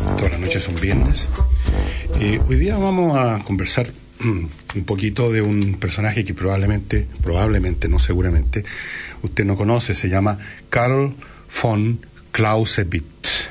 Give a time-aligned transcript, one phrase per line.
[0.00, 1.28] Todas las noches son viernes.
[2.18, 3.92] Eh, hoy día vamos a conversar
[4.22, 8.64] un poquito de un personaje que probablemente, probablemente, no seguramente,
[9.22, 10.38] usted no conoce, se llama
[10.70, 11.14] Karl
[11.62, 12.00] von
[12.32, 13.50] Clausewitz.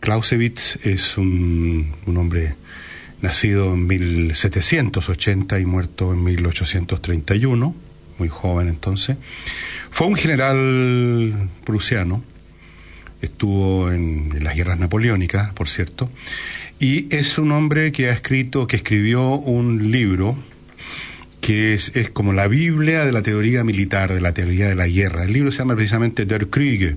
[0.00, 2.54] Clausewitz es un, un hombre
[3.20, 7.74] nacido en 1780 y muerto en 1831,
[8.18, 9.16] muy joven entonces.
[9.92, 12.24] Fue un general prusiano,
[13.22, 16.10] estuvo en, las guerras napoleónicas, por cierto,
[16.78, 20.36] y es un hombre que ha escrito, que escribió un libro
[21.40, 24.86] que es, es, como la Biblia de la teoría militar, de la teoría de la
[24.86, 25.24] guerra.
[25.24, 26.96] El libro se llama precisamente Der Krieg,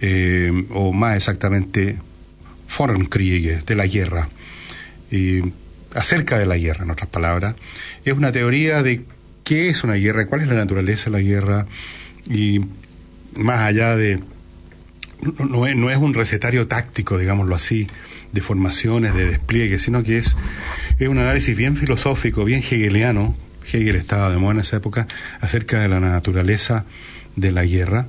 [0.00, 1.96] eh, o más exactamente
[3.08, 4.28] Krieg, de la guerra,
[5.10, 5.42] eh,
[5.94, 7.54] acerca de la guerra, en otras palabras.
[8.04, 9.02] Es una teoría de
[9.44, 11.66] qué es una guerra, cuál es la naturaleza de la guerra,
[12.28, 12.60] y
[13.34, 14.20] más allá de...
[15.22, 17.88] No, es un recetario táctico, digámoslo así,
[18.32, 20.34] de formaciones, de despliegue, sino que es,
[20.98, 23.34] es un análisis bien filosófico, bien hegeliano,
[23.70, 25.06] Hegel estaba de moda en esa época,
[25.40, 26.84] acerca de la naturaleza
[27.36, 28.06] de la guerra.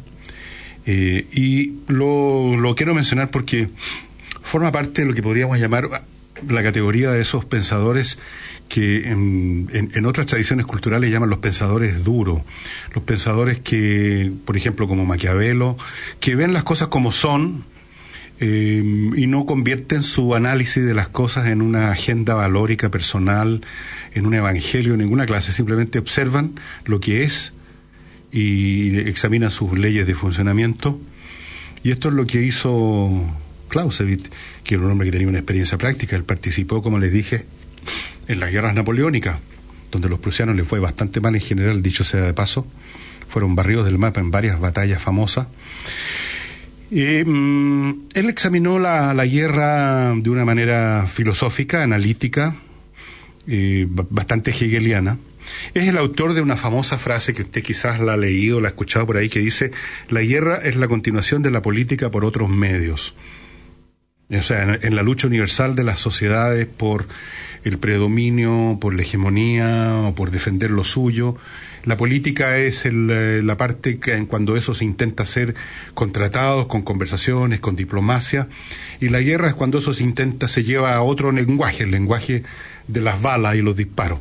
[0.85, 3.69] Eh, y lo, lo, quiero mencionar porque
[4.41, 6.03] forma parte de lo que podríamos llamar
[6.47, 8.17] la categoría de esos pensadores
[8.71, 12.41] que en, en, en otras tradiciones culturales llaman los pensadores duros,
[12.95, 15.75] los pensadores que, por ejemplo, como Maquiavelo,
[16.21, 17.65] que ven las cosas como son,
[18.39, 18.81] eh,
[19.17, 23.61] y no convierten su análisis de las cosas en una agenda valórica personal,
[24.13, 26.53] en un evangelio de ninguna clase, simplemente observan
[26.85, 27.51] lo que es
[28.31, 30.97] y examinan sus leyes de funcionamiento.
[31.83, 33.11] Y esto es lo que hizo
[33.67, 34.29] Clausewitz,
[34.63, 36.15] que era un hombre que tenía una experiencia práctica.
[36.15, 37.45] Él participó, como les dije,
[38.31, 39.37] en las guerras napoleónicas,
[39.91, 42.65] donde los prusianos les fue bastante mal en general, dicho sea de paso.
[43.27, 45.47] Fueron barridos del mapa en varias batallas famosas.
[46.91, 52.55] Eh, él examinó la, la, guerra de una manera filosófica, analítica,
[53.47, 55.17] eh, bastante hegeliana.
[55.73, 58.71] Es el autor de una famosa frase que usted quizás la ha leído, la ha
[58.71, 59.71] escuchado por ahí, que dice,
[60.09, 63.13] la guerra es la continuación de la política por otros medios.
[64.29, 67.05] O sea, en la lucha universal de las sociedades por
[67.63, 71.37] el predominio, por la hegemonía o por defender lo suyo,
[71.83, 75.55] la política es el, la parte que cuando eso se intenta ser
[75.93, 78.47] contratados con conversaciones, con diplomacia,
[78.99, 82.43] y la guerra es cuando eso se intenta, se lleva a otro lenguaje, el lenguaje
[82.87, 84.19] de las balas y los disparos.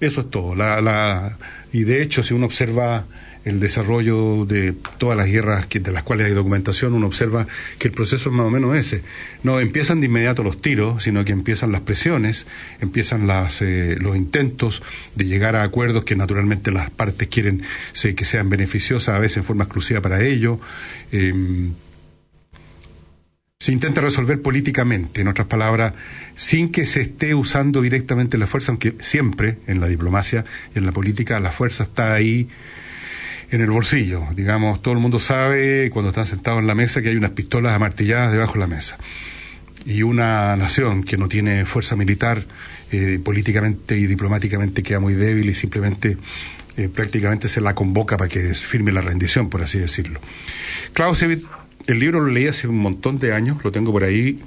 [0.00, 0.54] Eso es todo.
[0.54, 1.38] La, la,
[1.74, 3.04] y de hecho, si uno observa
[3.44, 7.48] el desarrollo de todas las guerras que, de las cuales hay documentación, uno observa
[7.80, 9.02] que el proceso es más o menos ese.
[9.42, 12.46] No empiezan de inmediato los tiros, sino que empiezan las presiones,
[12.80, 14.84] empiezan las, eh, los intentos
[15.16, 17.62] de llegar a acuerdos que naturalmente las partes quieren
[17.92, 20.60] se, que sean beneficiosas, a veces en forma exclusiva para ello.
[21.10, 21.34] Eh,
[23.64, 25.94] se intenta resolver políticamente, en otras palabras,
[26.36, 30.44] sin que se esté usando directamente la fuerza, aunque siempre en la diplomacia
[30.74, 32.46] y en la política la fuerza está ahí
[33.50, 34.22] en el bolsillo.
[34.36, 37.72] Digamos, todo el mundo sabe cuando están sentados en la mesa que hay unas pistolas
[37.72, 38.98] amartilladas debajo de la mesa.
[39.86, 42.44] Y una nación que no tiene fuerza militar
[42.92, 46.18] eh, políticamente y diplomáticamente queda muy débil y simplemente
[46.76, 50.20] eh, prácticamente se la convoca para que firme la rendición, por así decirlo.
[50.92, 51.46] Clausewitz,
[51.86, 54.38] el libro lo leí hace un montón de años, lo tengo por ahí,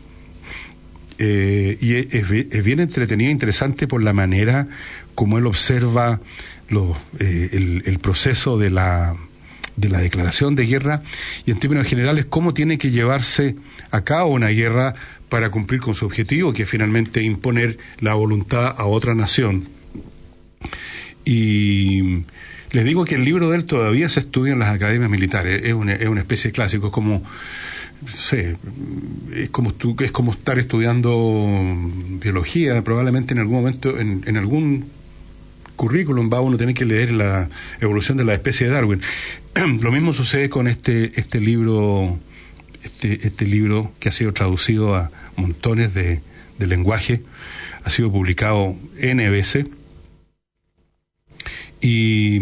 [1.20, 4.68] eh, y es, bien entretenido e interesante por la manera
[5.16, 6.20] como él observa
[7.20, 9.16] eh, el, el, proceso de la,
[9.78, 11.02] de la declaración de guerra
[11.46, 13.56] y en términos generales cómo tiene que llevarse
[13.90, 14.94] a cabo una guerra
[15.30, 19.68] para cumplir con su objetivo, que es finalmente imponer la voluntad a otra nación.
[21.26, 22.24] Y
[22.72, 25.74] les digo que el libro de él todavía se estudia en las academias militares, es
[25.74, 27.24] una, es una especie de clásico, es como
[28.08, 28.58] sé,
[29.34, 31.76] es como, es como estar estudiando
[32.22, 34.86] biología, probablemente en algún momento, en, en algún
[35.76, 37.50] currículum va uno a tener que leer la
[37.80, 39.02] evolución de la especie de Darwin.
[39.82, 42.20] Lo mismo sucede con este, este libro,
[42.84, 46.22] este, este libro que ha sido traducido a montones de,
[46.60, 47.22] de lenguaje,
[47.84, 49.66] ha sido publicado N veces.
[51.82, 52.40] Y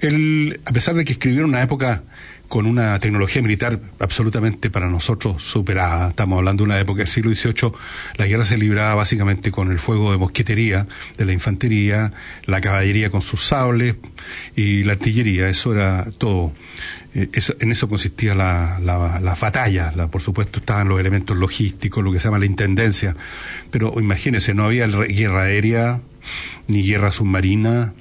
[0.00, 2.02] él, a pesar de que escribió en una época
[2.48, 6.10] con una tecnología militar absolutamente para nosotros superada.
[6.10, 7.72] Estamos hablando de una época del siglo XVIII,
[8.16, 10.86] la guerra se libraba básicamente con el fuego de mosquetería
[11.16, 12.12] de la infantería,
[12.44, 13.96] la caballería con sus sables
[14.54, 16.52] y la artillería, eso era todo.
[17.16, 17.30] Eh,
[17.60, 22.18] en eso consistía la, la, batalla, la, por supuesto estaban los elementos logísticos, lo que
[22.18, 23.16] se llama la intendencia,
[23.70, 26.00] pero imagínense, no había guerra aérea,
[26.68, 27.94] ni guerra submarina,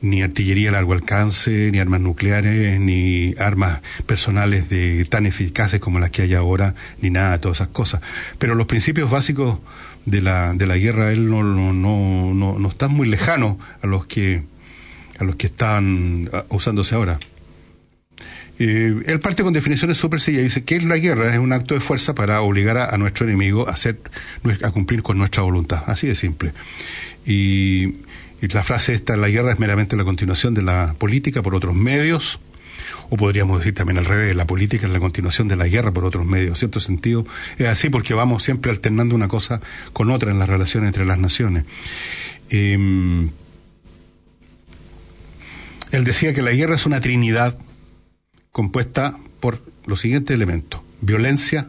[0.00, 5.98] ni artillería a largo alcance, ni armas nucleares, ni armas personales de, tan eficaces como
[5.98, 8.00] las que hay ahora, ni nada de todas esas cosas.
[8.38, 9.58] Pero los principios básicos
[10.06, 14.42] de la, de la guerra, él no, están muy lejanos a los que,
[15.38, 17.18] están usándose ahora.
[18.58, 20.44] Eh, él parte con definiciones súper sencillas.
[20.44, 23.72] Dice que la guerra es un acto de fuerza para obligar a, nuestro enemigo a,
[23.72, 23.98] hacer,
[24.62, 25.82] a cumplir con nuestra voluntad.
[25.86, 26.52] Así de simple.
[27.26, 27.94] Y
[28.40, 32.38] la frase esta, la guerra es meramente la continuación de la política por otros medios,
[33.10, 36.04] o podríamos decir también al revés, la política es la continuación de la guerra por
[36.04, 36.50] otros medios.
[36.50, 37.26] En cierto sentido,
[37.58, 39.60] es así porque vamos siempre alternando una cosa
[39.92, 41.64] con otra en las relaciones entre las naciones.
[42.50, 43.30] Em,
[45.92, 47.56] él decía que la guerra es una trinidad
[48.54, 51.66] compuesta por los siguientes elementos, violencia,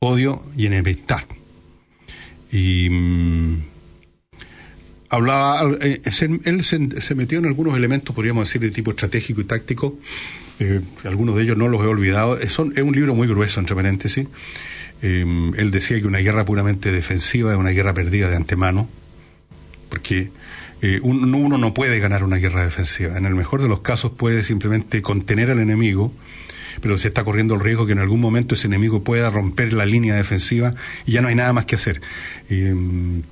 [0.00, 1.22] odio y enemistad.
[2.50, 3.62] Y mm,
[5.08, 6.02] hablaba, eh,
[6.44, 10.00] él se, metió en algunos elementos, podríamos decir, de tipo estratégico y táctico.
[10.58, 12.36] Eh, algunos de ellos no los he olvidado.
[12.36, 14.26] Es, es un libro muy grueso, entre paréntesis.
[15.02, 18.88] Eh, él decía que una guerra puramente defensiva es una guerra perdida de antemano,
[19.90, 20.30] porque
[21.02, 23.16] uno no puede ganar una guerra defensiva.
[23.16, 26.12] En el mejor de los casos puede simplemente contener al enemigo,
[26.80, 29.86] pero se está corriendo el riesgo que en algún momento ese enemigo pueda romper la
[29.86, 30.74] línea defensiva
[31.06, 32.00] y ya no hay nada más que hacer.
[32.48, 33.22] Eso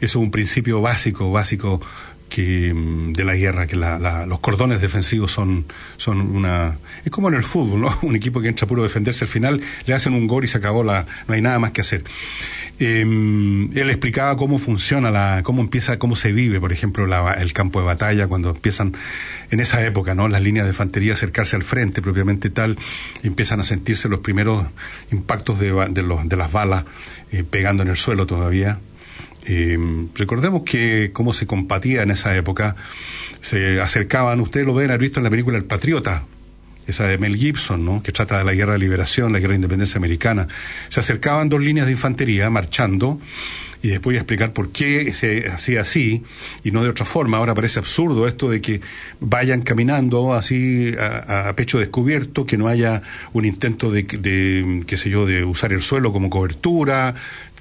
[0.00, 1.80] es un principio básico, básico
[2.28, 5.64] que mm, de la guerra, que los cordones defensivos son,
[5.96, 6.78] son una...
[7.04, 7.98] Es como en el fútbol, ¿no?
[8.02, 10.58] Un equipo que entra puro a defenderse al final, le hacen un gol y se
[10.58, 11.06] acabó la...
[11.28, 12.04] No hay nada más que hacer.
[12.78, 17.80] Em, él explicaba cómo funciona, la, cómo empieza, cómo se vive, por ejemplo, el campo
[17.80, 18.94] de batalla, cuando empiezan,
[19.50, 20.28] en esa época, ¿no?
[20.28, 22.76] Las líneas de infantería acercarse al frente propiamente tal,
[23.22, 24.66] empiezan a sentirse los primeros
[25.10, 26.84] impactos de, de, los, de las balas
[27.32, 28.78] eh, pegando en el suelo todavía
[29.46, 29.78] eh,
[30.14, 32.76] recordemos que cómo se compatía en esa época,
[33.40, 36.24] se acercaban, ustedes lo ven, haber visto en la película El Patriota,
[36.86, 38.02] esa de Mel Gibson, ¿no?
[38.02, 40.48] que trata de la guerra de liberación, la guerra de independencia americana.
[40.88, 43.20] Se acercaban dos líneas de infantería marchando
[43.82, 46.24] y después voy a explicar por qué se hacía así
[46.64, 47.36] y no de otra forma.
[47.36, 48.80] Ahora parece absurdo esto de que
[49.20, 53.02] vayan caminando así a, pecho descubierto, que no haya
[53.32, 57.14] un intento de, de, qué sé yo, de usar el suelo como cobertura,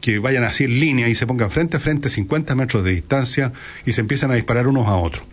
[0.06, 3.52] que vayan así en línea y se pongan frente a frente, 50 metros de distancia,
[3.88, 5.26] y se empiezan a disparar unos a otros.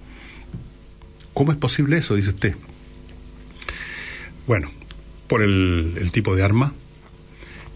[1.35, 2.15] ¿Cómo es posible eso?
[2.15, 2.57] Dice usted.
[4.47, 4.71] Bueno,
[5.27, 6.73] por el, tipo de arma.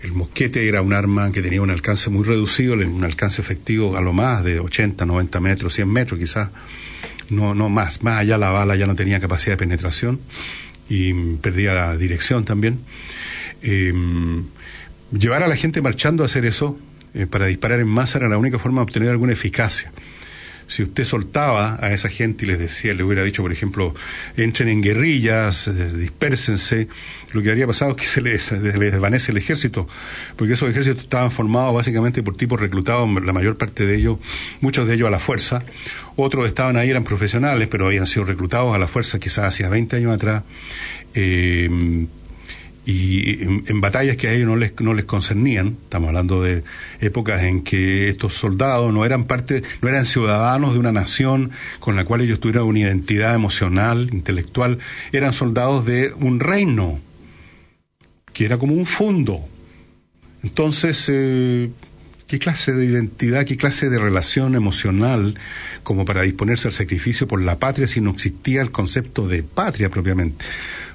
[0.02, 4.00] El mosquete era un arma que tenía un alcance muy reducido, un alcance efectivo a
[4.00, 6.48] lo más de 80, 90 metros, 100 metros quizás,
[7.28, 8.02] no, no más.
[8.02, 10.18] Más allá la bala ya no tenía capacidad de penetración
[10.88, 12.78] y perdía la dirección también.
[13.60, 13.92] Eh,
[15.12, 16.78] llevar a la gente marchando a hacer eso
[17.14, 19.92] eh, para disparar en masa era la única forma de obtener alguna eficacia.
[20.68, 23.94] Si usted soltaba a esa gente y les decía, le hubiera dicho, por ejemplo,
[24.36, 26.88] entren en guerrillas, eh, dispersense,
[27.32, 29.88] lo que habría pasado es que se les, desvanece el ejército,
[30.34, 34.18] porque esos ejércitos estaban formados básicamente por tipos reclutados, la mayor parte de ellos,
[34.60, 35.62] muchos de ellos a la fuerza,
[36.16, 39.96] otros estaban ahí, eran profesionales, pero habían sido reclutados a la fuerza quizás hacia 20
[39.96, 40.42] años atrás.
[41.14, 42.06] Eh,
[42.86, 46.62] y en, batallas que a ellos no les, no les concernían, estamos hablando de
[47.00, 51.50] épocas en que estos soldados no eran parte, no eran ciudadanos de una nación
[51.80, 54.78] con la cual ellos tuvieran una identidad emocional, intelectual,
[55.10, 57.00] eran soldados de un reino,
[58.32, 59.40] que era como un fondo.
[60.44, 61.70] Entonces, eh,
[62.28, 65.34] ¿qué clase de identidad, qué clase de relación emocional
[65.82, 69.88] como para disponerse al sacrificio por la patria si no existía el concepto de patria
[69.88, 70.44] propiamente?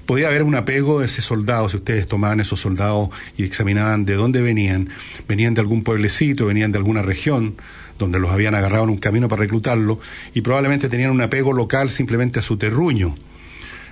[0.05, 4.15] Podía haber un apego de ese soldado, si ustedes tomaban esos soldados y examinaban de
[4.15, 4.89] dónde venían,
[5.27, 7.55] venían de algún pueblecito, venían de alguna región,
[7.97, 9.99] donde los habían agarrado en un camino para reclutarlo,
[10.33, 13.15] y probablemente tenían un apego local simplemente a su terruño.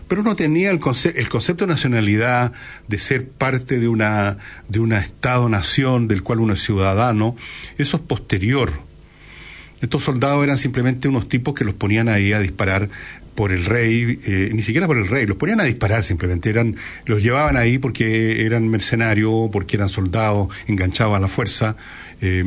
[0.07, 0.79] Pero no tenía el,
[1.15, 2.51] el concepto de nacionalidad,
[2.87, 4.37] de ser parte de una,
[4.67, 7.35] de una Estado-nación del cual uno es ciudadano,
[7.77, 8.73] eso es posterior.
[9.81, 12.89] Estos soldados eran simplemente unos tipos que los ponían ahí a disparar
[13.39, 16.75] por el rey, eh, ni siquiera por el rey, los ponían a disparar simplemente, eran,
[17.05, 21.77] los llevaban ahí porque eran mercenarios, porque eran soldados enganchados a la fuerza.
[22.19, 22.43] Eh,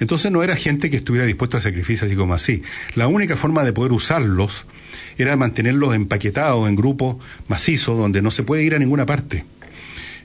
[0.00, 2.60] entonces no era gente que estuviera dispuesta a sacrificio así como así.
[2.96, 4.66] La única forma de poder usarlos
[5.16, 9.44] era mantenerlos empaquetados en grupos macizos donde no se puede ir a ninguna parte.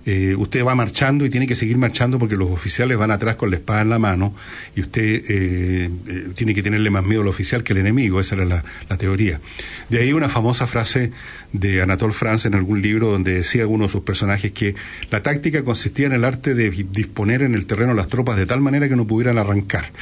[0.08, 3.50] Eh, usted va marchando y tiene que seguir marchando porque los oficiales van atrás con
[3.50, 4.36] la espada en la mano
[4.76, 8.36] y usted eh, eh, tiene que tenerle más miedo al oficial que al enemigo, esa
[8.36, 8.64] era la,
[8.98, 9.42] teoría.
[9.90, 11.12] De ahí una famosa frase
[11.54, 14.76] de Anatole France en algún libro donde decía uno de sus personajes que
[15.10, 18.62] la táctica consistía en el arte de disponer en el terreno las tropas de tal
[18.62, 19.86] manera que no pudieran arrancar.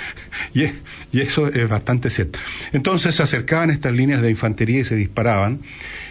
[0.54, 0.66] Y,
[1.12, 2.38] y eso es bastante cierto.
[2.74, 5.62] Entonces se acercaban estas líneas de infantería y se disparaban.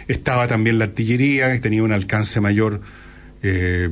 [0.07, 2.81] Estaba también la artillería, que tenía un alcance mayor
[3.43, 3.89] eh,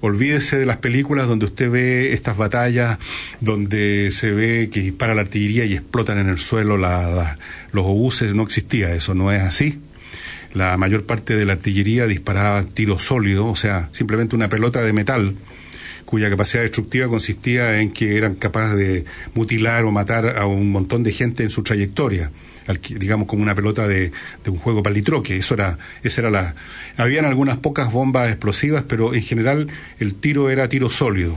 [0.00, 2.98] olvídese de las películas donde usted ve estas batallas,
[3.40, 8.42] donde se ve que dispara la artillería y explotan en el suelo los obuses, no
[8.42, 9.80] existía eso, no es así.
[10.54, 14.92] La mayor parte de la artillería disparaba tiro sólido, o sea, simplemente una pelota de
[14.92, 15.34] metal
[16.04, 19.04] cuya capacidad destructiva consistía en que eran capaces de
[19.34, 22.30] mutilar o matar a un montón de gente en su trayectoria
[22.88, 24.12] digamos como una pelota de,
[24.46, 25.36] un juego palitroque.
[25.36, 26.54] Eso era, esa era la.
[26.96, 29.68] Habían algunas pocas bombas explosivas, pero en general
[29.98, 31.36] el tiro era tiro sólido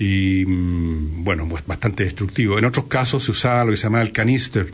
[0.00, 2.58] y mm, bueno, pues bastante destructivo.
[2.58, 4.72] En otros casos se usaba lo que se llamaba el canister,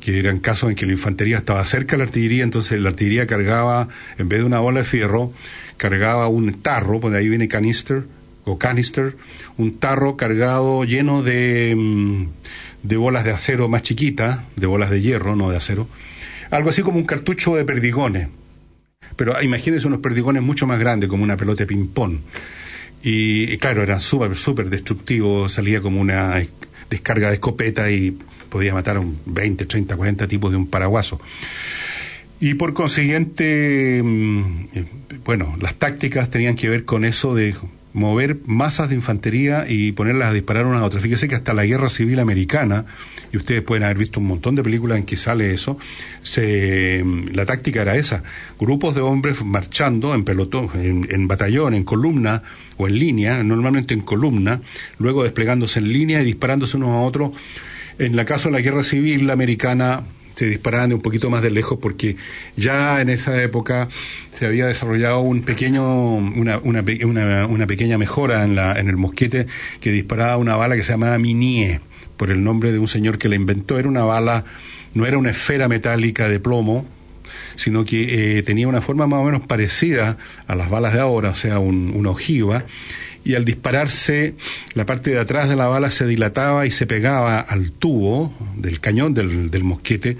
[0.00, 3.26] que eran casos en que la infantería estaba cerca de la artillería, entonces la artillería
[3.26, 3.88] cargaba,
[4.18, 5.32] en vez de una bola de fierro,
[5.76, 8.04] cargaba un tarro, pues de ahí viene canister
[8.44, 9.16] o canister,
[9.56, 12.26] un tarro cargado lleno de, mm,
[12.82, 15.88] de bolas de acero más chiquitas, de bolas de hierro, no de acero,
[16.50, 18.28] algo así como un cartucho de perdigones.
[19.16, 22.18] Pero imagínense unos perdigones mucho más grandes, como una pelota de ping-pong.
[23.02, 26.40] Y, claro, era súper, súper destructivo, salía como una
[26.88, 28.16] descarga de escopeta y
[28.48, 31.20] podía matar a un 20, 30, 40 tipos de un paraguaso.
[32.38, 34.84] Y por consiguiente, mm, eh,
[35.24, 37.54] bueno, las tácticas tenían que ver con eso de
[37.92, 41.00] mover masas de infantería y ponerlas a disparar una a otra.
[41.00, 42.86] Fíjese que hasta la guerra civil americana,
[43.32, 45.78] y ustedes pueden haber visto un montón de películas en que sale eso,
[46.22, 48.22] se, la táctica era esa,
[48.58, 52.42] grupos de hombres marchando en pelotón, en, en batallón, en columna
[52.78, 54.60] o en línea, normalmente en columna,
[54.98, 57.32] luego desplegándose en línea y disparándose unos a otros.
[57.98, 60.02] En la caso de la guerra civil americana,
[60.34, 62.16] se disparaban de un poquito más de lejos porque
[62.56, 63.88] ya en esa época
[64.34, 66.82] se había desarrollado un pequeño, una, una,
[67.46, 69.46] una, pequeña mejora en, la, en el mosquete
[69.80, 71.80] que disparaba una bala que se llamaba Minie,
[72.16, 73.78] por el nombre de un señor que la inventó.
[73.78, 74.44] Era una bala,
[74.94, 76.86] no era una esfera metálica de plomo,
[77.56, 81.30] sino que eh, tenía una forma más o menos parecida a las balas de ahora,
[81.30, 82.64] o sea, un, una ojiva,
[83.24, 84.34] y al dispararse
[84.74, 88.80] la parte de atrás de la bala se dilataba y se pegaba al tubo del
[88.80, 90.16] cañón del, del mosquete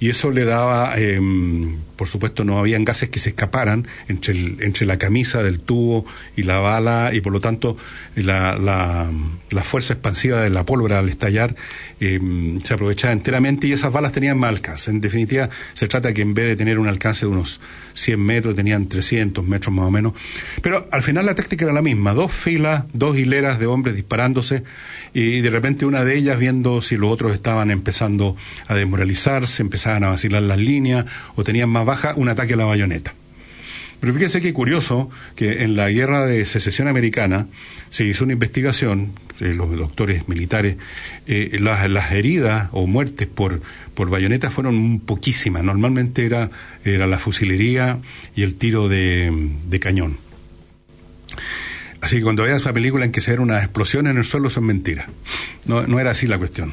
[0.00, 4.86] y eso le daba, em, por supuesto no habían gases que se escaparan entre, entre
[4.86, 7.76] la camisa del tubo y la bala y por lo tanto
[8.14, 9.10] la, la,
[9.50, 11.56] la fuerza expansiva de la pólvora al estallar
[12.00, 14.90] em, se aprovechaba enteramente y esas balas tenían más alcance.
[14.90, 17.60] En definitiva, se trata que en vez de tener un alcance de unos
[17.94, 20.12] 100 metros, tenían 300 metros más o menos.
[20.62, 24.62] Pero al final la táctica era la misma, dos filas, dos hileras de hombres disparándose
[25.12, 28.36] y de repente una de ellas viendo si los otros estaban empezando
[28.68, 29.62] a desmoralizarse,
[29.96, 33.14] a vacilar las líneas o tenían más baja, un ataque a la bayoneta.
[34.00, 37.46] Pero fíjese qué curioso que en la guerra de secesión americana
[37.90, 40.76] se hizo una investigación, eh, los doctores militares,
[41.26, 43.60] eh, las, heridas o muertes por,
[43.94, 45.64] por bayoneta fueron poquísimas.
[45.64, 46.50] Normalmente era,
[46.84, 47.98] era la fusilería
[48.36, 49.32] y el tiro de,
[49.66, 50.18] de cañón.
[52.00, 54.50] Así que cuando veas esa película en que se era una explosión en el suelo,
[54.50, 55.06] son mentiras.
[55.66, 56.72] No, no era así la cuestión.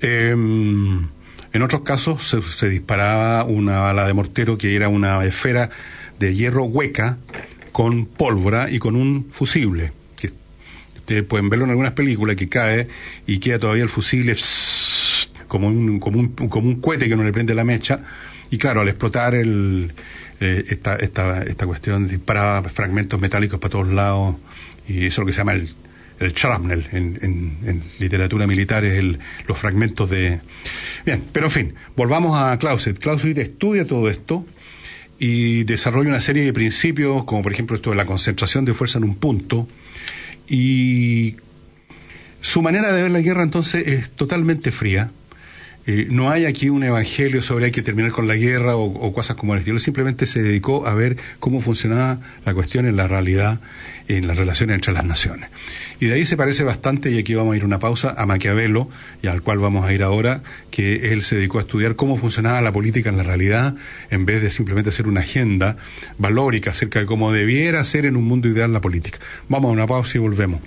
[0.00, 1.08] Em,
[1.52, 5.70] en otros casos se, disparaba una bala de mortero que era una esfera
[6.18, 7.18] de hierro hueca
[7.72, 9.92] con pólvora y con un fusible.
[10.16, 10.30] Que
[10.98, 12.88] ustedes pueden verlo en algunas películas que cae
[13.26, 14.36] y queda todavía el fusible
[15.48, 18.00] como un, como un, como un cohete que no le prende la mecha.
[18.50, 19.92] Y claro, al explotar el,
[20.40, 24.36] eh, esta, esta, esta cuestión disparaba fragmentos metálicos para todos lados,
[24.88, 25.74] y eso es lo que se llama el,
[26.20, 27.18] el shrapnel en,
[27.64, 30.40] en, literatura militar, es el, los fragmentos de...
[31.04, 32.98] Bien, pero en fin, volvamos a Clausewitz.
[32.98, 34.44] Clausewitz estudia todo esto
[35.18, 38.98] y desarrolla una serie de principios, como por ejemplo esto de la concentración de fuerza
[38.98, 39.66] en un punto,
[40.46, 41.36] y
[42.40, 45.10] su manera de ver la guerra entonces es totalmente fría,
[45.92, 49.34] eh, no hay aquí un evangelio sobre hay que terminar con la guerra o, cosas
[49.34, 53.58] como el estilo, simplemente se dedicó a ver cómo funcionaba la cuestión en la realidad,
[54.06, 55.50] en las relaciones entre las naciones.
[55.98, 58.88] Y de ahí se parece bastante, y aquí vamos a ir una pausa, a Maquiavelo,
[59.20, 62.60] y al cual vamos a ir ahora, que él se dedicó a estudiar cómo funcionaba
[62.60, 63.74] la política en la realidad,
[64.10, 65.76] en vez de simplemente hacer una agenda
[66.18, 69.18] valórica acerca de cómo debiera ser en un mundo ideal la política.
[69.48, 70.60] Vamos a una pausa y volvemos.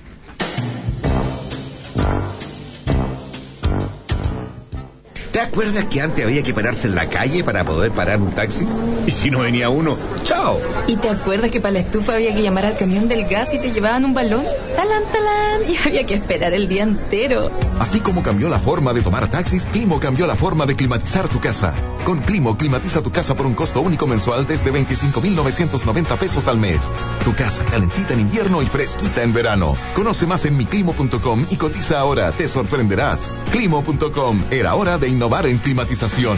[5.34, 8.68] ¿Te acuerdas que antes había que pararse en la calle para poder parar un taxi?
[9.08, 10.62] Y si no venía uno, ¡chao!
[10.86, 13.58] ¿Y te acuerdas que para la estufa había que llamar al camión del gas y
[13.58, 14.46] te llevaban un balón?
[14.75, 15.62] ¡Talán, talán!
[15.68, 17.50] Y había que esperar el día entero.
[17.80, 21.40] Así como cambió la forma de tomar taxis, Climo cambió la forma de climatizar tu
[21.40, 21.74] casa.
[22.05, 26.91] Con Climo, climatiza tu casa por un costo único mensual desde 25,990 pesos al mes.
[27.24, 29.75] Tu casa calentita en invierno y fresquita en verano.
[29.95, 33.33] Conoce más en miclimo.com y cotiza ahora, te sorprenderás.
[33.51, 36.38] Climo.com, era hora de innovar en climatización.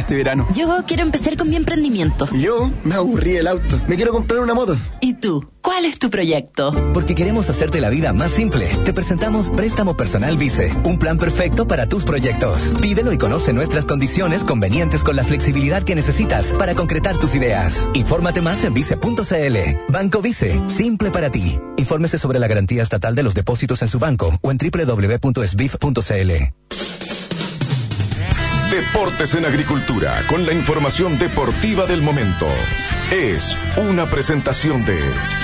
[0.00, 0.48] para este verano.
[0.54, 2.26] Yo quiero empezar con mi emprendimiento.
[2.32, 3.80] Yo me aburrí el auto.
[3.86, 4.76] Me quiero comprar una moto.
[5.00, 5.46] ¿Y tú?
[5.62, 6.72] ¿Cuál es tu proyecto?
[6.94, 8.68] Porque queremos hacerte la vida más simple.
[8.84, 12.72] Te presentamos Préstamo Personal Vice, un plan perfecto para tus proyectos.
[12.80, 17.90] Pídelo y conoce nuestras condiciones convenientes con la flexibilidad que necesitas para concretar tus ideas.
[17.92, 19.92] Infórmate más en vice.cl.
[19.92, 21.58] Banco Vice, simple para ti.
[21.76, 26.30] Infórmese sobre la garantía estatal de los depósitos en su banco o en www.sbif.cl.
[28.70, 32.46] Deportes en Agricultura, con la información deportiva del momento.
[33.10, 34.96] Es una presentación de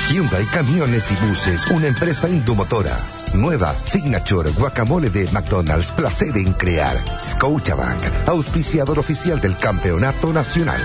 [0.09, 2.97] Hyundai Camiones y Buses, una empresa indomotora.
[3.35, 6.97] Nueva Signature Guacamole de McDonald's, placer en crear.
[7.21, 10.81] Scotiabank, auspiciador oficial del Campeonato Nacional.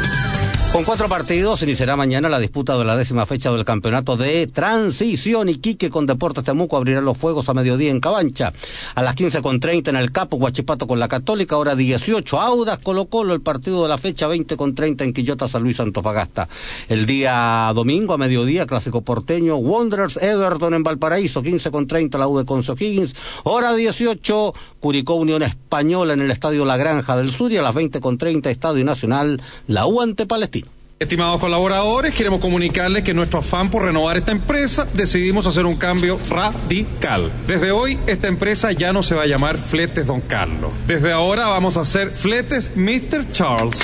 [0.71, 5.49] Con cuatro partidos iniciará mañana la disputa de la décima fecha del campeonato de transición.
[5.49, 8.53] Iquique con Deportes Temuco abrirá los fuegos a mediodía en Cabancha.
[8.95, 11.57] A las 15.30 en el Capo, Guachipato con la Católica.
[11.57, 15.77] Hora 18, Audas Colo Colo, el partido de la fecha 20.30 en Quillota, San Luis
[15.81, 16.47] Antofagasta.
[16.87, 21.43] El día domingo a mediodía, Clásico Porteño, Wanderers Everton en Valparaíso.
[21.43, 23.13] 15.30 la U de Conso Higgins.
[23.43, 27.51] Hora 18, Curicó Unión Española en el Estadio La Granja del Sur.
[27.51, 30.60] Y a las 20.30 Estadio Nacional, la U ante Palestino.
[31.01, 36.19] Estimados colaboradores, queremos comunicarles que nuestro afán por renovar esta empresa decidimos hacer un cambio
[36.29, 37.31] radical.
[37.47, 40.71] Desde hoy, esta empresa ya no se va a llamar Fletes Don Carlos.
[40.85, 43.31] Desde ahora vamos a hacer Fletes Mr.
[43.31, 43.79] Charles.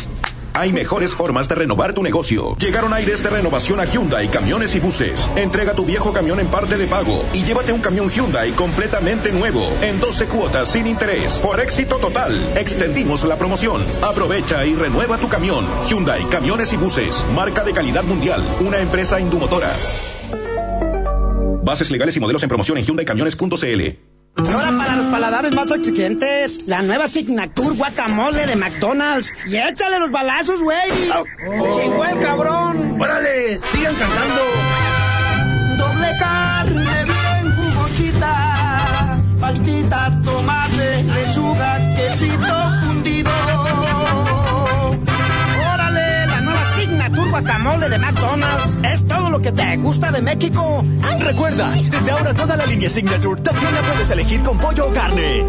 [0.57, 2.57] Hay mejores formas de renovar tu negocio.
[2.57, 5.29] Llegaron aires de renovación a Hyundai Camiones y Buses.
[5.35, 9.69] Entrega tu viejo camión en parte de pago y llévate un camión Hyundai completamente nuevo
[9.83, 11.33] en 12 cuotas sin interés.
[11.33, 13.83] Por éxito total, extendimos la promoción.
[14.01, 15.67] Aprovecha y renueva tu camión.
[15.87, 19.71] Hyundai Camiones y Buses, marca de calidad mundial, una empresa indumotora.
[21.61, 24.06] Bases legales y modelos en promoción en hyundaicamiones.cl.
[24.37, 29.33] Ahora para los paladares más exigentes, la nueva Signature Guacamole de McDonald's.
[29.47, 31.09] Y échale los balazos, güey.
[31.11, 31.25] Oh.
[31.79, 33.01] Chingó el cabrón.
[33.01, 34.41] Órale, sigan cantando.
[35.77, 43.31] Doble carne bien jugosita, paltita, tomate, lechuga, quesito fundido.
[45.73, 48.75] Órale, la nueva Signature Guacamole de McDonald's.
[49.37, 50.83] Lo que te gusta de México.
[51.19, 55.45] Recuerda, desde ahora toda la línea Signature también la puedes elegir con pollo o carne.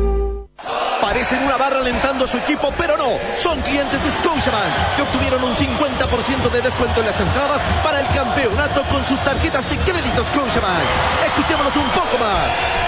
[1.00, 3.08] Parecen una barra alentando a su equipo, pero no.
[3.38, 8.06] Son clientes de Scotiabank que obtuvieron un 50% de descuento en las entradas para el
[8.08, 10.84] campeonato con sus tarjetas de crédito Scotiabank.
[11.28, 12.87] Escuchémonos un poco más.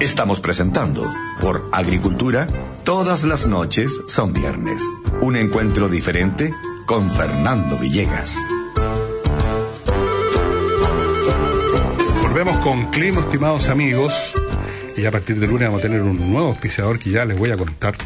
[0.00, 2.46] Estamos presentando por Agricultura,
[2.84, 4.80] todas las noches son viernes.
[5.20, 6.54] Un encuentro diferente
[6.86, 8.38] con Fernando Villegas.
[12.22, 14.14] Volvemos con clima, estimados amigos.
[14.96, 17.50] y a partir de lunes vamos a tener un nuevo auspiciador que ya les voy
[17.50, 17.96] a contar.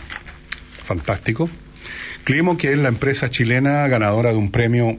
[0.85, 1.51] Fantástico.
[2.25, 4.97] Climo, que es la empresa chilena ganadora de un premio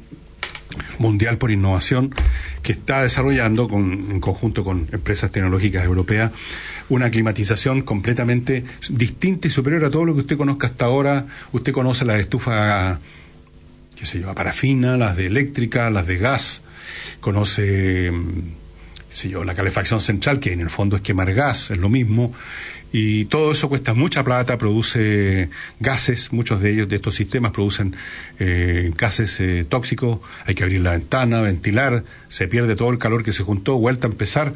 [1.00, 2.14] mundial por innovación
[2.62, 6.32] que está desarrollando con, en conjunto con empresas tecnológicas europeas
[6.94, 11.26] una climatización completamente distinta y superior a todo lo que usted conozca hasta ahora.
[11.52, 13.00] Usted conoce las estufas,
[13.96, 16.62] qué sé yo, parafina, las de eléctrica, las de gas,
[17.20, 18.12] conoce,
[19.10, 21.90] qué sé yo, la calefacción central, que en el fondo es quemar gas, es lo
[21.90, 22.32] mismo.
[22.96, 27.96] Y todo eso cuesta mucha plata, produce gases, muchos de ellos, de estos sistemas, producen
[28.38, 33.24] eh, gases eh, tóxicos, hay que abrir la ventana, ventilar, se pierde todo el calor
[33.24, 34.54] que se juntó, vuelta a empezar,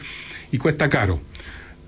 [0.52, 1.20] y cuesta caro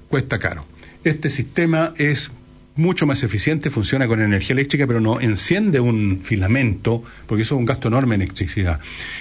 [0.09, 0.65] cuesta caro.
[1.03, 2.31] Este sistema es
[2.75, 7.59] mucho más eficiente, funciona con energía eléctrica, pero no enciende un filamento, porque eso es
[7.59, 8.79] un gasto enorme en electricidad.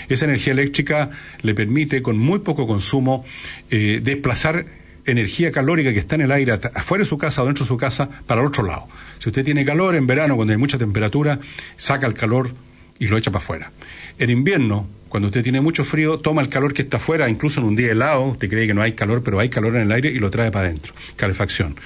[0.08, 1.10] Esa energía eléctrica
[1.42, 3.24] le permite, con muy poco consumo,
[3.70, 4.64] eh, desplazar
[5.04, 7.76] energía calórica que está en el aire afuera de su casa o dentro de su
[7.76, 8.86] casa para el otro lado.
[9.18, 11.38] Si usted tiene calor en verano, cuando hay mucha temperatura,
[11.76, 12.52] saca el calor
[12.98, 13.72] y lo echa para afuera.
[14.18, 17.66] En invierno, cuando usted tiene mucho frío, toma el calor que está afuera, incluso en
[17.66, 20.10] un día helado, usted cree que no hay calor, pero hay calor en el aire
[20.10, 20.92] y lo trae para adentro.
[21.16, 21.76] Calefacción.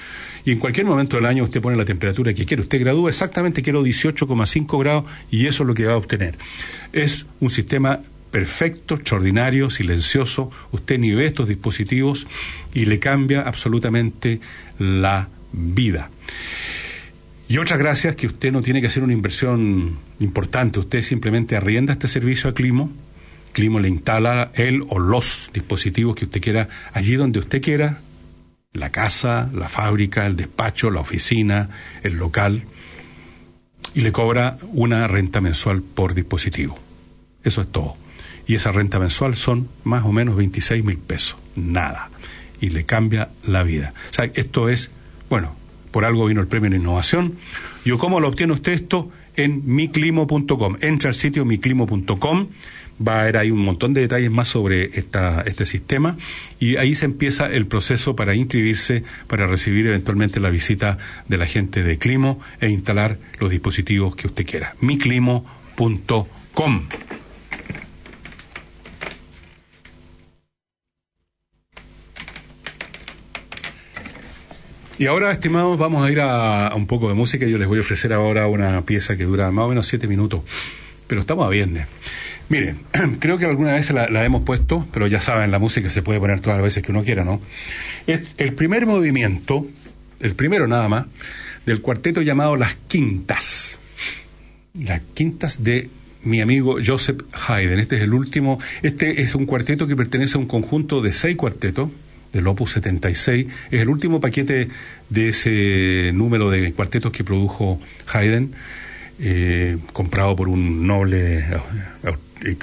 [0.45, 2.63] Y en cualquier momento del año usted pone la temperatura que quiere.
[2.63, 6.37] Usted gradúa exactamente, quiero 18,5 grados y eso es lo que va a obtener.
[6.91, 10.51] Es un sistema perfecto, extraordinario, silencioso.
[10.71, 12.27] Usted ni ve estos dispositivos
[12.73, 14.41] y le cambia absolutamente
[14.79, 16.09] la vida.
[17.47, 21.93] Y otras gracias que usted no tiene que hacer una inversión importante, usted simplemente arrienda
[21.93, 22.89] este servicio a Climo,
[23.53, 27.99] Climo le instala él o los dispositivos que usted quiera allí donde usted quiera,
[28.73, 31.69] la casa, la fábrica, el despacho, la oficina,
[32.03, 32.63] el local,
[33.93, 36.77] y le cobra una renta mensual por dispositivo.
[37.43, 37.95] Eso es todo.
[38.47, 41.37] Y esa renta mensual son más o menos 26 mil pesos.
[41.55, 42.09] Nada.
[42.59, 43.93] Y le cambia la vida.
[44.09, 44.89] O sea, esto es,
[45.29, 45.55] bueno,
[45.91, 47.35] por algo vino el premio en innovación.
[47.85, 49.11] ¿Y cómo lo obtiene usted esto?
[49.35, 50.77] En miclimo.com.
[50.81, 52.47] Entra al sitio miclimo.com.
[53.05, 56.17] Va a haber ahí un montón de detalles más sobre esta, este sistema
[56.59, 61.47] y ahí se empieza el proceso para inscribirse, para recibir eventualmente la visita de la
[61.47, 64.75] gente de Climo e instalar los dispositivos que usted quiera.
[64.79, 66.27] miclimo.com.
[75.03, 77.47] Y ahora, estimados, vamos a ir a, un poco de música.
[77.47, 80.41] Yo les voy a ofrecer ahora una pieza que dura más o menos siete minutos,
[81.07, 81.87] pero estamos a viernes.
[82.53, 82.77] Miren,
[83.19, 86.39] creo que alguna vez la, hemos puesto, pero ya saben, la música se puede poner
[86.39, 87.41] todas las veces que uno quiera, ¿no?
[88.05, 89.65] Es el primer movimiento,
[90.19, 91.05] el primero nada más,
[91.65, 93.79] del cuarteto llamado Las Quintas.
[94.79, 95.89] Las Quintas de
[96.21, 97.79] mi amigo Joseph Haydn.
[97.79, 98.59] Este es el último.
[98.83, 101.89] Este es un cuarteto que pertenece a un conjunto de seis cuartetos
[102.33, 104.67] del Opus 76, es el último paquete
[105.09, 107.79] de ese número de cuartetos que produjo
[108.11, 108.53] Haydn,
[109.19, 111.45] eh, comprado por un noble,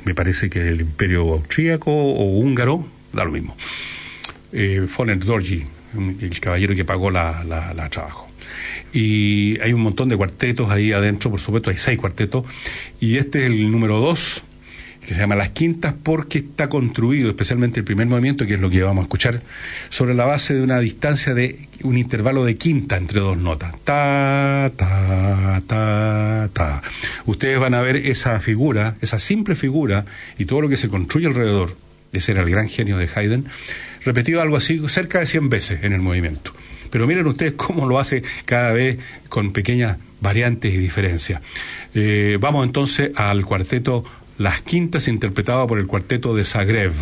[0.05, 3.57] me parece que del imperio austríaco o húngaro, da lo mismo.
[4.53, 5.65] Eh, Foner Dorji,
[6.21, 8.31] el caballero que pagó la, la trabajo
[8.93, 12.45] y hay un montón de cuartetos ahí adentro, por supuesto hay seis cuartetos,
[12.99, 14.43] y este es el número dos,
[15.07, 18.71] que se llama Las Quintas porque está construido, especialmente el primer movimiento, que es lo
[18.71, 19.43] que vamos a escuchar,
[19.89, 23.75] sobre la base de una distancia de un intervalo de quinta entre dos notas.
[23.85, 26.83] Ta, ta, ta, ta.
[27.27, 30.05] Ustedes van a ver esa figura, esa simple figura
[30.39, 31.77] y todo lo que se construye alrededor.
[32.13, 33.47] Ese era el gran genio de Haydn,
[34.05, 36.53] repetido algo así cerca de 100 veces en el movimiento.
[36.91, 41.41] Pero miren ustedes cómo lo hace cada vez con pequeñas variantes y diferencias.
[41.95, 44.05] Eh, vamos entonces al cuarteto
[44.41, 46.93] las Quintas interpretada por el cuarteto de Zagreb.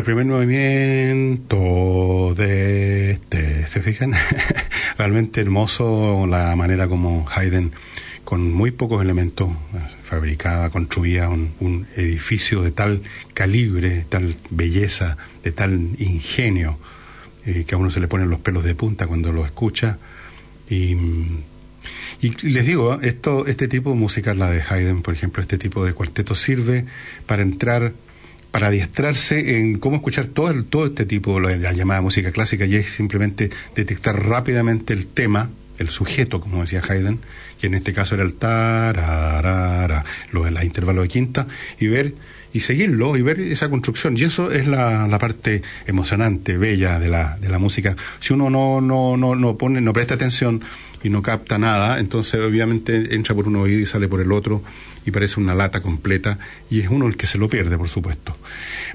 [0.00, 1.54] El primer movimiento
[2.34, 4.14] de este, ¿se fijan?
[4.98, 7.72] Realmente hermoso la manera como Haydn,
[8.24, 9.50] con muy pocos elementos,
[10.04, 13.02] fabricaba, construía un, un edificio de tal
[13.34, 16.78] calibre, tal belleza, de tal ingenio,
[17.44, 19.98] eh, que a uno se le ponen los pelos de punta cuando lo escucha.
[20.70, 20.96] Y,
[22.22, 25.84] y les digo, esto, este tipo de música, la de Haydn, por ejemplo, este tipo
[25.84, 26.86] de cuarteto sirve
[27.26, 27.92] para entrar
[28.50, 32.66] para adiestrarse en cómo escuchar todo, el, todo este tipo de la llamada música clásica
[32.66, 37.20] y es simplemente detectar rápidamente el tema, el sujeto, como decía Haydn,
[37.60, 41.46] que en este caso era el tararara, lo de la intervalo de quinta,
[41.78, 42.14] y ver
[42.52, 44.16] y seguirlo y ver esa construcción.
[44.16, 47.96] Y eso es la, la parte emocionante, bella de la, de la música.
[48.18, 50.62] Si uno no, no, no, no pone, no presta atención
[51.02, 54.62] y no capta nada, entonces obviamente entra por un oído y sale por el otro
[55.06, 56.38] y parece una lata completa
[56.70, 58.36] y es uno el que se lo pierde, por supuesto.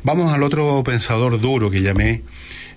[0.04, 2.22] Vamos al otro pensador duro que llamé.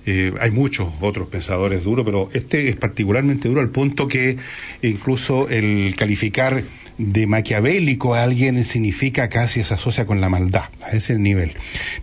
[0.06, 4.38] Eh, hay muchos otros pensadores duros, pero este es particularmente duro al punto que
[4.80, 6.62] incluso el calificar
[6.98, 11.52] de maquiavélico a alguien significa casi se asocia con la maldad, a ese nivel.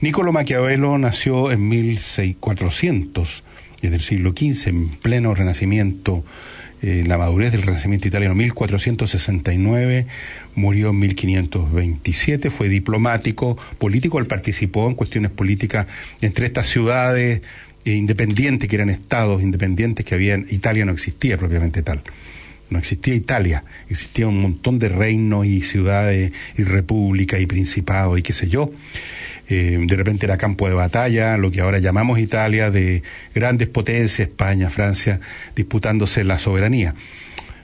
[0.01, 3.43] Niccolo Maquiavelo nació en 1400,
[3.81, 6.23] es del siglo XV, en pleno renacimiento
[6.81, 10.07] eh, la madurez del Renacimiento italiano, 1469,
[10.55, 15.87] murió en 1527, fue diplomático, político, él participó en cuestiones políticas
[16.21, 17.41] entre estas ciudades
[17.85, 22.01] eh, independientes, que eran estados independientes que había, Italia no existía propiamente tal.
[22.69, 28.23] No existía Italia, existía un montón de reinos y ciudades y repúblicas y principados y
[28.23, 28.71] qué sé yo.
[29.47, 33.03] Eh, de repente era campo de batalla, lo que ahora llamamos Italia, de
[33.33, 35.19] grandes potencias, España, Francia,
[35.55, 36.95] disputándose la soberanía.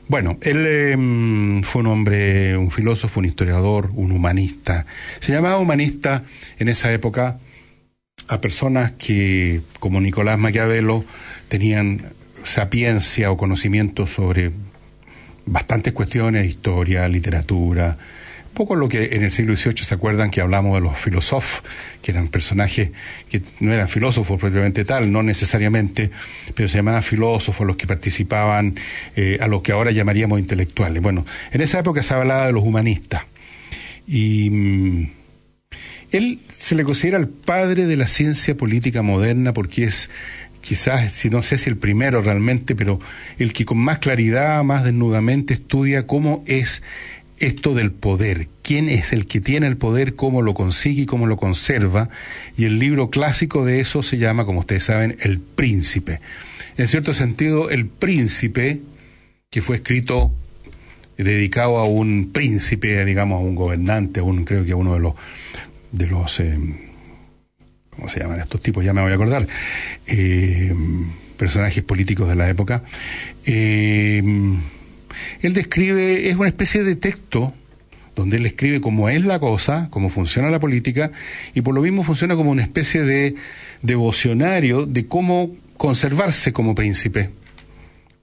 [0.07, 4.85] Bueno, él eh, fue un hombre, un filósofo, un historiador, un humanista.
[5.19, 6.23] Se llamaba humanista
[6.59, 7.39] en esa época
[8.27, 11.05] a personas que, como Nicolás Maquiavelo,
[11.47, 12.11] tenían
[12.43, 14.51] sapiencia o conocimiento sobre
[15.45, 17.97] bastantes cuestiones, historia, literatura,
[18.51, 21.63] un poco lo que en el siglo XVIII se acuerdan que hablamos de los filósofos,
[22.01, 22.91] que eran personajes
[23.29, 26.11] que no eran filósofos propiamente tal, no necesariamente,
[26.53, 28.75] pero se llamaban filósofos los que participaban
[29.15, 31.01] eh, a lo que ahora llamaríamos intelectuales.
[31.01, 33.23] Bueno, en esa época se hablaba de los humanistas.
[34.05, 35.11] Y mm,
[36.11, 40.09] él se le considera el padre de la ciencia política moderna porque es
[40.59, 42.99] quizás, si no sé si el primero realmente, pero
[43.39, 46.83] el que con más claridad, más desnudamente estudia cómo es
[47.41, 51.27] esto del poder, quién es el que tiene el poder, cómo lo consigue y cómo
[51.27, 52.10] lo conserva,
[52.58, 56.21] y el libro clásico de eso se llama, como ustedes saben, El Príncipe.
[56.77, 58.80] En cierto sentido, El Príncipe,
[59.49, 60.32] que fue escrito
[61.17, 65.13] dedicado a un príncipe, digamos, a un gobernante, un, creo que a uno de los,
[65.91, 66.58] de los, eh,
[67.89, 68.84] ¿cómo se llaman estos tipos?
[68.84, 69.47] Ya me voy a acordar,
[70.08, 70.73] eh,
[71.38, 72.84] personajes políticos de la época.
[73.45, 74.23] Eh,
[75.41, 77.53] él describe, es una especie de texto
[78.15, 81.12] donde él escribe cómo es la cosa, cómo funciona la política,
[81.53, 83.36] y por lo mismo funciona como una especie de
[83.81, 87.29] devocionario de cómo conservarse como príncipe,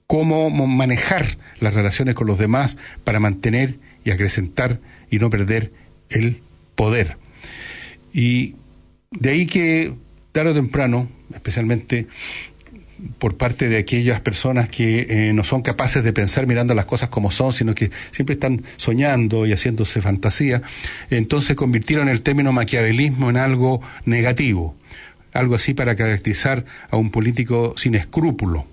[0.07, 1.25] cómo manejar
[1.59, 5.71] las relaciones con los demás para mantener y acrecentar y no perder
[6.09, 6.41] el
[6.75, 7.17] poder.
[8.13, 8.55] Y
[9.11, 9.93] de ahí que
[10.31, 12.07] tarde o temprano, especialmente
[13.17, 17.09] por parte de aquellas personas que eh, no son capaces de pensar mirando las cosas
[17.09, 20.61] como son, sino que siempre están soñando y haciéndose fantasía,
[21.09, 24.75] entonces convirtieron el término maquiavelismo en algo negativo,
[25.33, 28.65] algo así para caracterizar a un político sin escrúpulo.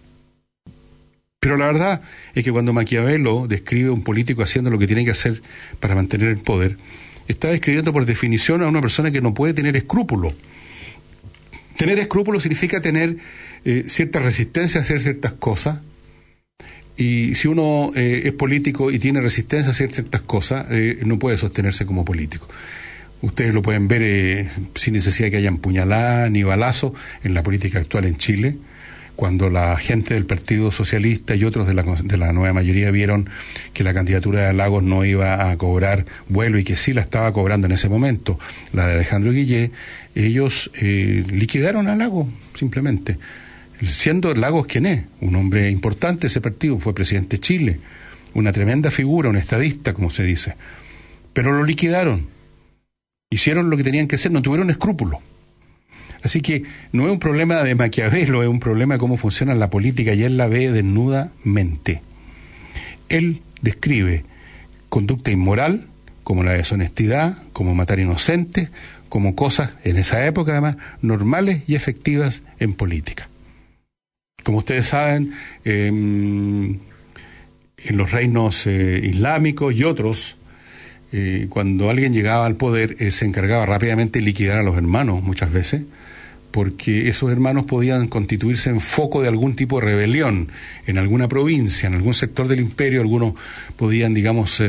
[1.41, 2.03] Pero la verdad
[2.35, 5.43] es que cuando Maquiavelo describe a un político haciendo lo que tiene que hacer
[5.79, 6.77] para mantener el poder,
[7.29, 10.33] está describiendo por definición a una persona que no puede tener escrúpulo.
[11.77, 13.19] Tener escrúpulo significa tener
[13.65, 15.79] eh, cierta resistencia a hacer ciertas cosas.
[16.97, 21.19] Y si uno eh, es político y tiene resistencia a hacer ciertas cosas, eh, no
[21.19, 22.49] puede sostenerse como político.
[23.23, 26.95] Ustedes lo pueden ver sin necesidad de que haya puñalada ni balazo
[27.25, 28.57] en la política actual en Chile,
[29.17, 33.29] cuando la gente del Partido Socialista y otros de la, de la nueva mayoría vieron
[33.73, 37.33] que la candidatura de Lagos no iba a cobrar vuelo y que sí la estaba
[37.33, 38.39] cobrando en ese momento,
[38.73, 39.71] la de Alejandro Guillé,
[40.15, 43.19] ellos liquidaron a Lagos, simplemente
[43.85, 47.81] siendo Lagos quien es, un hombre importante ese partido, fue presidente de Chile,
[48.35, 50.55] una tremenda figura, un estadista, como se dice.
[51.33, 52.27] Pero lo liquidaron,
[53.31, 55.21] hicieron lo que tenían que hacer, no tuvieron escrúpulos.
[56.23, 59.71] Así que no es un problema de Maquiavelo, es un problema de cómo funciona la
[59.71, 62.03] política y él la ve desnudamente.
[63.09, 64.25] Él describe
[64.89, 65.87] conducta inmoral
[66.25, 68.71] como la deshonestidad, como matar inocentes,
[69.09, 73.29] como cosas, en esa época además, normales y efectivas en política.
[74.47, 75.33] Como ustedes saben,
[75.65, 76.79] em,
[77.79, 80.37] en los reinos eh, islámicos y otros,
[81.11, 85.25] eh, cuando alguien llegaba al poder, eh, se encargaba rápidamente de liquidar a los hermanos
[85.25, 85.83] muchas veces,
[86.53, 90.47] porque esos hermanos podían constituirse en foco de algún tipo de rebelión
[90.87, 93.35] en alguna provincia, en algún sector del imperio, algunos
[93.75, 94.63] podían, digamos,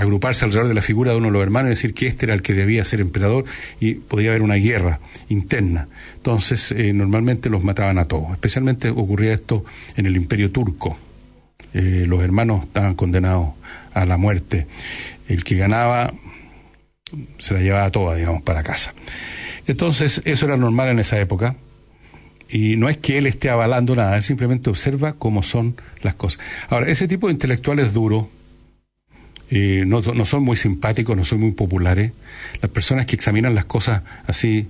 [0.00, 2.34] agruparse alrededor de la figura de uno de los hermanos y decir que este era
[2.34, 3.44] el que debía ser emperador
[3.80, 5.88] y podía haber una guerra interna.
[6.16, 8.32] Entonces, normalmente los mataban a todos.
[8.32, 9.64] Especialmente ocurría esto
[9.96, 10.98] en el imperio turco.
[11.72, 13.50] Eh, los hermanos estaban condenados
[13.94, 14.66] a la muerte.
[15.28, 16.12] El que ganaba
[17.38, 18.94] se la llevaba toda, digamos, para casa.
[19.66, 21.56] Entonces, eso era normal en esa época.
[22.48, 26.40] Y no es que él esté avalando nada, él simplemente observa cómo son las cosas.
[26.68, 28.26] Ahora, ese tipo de intelectuales duros
[29.50, 32.12] no, no, son muy simpáticos, no son muy populares.
[32.62, 34.68] Las personas que examinan las cosas así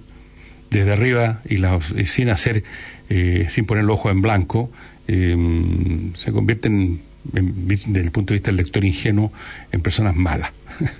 [0.70, 1.59] desde arriba y,
[2.07, 2.64] sin hacer,
[3.09, 4.70] eh, sin poner el ojo en blanco,
[5.12, 9.33] Em, se convierten, desde el punto de vista del lector ingenuo,
[9.72, 10.53] en personas malas.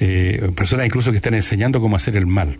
[0.00, 2.58] Eh, personas incluso que están enseñando cómo hacer el mal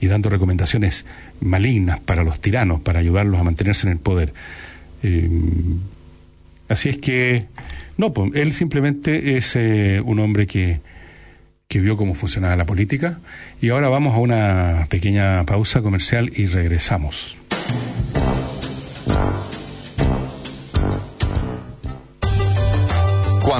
[0.00, 1.04] y dando recomendaciones
[1.40, 4.32] malignas para los tiranos, para ayudarlos a mantenerse en el poder.
[5.02, 5.78] Em,
[6.70, 7.44] así es que,
[8.00, 10.80] no, pues, él simplemente es eh, un hombre que,
[11.68, 13.20] que vio cómo funcionaba la política.
[13.60, 17.36] Y ahora vamos a una pequeña pausa comercial y regresamos.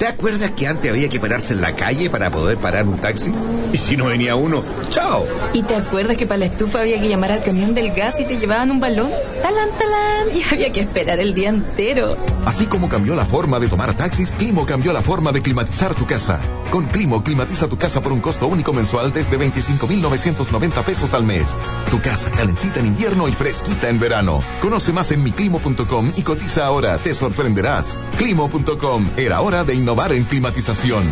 [0.00, 3.34] ¿Te acuerdas que antes había que pararse en la calle para poder parar un taxi?
[3.70, 5.26] Y si no venía uno, ¡chao!
[5.52, 8.24] ¿Y te acuerdas que para la estufa había que llamar al camión del gas y
[8.24, 9.10] te llevaban un balón?
[9.42, 10.34] ¡Talán, talán!
[10.34, 12.16] Y había que esperar el día entero.
[12.46, 16.06] Así como cambió la forma de tomar taxis, Climo cambió la forma de climatizar tu
[16.06, 16.40] casa.
[16.70, 21.58] Con Climo, climatiza tu casa por un costo único mensual desde 25,990 pesos al mes.
[21.90, 24.42] Tu casa calentita en invierno y fresquita en verano.
[24.62, 27.98] Conoce más en miclimo.com y cotiza ahora, te sorprenderás.
[28.16, 31.04] Climo.com, era hora de innovar innovar en climatización.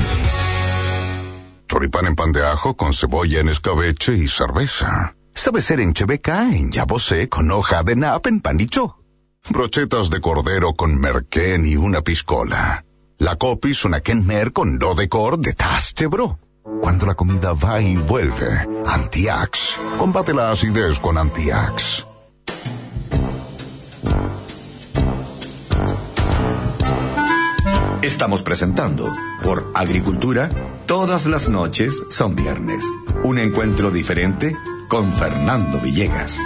[1.66, 5.16] Choripán en pan de ajo con cebolla en escabeche y cerveza.
[5.34, 8.98] Sabe ser en chebeca, en yabosé, con hoja de nap en panicho.
[9.50, 12.84] Brochetas de cordero con merquén y una piscola.
[13.18, 16.38] La copis una kenmer con do de cor de tas bro.
[16.80, 19.74] Cuando la comida va y vuelve, Antiax.
[19.98, 22.07] Combate la acidez con Antiax.
[28.02, 30.48] Estamos presentando por Agricultura,
[30.86, 32.84] todas las noches son viernes.
[33.24, 34.56] Un encuentro diferente
[34.88, 36.38] con Fernando Villegas.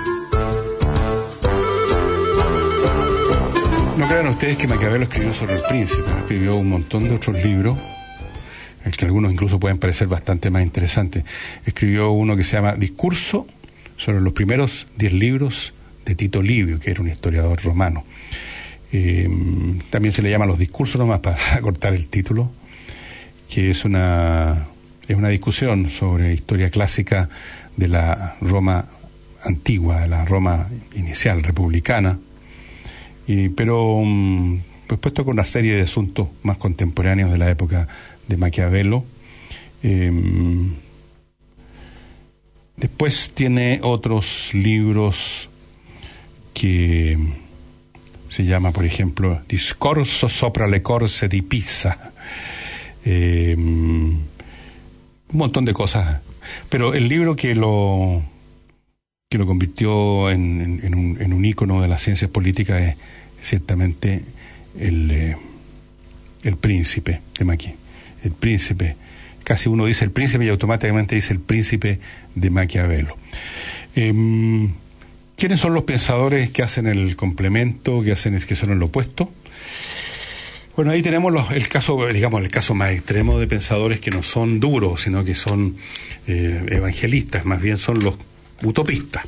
[3.98, 7.76] No crean ustedes que Maquiavelo escribió sobre el príncipe, escribió un montón de otros libros,
[8.96, 11.24] que algunos incluso pueden parecer bastante más interesantes.
[11.66, 13.46] Escribió uno que se llama Discurso
[13.98, 15.74] sobre los primeros diez libros
[16.07, 18.05] de Tito Livio, que era un historiador romano.
[18.93, 19.28] Eh,
[19.90, 22.51] también se le llama los discursos nomás para cortar el título,
[23.49, 24.66] que es una,
[25.09, 27.28] es una discusión sobre historia clásica
[27.76, 28.86] de la Roma
[29.45, 32.18] antigua, de la Roma inicial, republicana,
[33.26, 37.88] y, pero um, pues puesto con una serie de asuntos más contemporáneos de la época
[38.28, 39.05] de Maquiavelo.
[39.82, 40.74] Em,
[42.76, 45.49] después tiene otros libros
[46.53, 47.16] que
[48.33, 52.12] se llama, por ejemplo, Discorso sopra le corse di Pisa.
[53.05, 54.24] Eh, un
[55.33, 56.22] montón de cosas.
[56.70, 58.22] Pero el libro que lo
[59.28, 62.97] que lo convirtió en, un, en un ícono de las ciencias políticas es
[63.43, 64.22] ciertamente
[64.78, 65.37] el, eh,
[66.43, 67.74] el príncipe de Maqui.
[68.24, 68.97] El príncipe.
[69.45, 72.01] Casi uno dice el príncipe y automáticamente dice el príncipe
[72.35, 73.14] de Maquiavelo.
[73.95, 74.11] Eh,
[75.43, 79.28] ¿Quiénes son los pensadores que hacen el complemento, que hacen el, que son el opuesto?
[80.76, 84.61] Bueno, ahí tenemos el caso, digamos, el caso más extremo de pensadores que no son
[84.61, 85.78] duros, sino que son
[86.28, 88.14] eh, evangelistas, más bien son los
[88.62, 89.24] utopistas.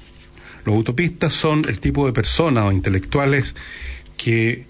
[0.64, 3.56] Los utopistas son el tipo de personas o intelectuales
[4.16, 4.66] que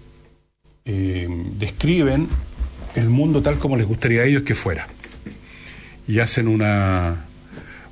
[0.86, 1.28] eh,
[1.58, 2.26] describen
[2.94, 4.88] el mundo tal como les gustaría a ellos que fuera.
[6.08, 7.26] Y hacen una,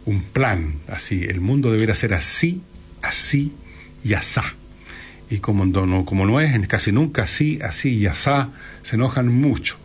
[0.07, 2.63] un plan, así, el mundo debería ser así,
[3.03, 3.53] así
[4.05, 4.55] y asá.
[5.31, 8.51] Y como no, como no es, casi nunca así, así y asá,
[8.83, 9.77] se enojan mucho.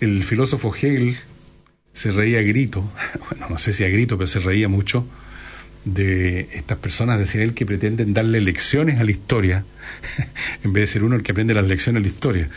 [0.00, 1.16] El filósofo Hegel
[1.92, 2.90] se reía a grito,
[3.30, 5.06] bueno, no sé si a grito, pero se reía mucho
[5.84, 9.64] de estas personas, decía él, que pretenden darle lecciones a la historia,
[10.64, 12.48] en vez de ser uno el que aprende las lecciones a la historia,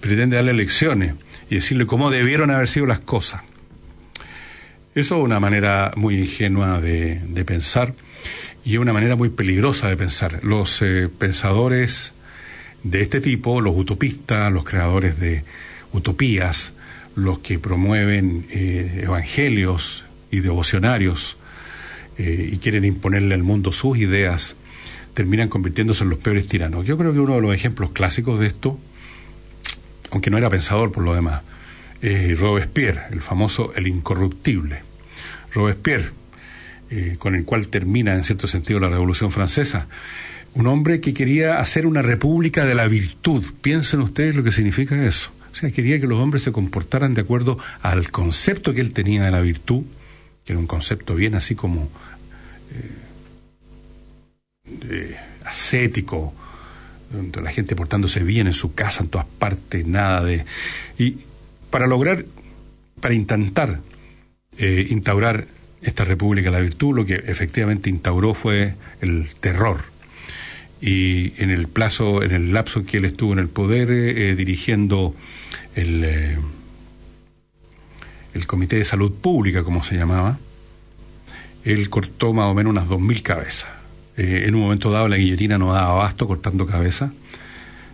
[0.00, 1.14] pretende darle lecciones
[1.50, 3.42] y decirle cómo debieron haber sido las cosas.
[4.94, 7.94] Eso es una manera muy ingenua de, pensar
[8.68, 10.44] y es una manera muy peligrosa de pensar.
[10.44, 12.12] Los eh, pensadores
[12.82, 15.42] de este tipo, los utopistas, los creadores de
[15.94, 16.74] utopías,
[17.14, 21.38] los que promueven eh, evangelios y devocionarios
[22.18, 24.54] eh, y quieren imponerle al mundo sus ideas,
[25.14, 26.84] terminan convirtiéndose en los peores tiranos.
[26.84, 28.78] Yo creo que uno de los ejemplos clásicos de esto,
[30.10, 31.40] aunque no era pensador por lo demás,
[32.02, 34.82] es Robespierre, el famoso El Incorruptible.
[35.54, 36.17] Robespierre,
[36.90, 39.86] eh, con el cual termina en cierto sentido la Revolución Francesa.
[40.54, 43.44] Un hombre que quería hacer una república de la virtud.
[43.60, 45.30] Piensen ustedes lo que significa eso.
[45.52, 49.24] O sea, quería que los hombres se comportaran de acuerdo al concepto que él tenía
[49.24, 49.82] de la virtud,
[50.44, 51.88] que era un concepto bien así como
[54.90, 56.34] eh, ascético,
[57.12, 60.44] donde la gente portándose bien en su casa, en todas partes, nada de...
[60.98, 61.18] Y
[61.70, 62.24] para lograr,
[63.00, 63.80] para intentar
[64.58, 65.46] eh, instaurar
[65.82, 69.84] esta República de la Virtud, lo que efectivamente instauró fue el terror.
[70.80, 74.36] Y en el plazo, en el lapso en que él estuvo en el poder, eh,
[74.36, 75.14] dirigiendo
[75.74, 76.38] el, eh,
[78.34, 80.38] el Comité de Salud Pública, como se llamaba,
[81.64, 83.70] él cortó más o menos unas dos mil cabezas.
[84.16, 87.12] en un momento dado la guillotina no daba abasto cortando cabezas,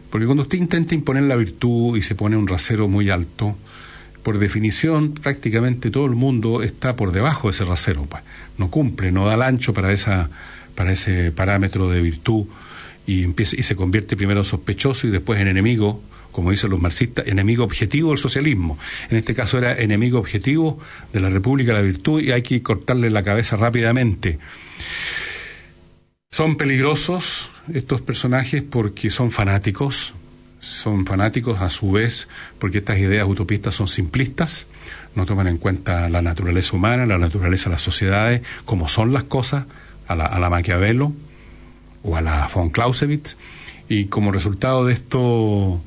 [0.08, 3.56] porque cuando usted intenta imponer la virtud y se pone un rasero muy alto,
[4.24, 8.04] por definición, prácticamente todo el mundo está por debajo de ese rasero.
[8.06, 8.24] Pues.
[8.58, 10.30] No cumple, no da el ancho para, esa,
[10.74, 12.46] para ese parámetro de virtud
[13.06, 16.02] y, empieza, y se convierte primero en sospechoso y después en enemigo,
[16.32, 18.78] como dicen los marxistas, enemigo objetivo del socialismo.
[19.10, 20.80] En este caso era enemigo objetivo
[21.12, 24.38] de la República de la Virtud y hay que cortarle la cabeza rápidamente.
[26.30, 30.14] Son peligrosos estos personajes porque son fanáticos,
[30.64, 32.26] son fanáticos a su vez
[32.58, 34.66] porque estas ideas utopistas son simplistas,
[35.14, 39.24] no toman en cuenta la naturaleza humana, la naturaleza de las sociedades, como son las
[39.24, 39.66] cosas,
[40.08, 41.12] a la, a la Maquiavelo
[42.02, 43.36] o a la von Clausewitz,
[43.88, 45.80] y como resultado de esto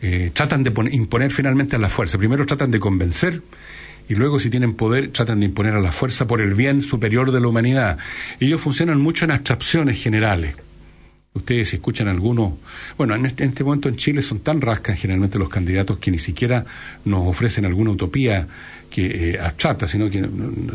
[0.00, 2.18] eh, tratan de imponer finalmente a la fuerza.
[2.18, 3.42] Primero tratan de convencer
[4.08, 7.30] y luego si tienen poder tratan de imponer a la fuerza por el bien superior
[7.32, 7.98] de la humanidad.
[8.40, 10.56] Ellos funcionan mucho en abstracciones generales.
[11.34, 12.54] Ustedes escuchan algunos,
[12.96, 16.20] bueno, este, en este, momento en Chile son tan rascas generalmente los candidatos que ni
[16.20, 16.64] siquiera
[17.04, 18.46] nos ofrecen alguna utopía
[18.88, 20.24] que eh, abstracta, sino que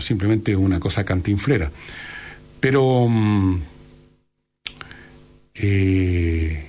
[0.01, 1.72] simplemente una cosa cantinflera.
[2.60, 3.62] Pero mm,
[5.55, 6.66] eh,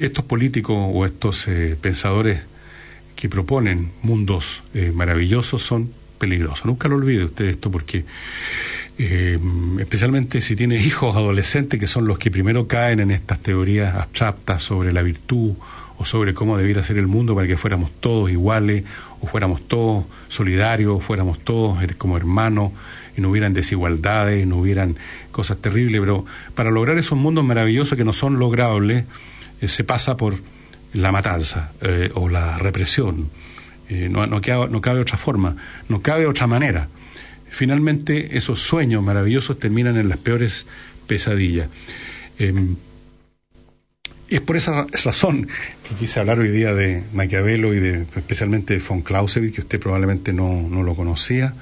[0.00, 2.40] estos políticos o estos eh, pensadores
[3.14, 4.62] que proponen mundos
[4.94, 6.64] maravillosos son peligrosos.
[6.64, 8.04] Nunca lo olvide usted esto porque
[9.04, 9.38] eh,
[9.80, 14.62] especialmente si tiene hijos adolescentes que son los que primero caen en estas teorías abstractas
[14.62, 15.54] sobre la virtud
[15.98, 18.84] o sobre cómo debiera ser el mundo para que fuéramos todos iguales
[19.20, 22.70] o fuéramos todos solidarios, o fuéramos todos como hermanos
[23.16, 24.96] y no hubieran desigualdades, no hubieran
[25.32, 26.24] cosas terribles, pero
[26.54, 29.04] para lograr esos mundos maravillosos que no son logrables,
[29.60, 30.36] eh, se pasa por
[30.92, 33.30] la matanza eh, o la represión.
[33.90, 35.56] no, no, no cabe otra forma,
[35.88, 36.88] no cabe otra manera
[37.52, 40.66] finalmente esos sueños maravillosos terminan en las peores
[41.06, 41.68] pesadillas.
[42.38, 42.76] Em,
[44.28, 45.46] es por esa razón
[45.86, 49.78] que quise hablar hoy día de Maquiavelo y de especialmente de von Clausewitz, que usted
[49.78, 51.54] probablemente no, lo conocía,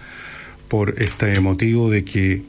[0.68, 2.42] por este motivo de que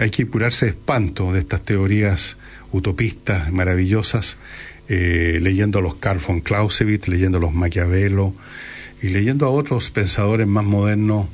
[0.00, 2.38] hay que curarse de espanto de estas teorías
[2.72, 4.38] utopistas maravillosas,
[4.88, 8.32] eh, leyendo a los Carl von Clausewitz, leyendo a los Maquiavelo
[9.02, 11.26] y leyendo a otros pensadores más modernos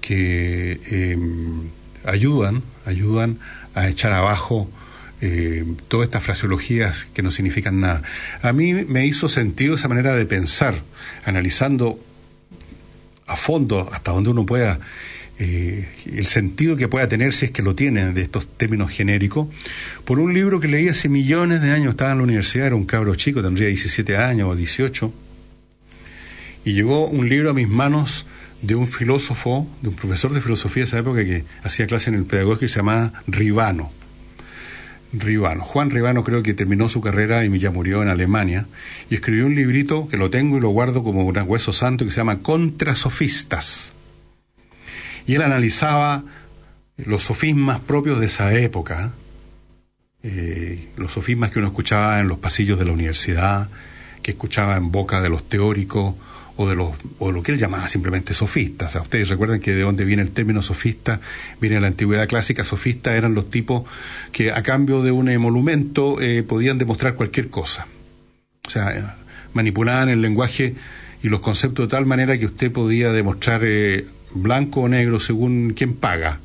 [0.00, 1.68] que em,
[2.04, 3.38] ayudan, ayudan
[3.74, 4.70] a echar abajo
[5.20, 8.02] eh, todas estas fraseologías que no significan nada.
[8.42, 10.82] A mí me hizo sentido esa manera de pensar,
[11.24, 11.98] analizando
[13.26, 14.80] a fondo hasta donde uno pueda
[15.42, 19.48] eh, el sentido que pueda tener si es que lo tiene de estos términos genéricos,
[20.04, 22.84] por un libro que leí hace millones de años, estaba en la universidad, era un
[22.84, 25.12] cabro chico, tendría 17 años o 18,
[26.66, 28.26] y llegó un libro a mis manos
[28.62, 32.16] de un filósofo, de un profesor de filosofía de esa época que hacía clase en
[32.16, 33.90] el pedagógico y se llamaba Ribano.
[35.12, 35.64] Ribano.
[35.64, 38.66] Juan Ribano creo que terminó su carrera y ya murió en Alemania
[39.08, 42.12] y escribió un librito que lo tengo y lo guardo como un hueso santo que
[42.12, 43.92] se llama Contrasofistas.
[45.26, 46.22] Y él analizaba
[46.96, 49.12] los sofismas propios de esa época,
[50.22, 53.68] eh, los sofismas que uno escuchaba en los pasillos de la universidad,
[54.22, 56.14] que escuchaba en boca de los teóricos
[56.60, 58.88] o de los o lo que él llamaba simplemente sofistas.
[58.88, 61.18] O sea, ustedes recuerdan que de dónde viene el término sofista,
[61.58, 63.84] viene de la antigüedad clásica, sofistas eran los tipos
[64.30, 67.86] que a cambio de un emolumento eh, podían demostrar cualquier cosa.
[68.66, 69.16] O sea,
[69.54, 70.74] manipulaban el lenguaje
[71.22, 74.04] y los conceptos de tal manera que usted podía demostrar eh,
[74.34, 76.40] blanco o negro según quién paga.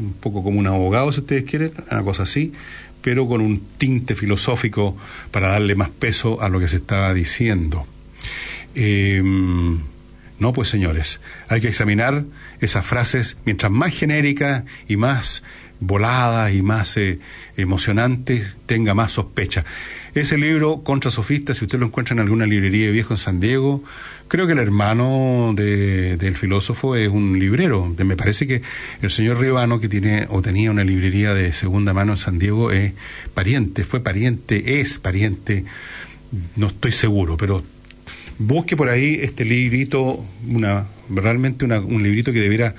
[0.00, 2.52] Un poco como un abogado, si ustedes quieren, una cosa así,
[3.00, 4.96] pero con un tinte filosófico
[5.30, 7.86] para darle más peso a lo que se estaba diciendo.
[8.76, 9.22] Eh,
[10.38, 11.18] no, pues señores,
[11.48, 12.24] hay que examinar
[12.60, 15.42] esas frases mientras más genéricas y más
[15.80, 17.18] voladas y más eh,
[17.56, 19.64] emocionantes, tenga más sospecha.
[20.14, 23.40] Ese libro, Contra Sofistas, si usted lo encuentra en alguna librería de viejo en San
[23.40, 23.82] Diego,
[24.28, 27.94] creo que el hermano de, del filósofo es un librero.
[27.98, 28.62] Me parece que
[29.02, 32.72] el señor Rivano, que tiene o tenía una librería de segunda mano en San Diego,
[32.72, 32.92] es
[33.34, 35.64] pariente, fue pariente, es pariente,
[36.56, 37.62] no estoy seguro, pero
[38.38, 42.74] busque por ahí este librito, una, realmente una, un librito que debiera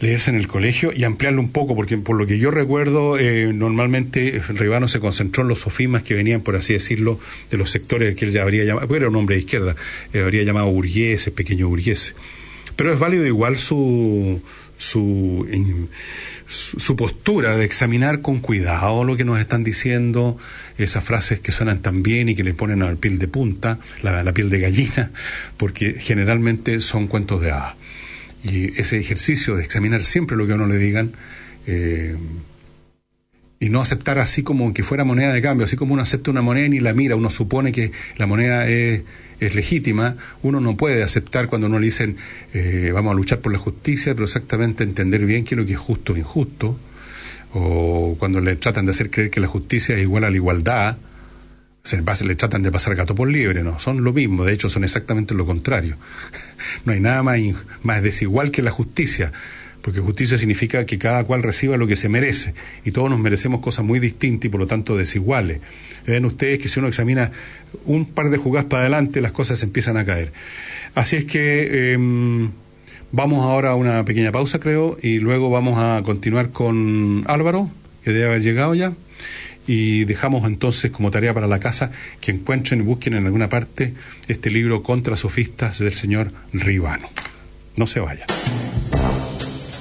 [0.00, 3.52] leerse en el colegio y ampliarlo un poco, porque por lo que yo recuerdo, eh,
[3.52, 7.18] normalmente Ribano se concentró en los sofismas que venían, por así decirlo,
[7.50, 9.76] de los sectores que él ya habría llamado, porque era un hombre de izquierda,
[10.12, 12.14] eh, habría llamado burgueses, pequeños burgueses.
[12.76, 14.42] Pero es válido igual su,
[14.76, 15.46] su,
[16.48, 20.38] su postura de examinar con cuidado lo que nos están diciendo,
[20.78, 23.78] esas frases que suenan tan bien y que le ponen a la piel de punta,
[24.02, 25.10] la, piel de gallina,
[25.56, 27.74] porque generalmente son cuentos de hadas.
[28.44, 31.12] Y ese ejercicio de examinar siempre lo que a uno le digan,
[31.66, 32.16] eh,
[33.58, 36.42] y no aceptar así como que fuera moneda de cambio, así como uno acepta una
[36.42, 39.02] moneda y ni la mira, uno supone que la moneda es,
[39.40, 42.16] es legítima, uno no puede aceptar cuando uno le dicen
[42.52, 45.72] eh, vamos a luchar por la justicia, pero exactamente entender bien qué es lo que
[45.72, 46.78] es justo o injusto,
[47.52, 50.98] o cuando le tratan de hacer creer que la justicia es igual a la igualdad,
[51.82, 54.84] se le tratan de pasar gato por libre, no, son lo mismo, de hecho son
[54.84, 55.96] exactamente lo contrario.
[56.84, 57.38] No hay nada más,
[57.82, 59.32] más desigual que la justicia
[59.86, 63.60] porque justicia significa que cada cual reciba lo que se merece y todos nos merecemos
[63.60, 65.60] cosas muy distintas y por lo tanto desiguales.
[66.04, 67.30] Ven ustedes que si uno examina
[67.84, 70.32] un par de jugadas para adelante las cosas empiezan a caer.
[70.96, 72.50] Así es que em,
[73.12, 77.70] vamos ahora a una pequeña pausa creo y luego vamos a continuar con Álvaro,
[78.02, 78.92] que debe haber llegado ya.
[79.68, 83.94] Y dejamos entonces como tarea para la casa que encuentren y busquen en alguna parte
[84.26, 87.08] este libro Contra Sofistas del señor Ribano.
[87.76, 88.26] No se vaya.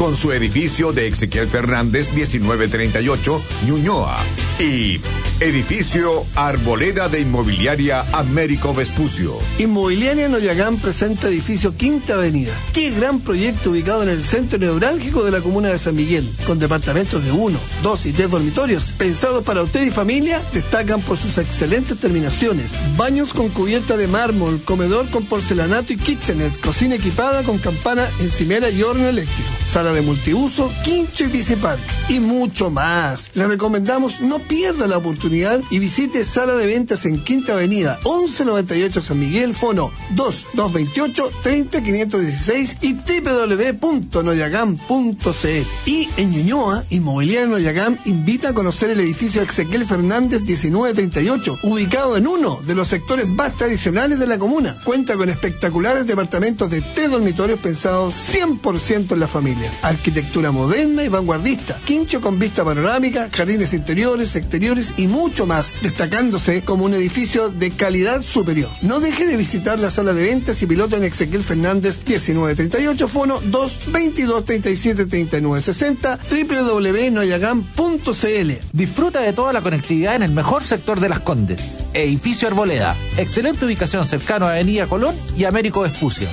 [0.00, 4.16] con su edificio de Ezequiel Fernández 1938, Ñuñoa.
[4.58, 4.98] Y
[5.40, 9.36] edificio Arboleda de Inmobiliaria Américo Vespucio.
[9.58, 12.52] Inmobiliaria Noyagán presenta edificio Quinta Avenida.
[12.72, 16.58] Qué gran proyecto ubicado en el centro neurálgico de la comuna de San Miguel, con
[16.58, 21.36] departamentos de uno, dos y tres dormitorios, pensados para usted y familia, destacan por sus
[21.36, 22.70] excelentes terminaciones.
[22.96, 28.70] Baños con cubierta de mármol, comedor con porcelanato y kitchenet, cocina equipada con campana, encimera
[28.70, 33.30] y horno eléctrico, sala de multiuso, quincho y bicipark y mucho más.
[33.34, 39.02] Le recomendamos no pierda la oportunidad y visite Sala de Ventas en Quinta Avenida, 1198
[39.02, 45.50] San Miguel, fono 2228 30516 y www.noyagam.cl.
[45.86, 52.26] Y en Ñuñoa, Inmobiliaria Noyagam invita a conocer el edificio Ezequiel Fernández 1938, ubicado en
[52.26, 54.76] uno de los sectores más tradicionales de la comuna.
[54.84, 59.69] Cuenta con espectaculares departamentos de tres dormitorios pensados 100% en la familia.
[59.82, 66.62] Arquitectura moderna y vanguardista, quincho con vista panorámica, jardines interiores, exteriores y mucho más, destacándose
[66.62, 68.70] como un edificio de calidad superior.
[68.82, 73.40] No deje de visitar la sala de ventas y piloto en Ezequiel Fernández 1938, fono
[73.44, 78.52] 222 37 39 60, www.noyagam.cl.
[78.72, 81.78] Disfruta de toda la conectividad en el mejor sector de Las Condes.
[81.94, 82.96] Edificio Arboleda.
[83.16, 86.28] Excelente ubicación cercano a Avenida Colón y Américo Vespucio.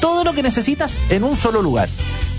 [0.00, 1.88] Todo lo que necesitas en un solo lugar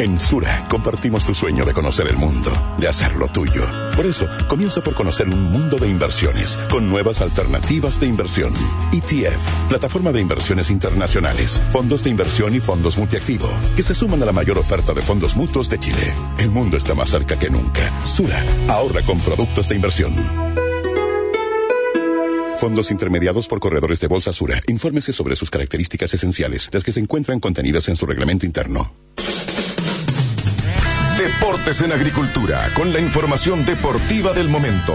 [0.00, 3.64] En Sura compartimos tu sueño de conocer el mundo, de hacerlo tuyo.
[3.96, 8.54] Por eso, comienza por conocer un mundo de inversiones con nuevas alternativas de inversión.
[8.92, 14.26] ETF, plataforma de inversiones internacionales, fondos de inversión y fondos multiactivo, que se suman a
[14.26, 16.14] la mayor oferta de fondos mutuos de Chile.
[16.38, 17.82] El mundo está más cerca que nunca.
[18.04, 20.12] Sura, ahorra con productos de inversión.
[22.58, 24.60] Fondos intermediados por corredores de Bolsa Sura.
[24.68, 28.92] Infórmese sobre sus características esenciales, las que se encuentran contenidas en su reglamento interno.
[31.28, 34.94] Deportes en Agricultura, con la información deportiva del momento.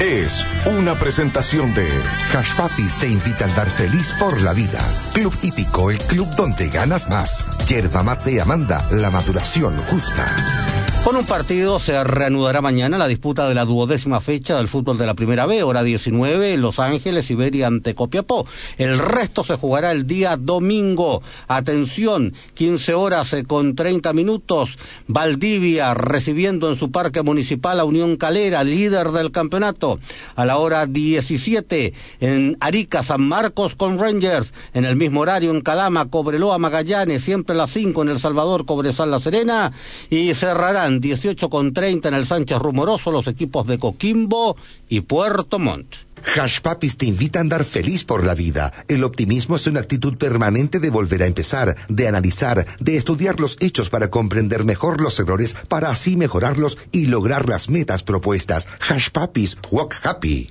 [0.00, 1.86] Es una presentación de
[2.34, 4.80] Hash Papis te invita a andar feliz por la vida.
[5.14, 7.46] Club Hípico, el club donde ganas más.
[7.68, 10.79] Yerba mate Amanda, la maduración justa.
[11.04, 15.06] Con un partido se reanudará mañana la disputa de la duodécima fecha del fútbol de
[15.06, 18.46] la Primera B, hora 19, Los Ángeles, Iberia ante Copiapó.
[18.76, 21.22] El resto se jugará el día domingo.
[21.48, 24.78] Atención, 15 horas con 30 minutos.
[25.06, 30.00] Valdivia recibiendo en su parque municipal a Unión Calera, líder del campeonato.
[30.36, 34.52] A la hora 17, en Arica, San Marcos con Rangers.
[34.74, 38.66] En el mismo horario en Calama, Cobreloa, Magallanes, siempre a las 5 en El Salvador,
[38.66, 39.72] Cobresal, La Serena.
[40.10, 44.56] Y cerrarán 18 con 30 en el Sánchez Rumoroso los equipos de Coquimbo
[44.88, 45.94] y Puerto Montt.
[46.36, 48.72] Hash Papis te invita a andar feliz por la vida.
[48.88, 53.56] El optimismo es una actitud permanente de volver a empezar, de analizar, de estudiar los
[53.60, 58.68] hechos para comprender mejor los errores, para así mejorarlos y lograr las metas propuestas.
[58.88, 60.50] Hash Papis, walk happy.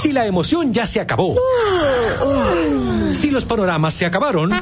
[0.00, 1.36] Si la emoción ya se acabó.
[3.14, 4.52] Si los panoramas se acabaron.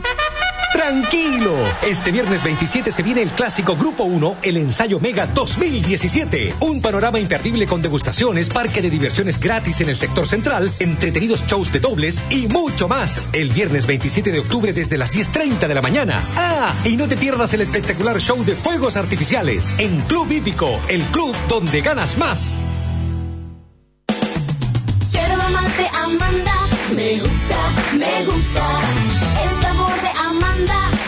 [0.78, 6.54] Tranquilo, este viernes 27 se viene el clásico Grupo 1, el ensayo Mega 2017.
[6.60, 11.72] Un panorama imperdible con degustaciones, parque de diversiones gratis en el sector central, entretenidos shows
[11.72, 13.28] de dobles y mucho más.
[13.32, 16.22] El viernes 27 de octubre desde las 10.30 de la mañana.
[16.36, 21.02] Ah, y no te pierdas el espectacular show de fuegos artificiales en Club Hípico, el
[21.06, 22.54] club donde ganas más.
[25.50, 26.54] Mate Amanda,
[26.94, 27.56] me gusta,
[27.96, 29.37] me gusta.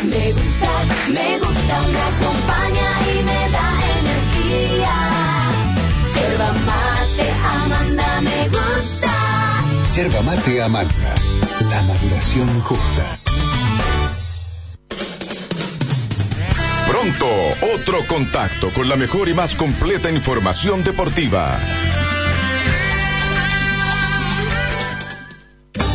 [0.05, 0.71] Me gusta,
[1.13, 1.81] me gusta.
[1.89, 4.97] Me acompaña y me da energía.
[6.15, 9.13] Yerba mate Amanda, me gusta.
[9.95, 11.15] Yerba mate Amanda,
[11.71, 13.19] la maduración justa.
[16.89, 17.27] Pronto,
[17.75, 21.59] otro contacto con la mejor y más completa información deportiva.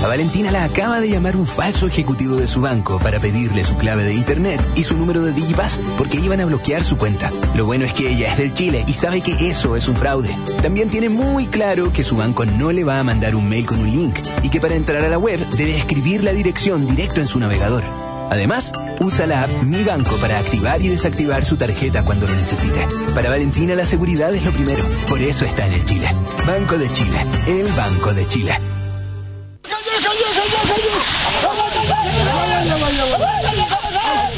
[0.08, 4.04] Valentina la acaba de llamar un falso ejecutivo de su banco para pedirle su clave
[4.04, 7.32] de internet y su número de Digipass porque iban a bloquear su cuenta.
[7.56, 10.36] Lo bueno es que ella es del Chile y sabe que eso es un fraude.
[10.62, 13.80] También tiene muy claro que su banco no le va a mandar un mail con
[13.80, 17.28] un link y que para entrar a la web debe escribir la dirección directo en
[17.28, 17.84] su navegador.
[18.30, 22.88] Además, usa la app Mi Banco para activar y desactivar su tarjeta cuando lo necesite.
[23.14, 26.08] Para Valentina la seguridad es lo primero, por eso está en el Chile.
[26.46, 28.75] Banco de Chile, el Banco de Chile.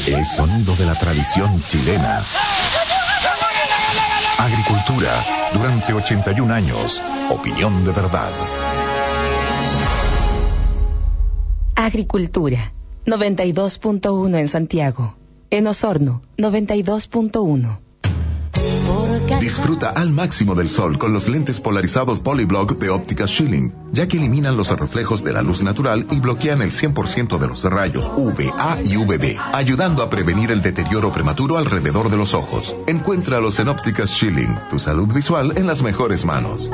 [0.06, 2.24] El sonido de la tradición chilena.
[4.38, 7.02] Agricultura durante 81 años.
[7.30, 8.30] Opinión de verdad.
[11.76, 12.72] Agricultura,
[13.06, 15.16] 92.1 en Santiago.
[15.50, 17.87] En Osorno, 92.1.
[19.40, 24.16] Disfruta al máximo del sol con los lentes polarizados Polyblock de óptica Schilling, ya que
[24.16, 28.78] eliminan los reflejos de la luz natural y bloquean el 100% de los rayos UVA
[28.82, 32.74] y VB, ayudando a prevenir el deterioro prematuro alrededor de los ojos.
[32.86, 36.70] Encuéntralos en ópticas Schilling, tu salud visual en las mejores manos.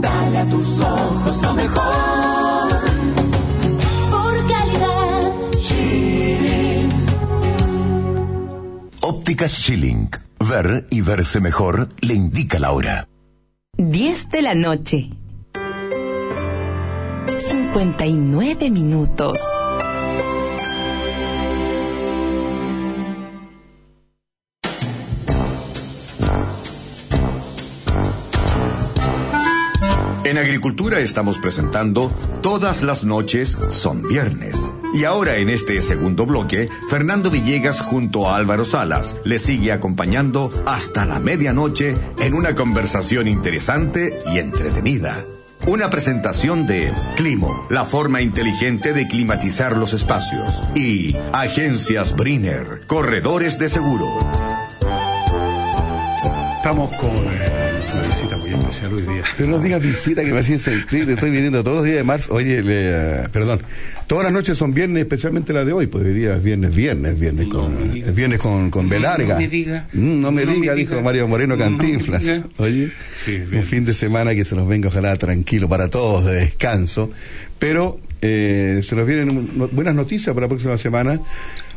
[0.00, 2.23] Dale a tus ojos lo mejor.
[9.06, 10.08] Ópticas Schilling.
[10.40, 13.06] Ver y verse mejor le indica la hora.
[13.76, 15.10] 10 de la noche.
[17.38, 19.38] 59 minutos.
[30.24, 32.10] En Agricultura estamos presentando
[32.40, 34.56] Todas las noches son viernes.
[34.94, 40.50] Y ahora en este segundo bloque, Fernando Villegas junto a Álvaro Salas le sigue acompañando
[40.66, 45.24] hasta la medianoche en una conversación interesante y entretenida.
[45.66, 50.62] Una presentación de Climo, la forma inteligente de climatizar los espacios.
[50.74, 54.06] Y Agencias Briner, corredores de seguro.
[56.56, 57.63] Estamos con
[58.52, 59.24] hoy día.
[59.36, 62.34] Pero no digas visita que me hacía sentir, estoy viniendo todos los días de marzo.
[62.34, 63.60] Oye, le, perdón,
[64.06, 67.18] todas las noches son viernes, especialmente la de hoy, pues hoy día es viernes, viernes,
[67.18, 69.34] viernes con, es viernes con, con B larga.
[69.34, 69.88] No me diga.
[69.92, 70.90] Mm, no me No me diga, diga.
[70.90, 72.22] dijo Mario Moreno Cantinflas.
[72.58, 76.34] Oye, Sí, un fin de semana que se nos venga ojalá tranquilo para todos, de
[76.34, 77.10] descanso.
[77.58, 81.20] Pero eh, se nos vienen buenas noticias para la próxima semana.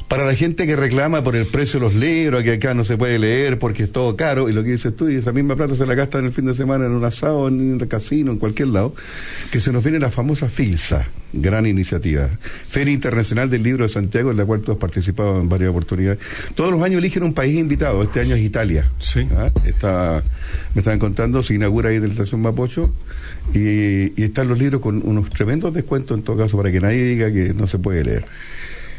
[0.07, 2.95] Para la gente que reclama por el precio de los libros, que acá no se
[2.95, 5.75] puede leer porque es todo caro, y lo que dices tú, y esa misma plata
[5.75, 8.69] se la gastan el fin de semana en un asado, en un casino, en cualquier
[8.69, 8.95] lado,
[9.51, 12.29] que se nos viene la famosa FILSA, gran iniciativa.
[12.69, 16.19] Feria Internacional del Libro de Santiago, en la cual tú has participado en varias oportunidades.
[16.55, 18.89] Todos los años eligen un país invitado, este año es Italia.
[18.99, 19.27] Sí.
[19.35, 19.51] ¿Ah?
[19.65, 20.23] Está,
[20.73, 22.93] me estaban contando, se inaugura ahí en la estación Mapocho
[23.53, 27.03] y, y están los libros con unos tremendos descuentos en todo caso para que nadie
[27.03, 28.25] diga que no se puede leer.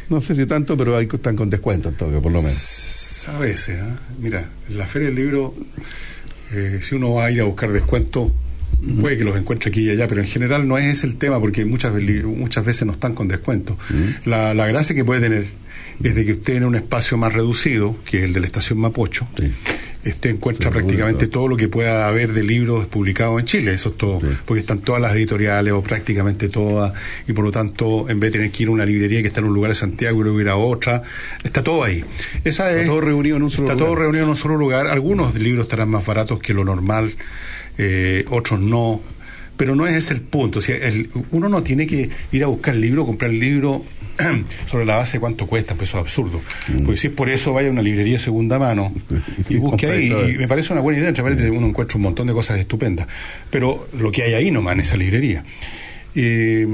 [0.10, 3.28] No sé si tanto, pero ahí están con descuento en todo por lo menos.
[3.28, 3.98] A veces, ¿ah?
[4.18, 5.54] mira, en la Feria del Libro,
[6.52, 8.32] eh, si uno va a ir a buscar descuento,
[9.00, 11.38] puede que los encuentre aquí y allá, pero en general no es ese el tema,
[11.38, 11.92] porque muchas,
[12.24, 13.76] muchas veces no están con descuento.
[14.24, 15.46] La, la gracia que puede tener
[16.02, 18.78] es de que usted en un espacio más reducido, que es el de la estación
[18.78, 19.26] Mapocho,
[20.06, 23.96] usted encuentra prácticamente todo lo que pueda haber de libros publicados en Chile, eso es
[23.96, 26.92] todo, porque están todas las editoriales o prácticamente todas,
[27.26, 29.40] y por lo tanto, en vez de tener que ir a una librería que está
[29.40, 31.02] en un lugar de Santiago y luego ir a otra,
[31.42, 32.04] está todo ahí.
[32.44, 33.86] Esa es, todo reunido en un solo está lugar.
[33.86, 34.86] todo reunido en un solo lugar.
[34.86, 37.12] Algunos libros estarán más baratos que lo normal,
[37.76, 39.00] eh, otros no.
[39.58, 40.60] Pero no es ese el punto.
[40.60, 43.84] O sea, el- uno no tiene que ir a buscar el libro, comprar el libro
[44.70, 46.40] sobre la base de cuánto cuesta, pues eso es absurdo.
[46.68, 46.84] Mm.
[46.84, 48.92] Porque si es por eso, vaya a una librería de segunda mano
[49.48, 50.06] y busque ahí.
[50.34, 53.06] Y me parece una buena idea, entre paréntesis, uno encuentra un montón de cosas estupendas.
[53.50, 55.44] Pero lo que hay ahí nomás en esa librería.
[56.14, 56.66] Eh,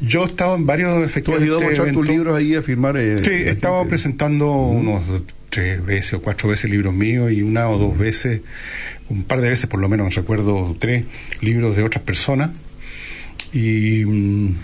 [0.00, 2.96] yo he estado en varios Tú has ido a tus libros ahí a firmar.
[2.96, 3.88] eh, Sí, he estado gente.
[3.90, 5.02] presentando unos
[5.50, 8.42] tres veces o cuatro veces libros míos y una o dos veces,
[9.08, 11.04] un par de veces por lo menos, recuerdo tres
[11.40, 12.50] libros de otras personas.
[13.52, 14.04] Y.
[14.04, 14.54] mm,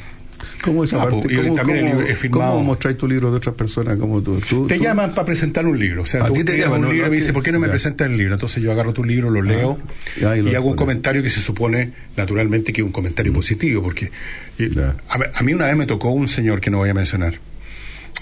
[0.63, 1.21] ¿Cómo esa ah, parte?
[1.23, 2.53] pues, y ¿Cómo, también el cómo- libro- he firmado.
[2.53, 3.99] ¿Cómo mostráis tu libro de otras personas?
[3.99, 6.03] como tú, tú- Te tú- llaman para presentar un libro.
[6.03, 7.33] O sea, A tú ti te llaman, un no- libro no y me te- dice,
[7.35, 8.35] ¿por qué no me presentas el libro?
[8.35, 9.79] Entonces yo agarro tu libro, lo leo
[10.21, 13.33] Ya, y lo y hago un comentario que se supone naturalmente que es un comentario
[13.33, 13.83] positivo.
[13.83, 14.11] Porque
[14.59, 14.71] eh,
[15.09, 17.35] a, a mí una vez me tocó un señor que no voy a mencionar,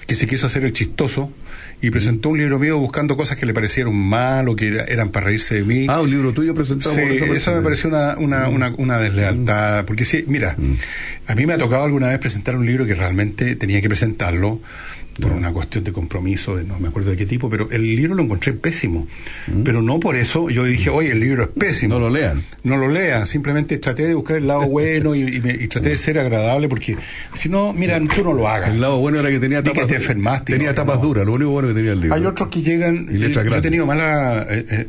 [0.06, 1.32] que se quiso hacer el chistoso
[1.82, 5.10] y presentó un libro mío buscando cosas que le parecieron mal o que era- eran
[5.10, 5.86] para reírse de mí.
[5.88, 7.00] Ah, un libro tuyo presentado Sí,
[7.34, 9.84] eso me pareció una, una, una, una deslealtad.
[9.84, 10.56] Porque sí, mira,
[11.26, 14.60] a mí me ha tocado alguna vez presentar un libro que realmente tenía que presentarlo
[15.20, 18.14] por una cuestión de compromiso, de no me acuerdo de qué tipo, pero el libro
[18.14, 19.06] lo encontré pésimo.
[19.64, 21.94] Pero no por eso yo dije, oye, el libro es pésimo.
[21.94, 22.42] No lo lean.
[22.64, 25.90] No lo lean, simplemente traté de buscar el lado bueno y, y me- y traté
[25.90, 26.96] de ser agradable porque
[27.34, 28.70] si no, mira, tú no lo hagas.
[28.70, 30.52] El lado bueno era que tenía Di que tapas, te enfermaste.
[30.54, 31.06] tenía no, tapas no.
[31.06, 32.14] duras, lo único bueno que tenía el libro.
[32.16, 34.86] Hay otros que llegan, Y letras yo he tenido mala, eh, eh,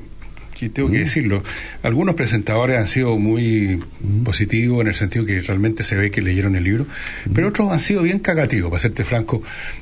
[0.58, 0.92] que tengo Mm.
[0.92, 1.44] que decirlo,
[1.82, 3.80] algunos presentadores han sido muy
[4.24, 6.86] positivos en el sentido que realmente se ve que leyeron el libro,
[7.26, 7.34] Mm.
[7.34, 9.42] pero otros han sido bien cagativos, para serte franco,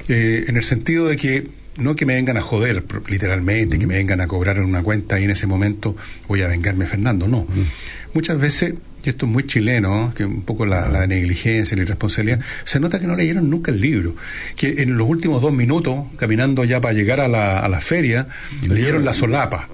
[0.09, 1.47] eh, en el sentido de que
[1.77, 3.79] no que me vengan a joder literalmente, Mm.
[3.79, 5.95] que me vengan a cobrar en una cuenta y en ese momento
[6.27, 7.41] voy a vengarme Fernando, no.
[7.43, 8.13] Mm.
[8.13, 10.13] Muchas veces, y esto es muy chileno, ¿no?
[10.13, 13.81] que un poco la, la negligencia, la irresponsabilidad, se nota que no leyeron nunca el
[13.81, 14.15] libro,
[14.55, 18.27] que en los últimos dos minutos, caminando ya para llegar a la, a la feria,
[18.67, 19.67] leyeron la solapa.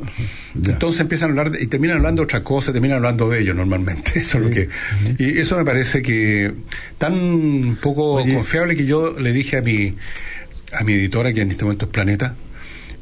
[0.72, 3.56] Entonces empiezan a hablar de- y terminan hablando de otra cosa, terminan hablando de ellos
[3.56, 4.12] normalmente.
[4.20, 4.70] Eso es lo que
[5.20, 6.54] y eso me parece que
[6.98, 9.96] tan poco confiable que yo le dije a mi
[10.74, 12.36] a mi editora que en este momento es Planeta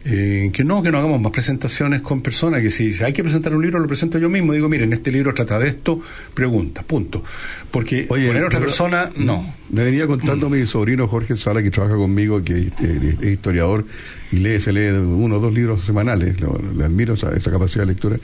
[0.05, 3.55] eh, que no, que no hagamos más presentaciones con personas, que si hay que presentar
[3.55, 4.53] un libro, lo presento yo mismo.
[4.53, 5.99] Digo, miren, este libro trata de esto,
[6.33, 7.23] pregunta, punto.
[7.71, 9.53] Porque poner a otra persona, no.
[9.71, 13.83] Me venía contando mi sobrino Jorge Sala, que trabaja conmigo, que es, es- historiador
[14.31, 16.39] y lee, se lee uno o dos libros semanales.
[16.39, 18.17] lo- le admiro esa, esa capacidad de lectura.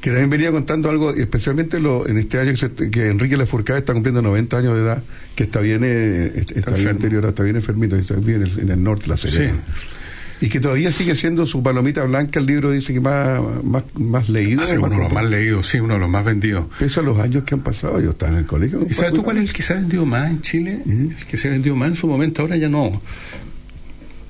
[0.00, 3.78] Que también venía contando algo, especialmente lo, en este año que, se- que Enrique Lafourcade
[3.78, 5.02] está cumpliendo 90 años de edad,
[5.36, 8.70] que está bien, eh, está, bien anterior, está bien enfermito, está bien en el, en
[8.70, 9.52] el norte, la Serena.
[10.40, 14.28] Y que todavía sigue siendo su palomita blanca, el libro dice que más, más, más
[14.30, 14.62] leído.
[14.62, 16.66] Ah, sí, uno de los más leídos, sí, uno de los más vendidos.
[16.78, 18.86] Pese a los años que han pasado, yo estaba en el colegio.
[18.88, 20.80] ¿Y sabes tú cuál es el que se ha vendido más en Chile?
[20.86, 22.90] El que se ha vendido más en su momento, ahora ya no.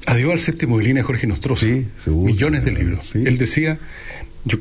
[0.06, 1.66] Adiós al séptimo de línea Jorge Nostroza.
[2.06, 3.14] Millones de libros.
[3.14, 3.78] Él decía,
[4.44, 4.58] yo,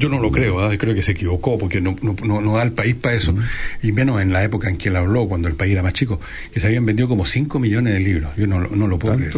[0.00, 0.76] yo no lo creo, ¿ah?
[0.78, 3.34] creo que se equivocó porque no, no, no, no da el país para eso.
[3.82, 6.20] Y menos en la época en que él habló, cuando el país era más chico,
[6.52, 8.30] que se habían vendido como 5 millones de libros.
[8.36, 9.32] Yo no, lo- no lo puedo creer.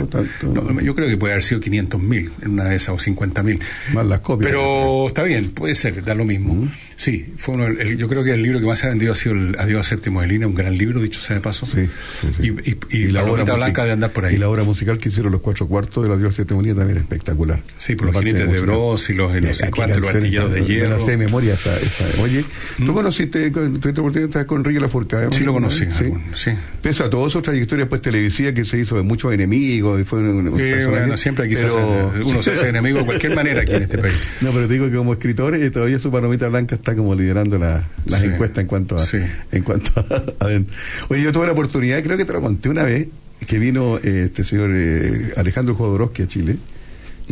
[0.55, 3.43] No, yo creo que puede haber sido 500 mil en una de esas o 50
[3.43, 3.61] mil.
[3.93, 4.51] Más las copias.
[4.51, 6.69] Pero está bien, puede ser, da lo mismo.
[7.03, 9.17] Sí, fue uno, el- yo creo que el libro que más se ha vendido ha
[9.17, 11.67] sido el Adiós Séptimo de Lina, un gran libro, dicho sea de paso.
[11.67, 11.89] Sí,
[12.21, 12.55] sí, sí.
[12.65, 14.37] Y, y, y, la obra Blanca de andar por ahí.
[14.37, 16.99] Y la obra musical que hicieron los cuatro cuartos de la Dios Siete Unida también
[16.99, 17.61] es espectacular.
[17.79, 18.61] Sí, por La los jinetes de.
[18.61, 20.89] Bros y los, y Aquí cuántos, los artilleros de me hierro.
[20.89, 20.93] Mm.
[20.93, 22.23] la sé de memoria esa, esa.
[22.23, 22.45] Oye,
[22.79, 25.33] ¿tú conociste, con- tuviste oportunidad de estar con Enrique Lafourcade?
[25.33, 25.81] Sí, lo conocí.
[25.87, 26.05] Sí.
[26.05, 26.51] algún- sí.
[26.81, 30.21] Pese a toda su trayectoria pues televisiva que se hizo de muchos enemigos y fue
[30.21, 33.63] un, un bueno, siempre aquí se pero- hace- uno se hace enemigo de cualquier manera
[33.63, 34.15] aquí en este país.
[34.41, 37.59] No, pero te digo que como escritor eh, todavía su palomita blanca está como liderando
[37.59, 38.27] la- las Sí.
[38.27, 39.19] encuestas en cuanto a, Sí.
[39.53, 39.93] en cuanto
[40.41, 40.63] a, a-
[41.09, 43.09] Oye, yo tuve la oportunidad, creo que te lo conté una vez,
[43.47, 46.57] que vino eh, este señor eh, Alejandro Jodorowsky a Chile,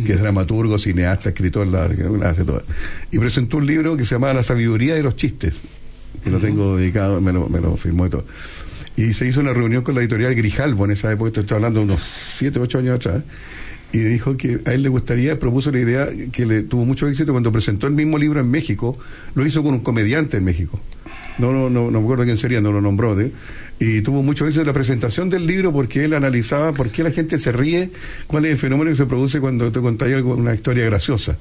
[0.05, 2.61] que es dramaturgo, cineasta, escritor, la, que la hace toda.
[3.11, 5.59] Y presentó un libro que se llamaba La sabiduría de los chistes,
[6.23, 8.25] que lo tengo dedicado, me lo, me lo firmó y todo.
[8.97, 11.85] Y se hizo una reunión con la editorial Grijalbo en esa época, estoy hablando de
[11.85, 12.01] unos
[12.35, 13.23] 7, 8 años atrás,
[13.93, 17.31] y dijo que a él le gustaría, propuso la idea que le tuvo mucho éxito
[17.31, 18.97] cuando presentó el mismo libro en México,
[19.35, 20.79] lo hizo con un comediante en México.
[21.37, 23.31] No, no, no, no me acuerdo quién sería, no lo nombró, ¿de?
[23.79, 27.39] y tuvo mucho éxito la presentación del libro porque él analizaba por qué la gente
[27.39, 27.89] se ríe,
[28.27, 31.37] cuál es el fenómeno que se produce cuando te contáis algo, una historia graciosa.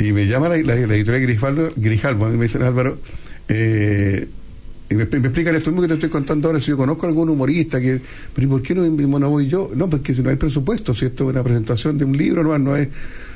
[0.00, 2.98] Y me llama la, la- la editorial Grijalbo, Grijalbo y me dicen, Álvaro,
[3.48, 4.26] eh,
[4.92, 7.08] y me, me explican esto mismo que te estoy contando ahora, si yo conozco a
[7.08, 8.00] algún humorista, que,
[8.34, 8.84] pero ¿y por qué no,
[9.18, 9.70] no voy yo?
[9.74, 12.58] No, porque si no hay presupuesto, si esto es una presentación de un libro, no,
[12.58, 12.88] no es...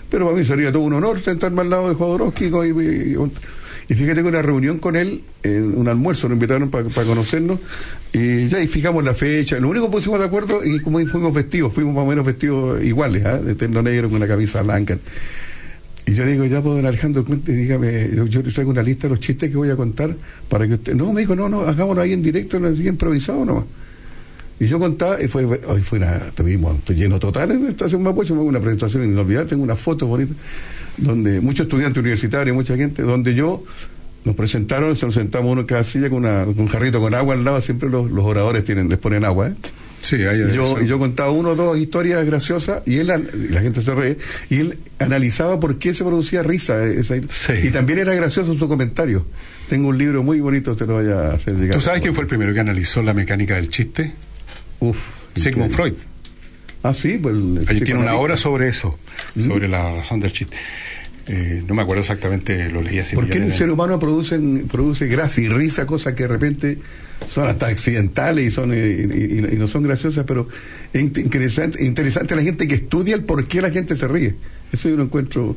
[0.08, 3.16] Pero para mí sería todo un honor sentarme al lado de Jodorowsky y,
[3.88, 7.58] y- fíjate que una reunión con él, en un almuerzo, nos invitaron para conocernos,
[8.12, 9.58] y ya y fijamos la fecha.
[9.58, 12.84] Lo único que pusimos de acuerdo y como fuimos vestidos, fuimos más o menos vestidos
[12.84, 13.38] iguales, ¿ah?
[13.38, 14.98] de terno negro con una camisa blanca.
[16.06, 19.14] Y yo le digo, ya, pues, don Alejandro, dígame, yo, yo traigo una lista de
[19.14, 20.14] los chistes que voy a contar
[20.48, 20.94] para que usted...
[20.94, 23.64] No, me dijo, no, no, hagámoslo ahí en directo, no, así improvisado nomás.
[24.58, 28.34] Y yo contaba, y fue, hoy fue una, tuvimos lleno total en la estación Mapocho,
[28.34, 30.32] una presentación inolvidable, tengo una foto bonita,
[30.96, 33.64] donde muchos estudiantes universitarios, mucha gente, donde yo
[34.24, 37.14] nos presentaron, se nos sentamos uno en cada silla con, una, con un jarrito con
[37.14, 39.54] agua al lado, siempre los, los oradores tienen, les ponen agua, ¿eh?
[40.06, 43.48] Sí, hay y yo, y yo contaba uno o dos historias graciosas y él y
[43.52, 44.16] la gente se ríe
[44.50, 48.68] y él analizaba por qué se producía risa eh, esa- y también era gracioso su
[48.68, 49.26] comentario.
[49.68, 51.76] Tengo un libro muy bonito te lo voy a hacer llegar.
[51.76, 54.12] ¿Tú sabes quién fue el primero que analizó la mecánica del chiste?
[54.78, 54.96] Uf,
[55.34, 55.94] Sigmund Freud.
[56.84, 57.34] ah sí pues
[57.66, 58.96] Ahí tiene una obra sobre eso,
[59.34, 60.56] sobre la razón del chiste.
[61.28, 65.08] Eh, no me acuerdo exactamente, lo leí hace ¿Por qué el ser humano producen, produce
[65.08, 66.78] gracia y risa, cosas que de repente
[67.28, 68.76] son hasta accidentales y, son, eh,
[69.12, 70.24] y, y- y no son graciosas?
[70.24, 70.48] Pero
[70.92, 74.36] es int- interesante, interesante la gente que estudia el por qué la gente se ríe.
[74.72, 75.56] Eso yo lo encuentro.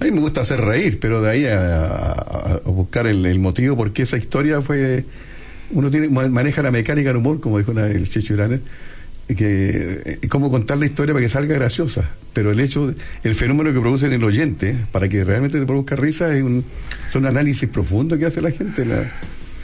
[0.00, 3.38] A mí me gusta hacer reír, pero de ahí a, a- a buscar el, el
[3.40, 5.04] motivo por qué esa historia fue.
[5.72, 8.60] Uno tiene ma- maneja la mecánica del humor, como dijo una- el Checho Uraner,
[9.34, 13.72] que eh, cómo contar la historia para que salga graciosa pero el hecho el fenómeno
[13.72, 16.64] que produce en el oyente para que realmente te produzca risa es un,
[17.08, 19.10] es un análisis profundo que hace la gente la,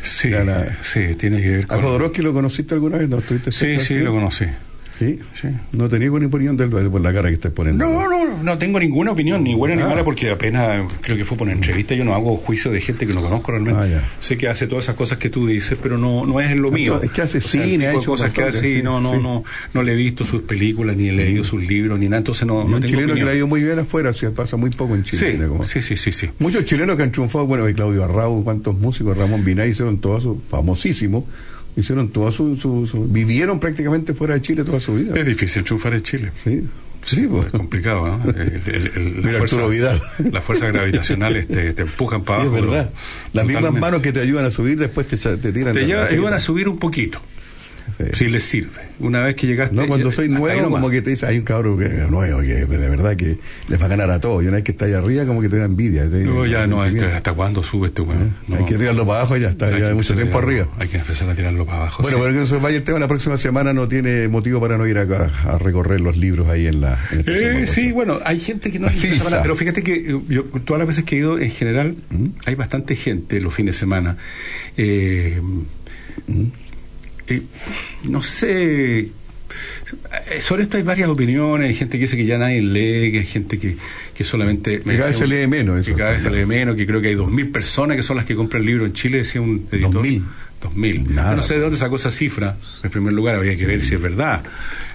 [0.02, 1.82] Sí, la- la- sí, tiene que ver ¿A con...
[1.82, 3.08] Jodorowsky lo conociste alguna vez?
[3.08, 4.44] ¿No estuviste Sí, sí, lo conocí.
[4.99, 5.18] ¿Sí?
[5.72, 7.84] No tenía ninguna opinión del por la cara que estás poniendo.
[7.84, 9.88] No, no, no tengo ninguna opinión, ni buena ni Ah.
[9.88, 11.94] mala, porque apenas creo que fue por una entrevista.
[11.94, 13.78] Yo no hago juicio de gente que no conozco realmente.
[13.97, 16.70] Ah, sé que hace todas esas cosas que tú dices, pero no, no es lo
[16.70, 17.01] No, mío.
[17.03, 19.18] es que hace O sea, cine, ha hecho cosas que hace, sí, no, no, sí.
[19.22, 19.44] no,
[19.74, 22.62] no le he visto sus películas, ni he leído sus libros, ni nada, entonces no,
[22.62, 24.57] Y no un tengo chileno que le ha ido muy bien afuera, o sea, pasa
[24.57, 25.32] muy poco en Chile.
[25.32, 26.30] Sí, como- sí, sí, sí, sí.
[26.38, 30.40] Muchos chilenos que han triunfado, bueno, Claudio Arrau, cuántos músicos, Ramón Binay, hicieron todo su,
[30.49, 31.26] famosísimo,
[31.76, 35.14] hicieron toda su, su, su- vivieron prácticamente fuera de Chile toda su vida.
[35.18, 36.32] Es difícil triunfar en Chile.
[36.42, 36.64] Sí,
[37.04, 37.46] sí, pues.
[37.46, 38.30] Es complicado, ¿no?
[38.30, 39.22] El-
[39.70, 40.02] Vidal.
[40.32, 42.64] Las fuerzas gravitacionales te, te empujan para Sí, abajo.
[42.64, 42.90] es verdad.
[43.32, 45.72] Las mismas manos que te ayudan a subir, después te, te tiran.
[45.74, 47.20] Te la- lleva- ayudan a subir un poquito.
[48.12, 48.70] Si les sirve.
[48.99, 49.74] Una vez que llegaste.
[49.74, 52.66] No, cuando eh, soy nuevo, como que te dice, hay un cabrón que, nuevo que
[52.66, 53.38] de verdad que
[53.68, 54.42] les va a ganar a todos.
[54.42, 56.09] Y una vez que está ahí arriba, como que te da envidia.
[56.09, 58.34] te- No, ya no, este, ¿hasta cuándo sube este weón?
[58.49, 58.57] No.
[58.57, 60.68] Hay que tirarlo para abajo ya está, Hay ya hay mucho tiempo arriba.
[60.78, 62.03] Hay que empezar a tirarlo para abajo.
[62.03, 62.22] Bueno, sí.
[62.22, 64.86] pero que no se vaya el tema, la próxima semana no tiene motivo para no
[64.86, 66.99] ir a, a recorrer los libros ahí en la.
[67.12, 70.44] En Eh, sí, bueno, hay gente que no es semana, pero fíjate que eh, yo
[70.64, 71.97] todas las veces que he ido, en general,
[72.44, 74.16] hay bastante gente los fines de semana.
[74.76, 75.40] Eh,
[77.28, 77.42] eh,
[78.04, 79.00] no sé.
[79.00, 79.10] eh,
[80.40, 83.26] Sobre esto hay varias opiniones, hay gente que dice que ya nadie lee, que hay
[83.26, 83.76] gente que,
[84.14, 84.80] que solamente...
[84.82, 87.08] Que cada vez se lee menos, Que cada vez se lee menos, que creo que
[87.08, 89.66] hay dos mil personas que son las que compran el libro en Chile, decía un
[89.70, 89.92] editor.
[89.92, 90.24] ¿Dos mil?
[90.60, 91.14] Dos mil.
[91.14, 92.56] Nada, Yo no sé de dónde sacó esa cifra.
[92.82, 94.42] En primer lugar, habría que ver si es verdad.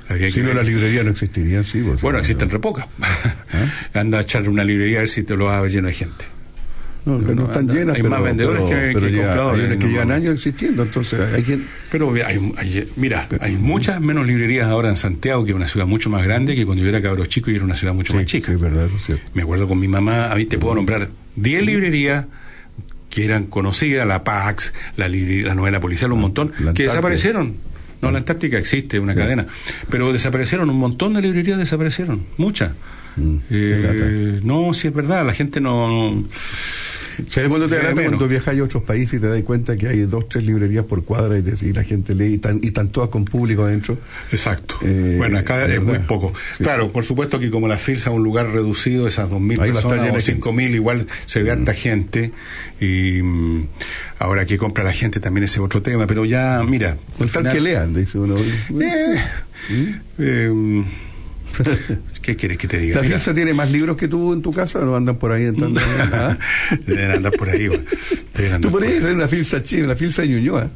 [0.10, 1.82] Habría Si que no, ver- las librerías no existirían, sí.
[1.86, 2.88] pues, bueno, no, existen re pocas.
[3.94, 5.94] Anda a echar una librería a ver si te lo va a ver lleno de
[5.94, 6.26] gente.
[7.04, 9.88] No, no, No, están llenas, hay pero, más vendedores pero- que- pero que compradores, que
[9.88, 11.66] llevan años existiendo, entonces hay quien...
[11.92, 15.88] Pero hay, hay- mira, hay muchas menos librerías ahora en Santiago, que es una ciudad
[15.88, 18.26] mucho más grande que cuando yo era cabro chico y era una ciudad mucho más
[18.28, 18.52] chica.
[18.52, 19.24] Sí, verdad, cierto.
[19.34, 22.26] Me acuerdo con mi mamá, a mí te puedo nombrar 10 librerías,
[23.10, 27.56] que eran conocidas, la Pax, la, la novela policial, un montón, que desaparecieron.
[28.02, 29.48] No, la Antártica existe, una cadena,
[29.90, 32.72] pero desaparecieron, un montón de librerías desaparecieron, muchas.
[33.18, 35.88] Mm, Eh, no, sí es verdad, la gente no...
[36.12, 36.24] no-
[37.30, 37.94] ¿Sabes cuando te menos.
[37.94, 41.04] cuando viajas a otros países y te das cuenta que hay dos, tres librerías por
[41.04, 43.98] cuadra y, te- y la gente lee y están, y están todas con público adentro?
[44.32, 44.76] Exacto.
[44.84, 46.34] Eh, bueno, acá es muy poco.
[46.58, 49.64] Claro, por supuesto que como la FILSA es un lugar reducido, esas 2.000 Ahí va
[49.66, 50.42] a estar personas o gente.
[50.50, 52.32] 5.000, igual se ve harta gente.
[52.80, 53.68] Y mm,
[54.20, 56.98] ahora que compra la gente también ese es otro tema, pero ya, mira.
[57.18, 58.36] Con al tal final- que lean, dice uno.
[58.38, 59.16] Eh,
[60.20, 60.84] eh,
[62.22, 63.02] ¿Qué quieres que te diga?
[63.02, 65.46] ¿La FILSA tiene más libros que tú en tu casa o no andan por ahí
[65.46, 65.82] entrando?
[66.86, 67.68] Deben andar por ahí.
[67.68, 70.70] andar Tú podrías hacer una filsa china, una filsa de Ñuñoa,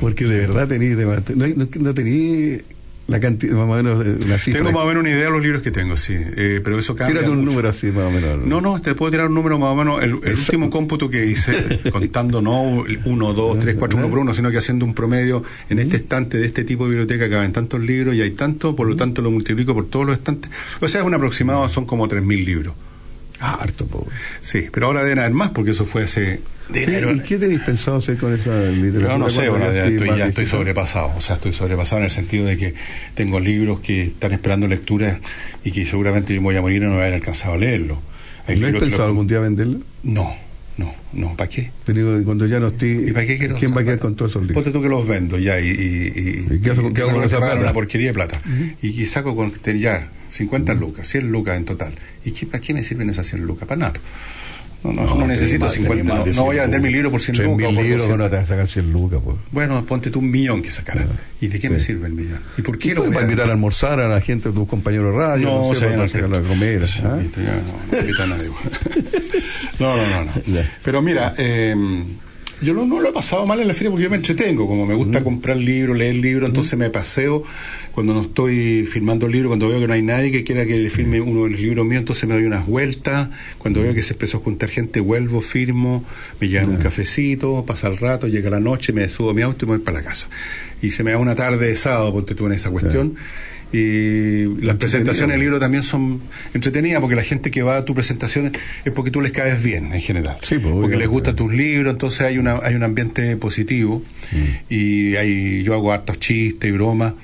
[0.00, 2.62] porque de verdad tenías, no, no, no tenías
[3.08, 4.60] la cantidad, más o menos, eh, una cifra.
[4.60, 6.14] Tengo más o menos una idea de los libros que tengo, sí.
[6.16, 7.16] Eh, pero eso cambia.
[7.16, 7.50] Tírate un mucho.
[7.50, 8.46] número así, más o menos.
[8.46, 10.02] No, no, te puedo tirar un número más o menos.
[10.02, 14.34] El, el último cómputo que hice, contando no uno, dos, tres, cuatro, uno por uno,
[14.34, 17.52] sino que haciendo un promedio en este estante de este tipo de biblioteca que caben
[17.52, 20.50] tantos libros y hay tanto, por lo tanto lo multiplico por todos los estantes.
[20.80, 22.74] O sea, es un aproximado, son como 3.000 libros.
[23.42, 24.14] Harto, pobre.
[24.40, 26.40] Sí, pero ahora deben haber más porque eso fue hace.
[26.68, 27.12] de enero.
[27.12, 29.12] ¿Y qué tenéis pensado hacer con esa literatura?
[29.14, 31.10] Yo no sé, bueno, ya estoy, ya estoy sobrepasado.
[31.16, 32.74] O sea, estoy sobrepasado en el sentido de que
[33.14, 35.18] tengo libros que están esperando lectura
[35.64, 37.56] y que seguramente yo me voy a morir y no voy a haber alcanzado a
[37.58, 37.98] leerlos.
[38.46, 39.80] Hay ¿No has pensado lo- algún día venderlo?
[40.04, 40.34] No,
[40.76, 41.70] no, no, ¿para qué?
[41.84, 44.30] Pero cuando ya no estoy, ¿Y para qué quiero ¿quién va a quedar con todos
[44.32, 44.62] esos libros?
[44.62, 45.66] Ponte tú que los vendo ya y...
[45.68, 47.60] y, ¿Y qué hago- qué hago y- con y esa plata?
[47.60, 48.40] una porquería de plata.
[48.80, 51.92] Y, y saco con ya 50 lucas, 100 lucas en total.
[52.24, 53.68] ¿Y qué, para qué me sirven esas 100 lucas?
[53.68, 53.92] Para nada.
[54.82, 55.94] No, no, no, necesito más- 50.
[56.02, 57.66] tenés más No, no voy a 100 vender mi libro por 100 Tres lucas.
[57.70, 58.18] mil libros, 200.
[58.18, 59.36] no te vas a sacar 100 lucas, pues.
[59.52, 61.06] Bueno, ponte tú un millón que sacará.
[61.40, 62.40] ¿Y de qué me sirve el millón?
[62.56, 64.52] ¿Y por qué ¿Qué lo voy para a invitar a almorzar a la gente, a
[64.52, 65.46] tus compañeros de radio?
[65.48, 66.88] No, No, sé, no, sacarla a comer.
[66.88, 67.20] Sí, ¿ah?
[67.36, 68.36] no, no.
[69.78, 70.32] No, no, no.
[70.46, 70.60] no.
[70.82, 71.76] Pero mira, eh,
[72.62, 74.66] yo no, no lo he pasado mal en la feria porque yo me entretengo.
[74.66, 77.42] Como me gusta comprar libros, leer libros, entonces me paseo.
[77.92, 80.78] Cuando no estoy firmando el libro, cuando veo que no hay nadie que quiera que
[80.78, 83.28] le firme uno de los libros míos, entonces me doy unas vueltas.
[83.58, 86.04] Cuando veo que se empezó a juntar gente, vuelvo, firmo,
[86.40, 89.64] me llegan un cafecito, pasa el rato, llega la noche, me subo a mi auto
[89.64, 90.28] y me voy para la casa.
[90.80, 93.16] Y se me da una tarde de sábado, ponte tú en esa cuestión.
[93.72, 96.20] Y las presentaciones del libro también son
[96.52, 98.52] entretenidas porque la gente que va a tu presentación
[98.84, 100.36] es porque tú les caes bien en general.
[100.80, 104.02] porque les gustan tus libros, entonces hay una hay un ambiente positivo.
[104.68, 107.14] Y hay yo hago hartos chistes y bromas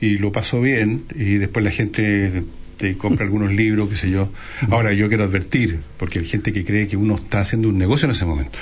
[0.00, 2.44] y lo paso bien y después la gente
[2.78, 4.28] te compra algunos libros, qué sé yo.
[4.70, 8.06] Ahora yo quiero advertir, porque hay gente que cree que uno está haciendo un negocio
[8.06, 8.52] en ese momento.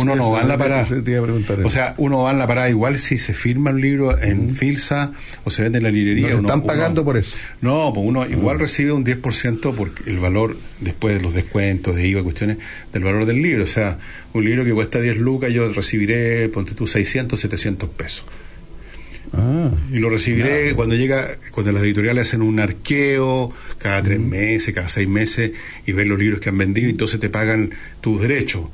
[0.00, 0.86] Uno no va en la parada.
[1.66, 5.12] O sea, uno va en la parada igual si se firma un libro en Filsa
[5.44, 6.28] o se vende en la librería.
[6.30, 7.36] No uno- están uno- pagando por eso.
[7.60, 12.06] No, pues uno igual recibe un 10% por el valor, después de los descuentos, de
[12.06, 12.58] IVA, cuestiones,
[12.92, 13.64] del valor del libro.
[13.64, 13.98] O sea,
[14.32, 18.24] un libro que cuesta 10 lucas, yo recibiré, ponte tú, 600, 700 pesos.
[19.36, 19.70] Ah.
[19.92, 24.88] Y lo recibiré cuando llega, cuando las editoriales hacen un arqueo cada tres meses, cada
[24.88, 25.52] seis meses,
[25.86, 27.70] y ven los libros que han vendido, y entonces te pagan
[28.00, 28.64] tus derechos.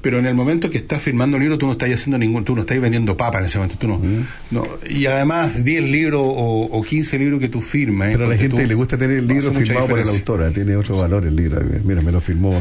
[0.00, 2.54] Pero en el momento que estás firmando el libro, tú no estás haciendo ningún, tú
[2.54, 4.00] no estás vendiendo papa en ese momento, tú no.
[4.50, 8.08] no y además, 10 libros o, o 15 libros que tú firmas.
[8.08, 8.12] ¿eh?
[8.12, 10.76] Pero a la gente tú, le gusta tener el libro firmado por la autora, tiene
[10.76, 11.62] otro valor el libro.
[11.84, 12.52] Mira, me lo firmó.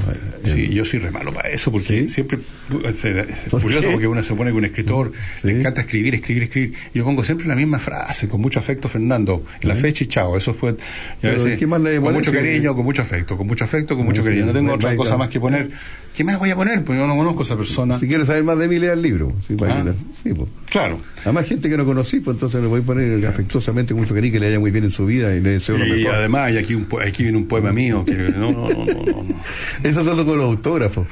[0.43, 2.37] eh, Sí, yo soy re malo para eso, porque siempre
[2.85, 3.91] es ¿Por curioso qué?
[3.93, 5.11] porque uno se supone que un escritor
[5.43, 6.73] le encanta escribir, escribir, escribir.
[6.93, 10.35] Yo pongo siempre la misma frase, con mucho afecto, Fernando, en la fecha y chao.
[10.37, 10.75] Eso fue,
[11.21, 13.95] y a veces, ¿qué más le con mucho cariño, con mucho afecto, con mucho afecto,
[13.95, 14.45] con mucho sí, cariño.
[14.47, 15.69] No tengo otra cosa más que poner.
[16.15, 16.81] ¿Qué más voy a poner?
[16.85, 17.99] Pues yo no conozco a esa persona.
[17.99, 19.33] Si quieres saber más de mí, lea el libro.
[19.45, 19.93] Sí, para Ah.
[20.23, 20.47] sí, pues.
[20.69, 20.97] Claro.
[21.23, 24.31] Además, gente que no conocí, pues entonces le voy a poner afectuosamente con mucho cariño,
[24.31, 26.15] que le haya muy bien en su vida y le deseo lo Y mejor.
[26.15, 29.23] además, y aquí, un, aquí viene un poema mío que no, no, no, no, no,
[29.23, 29.41] no.
[29.83, 31.05] Eso solo con los autógrafos.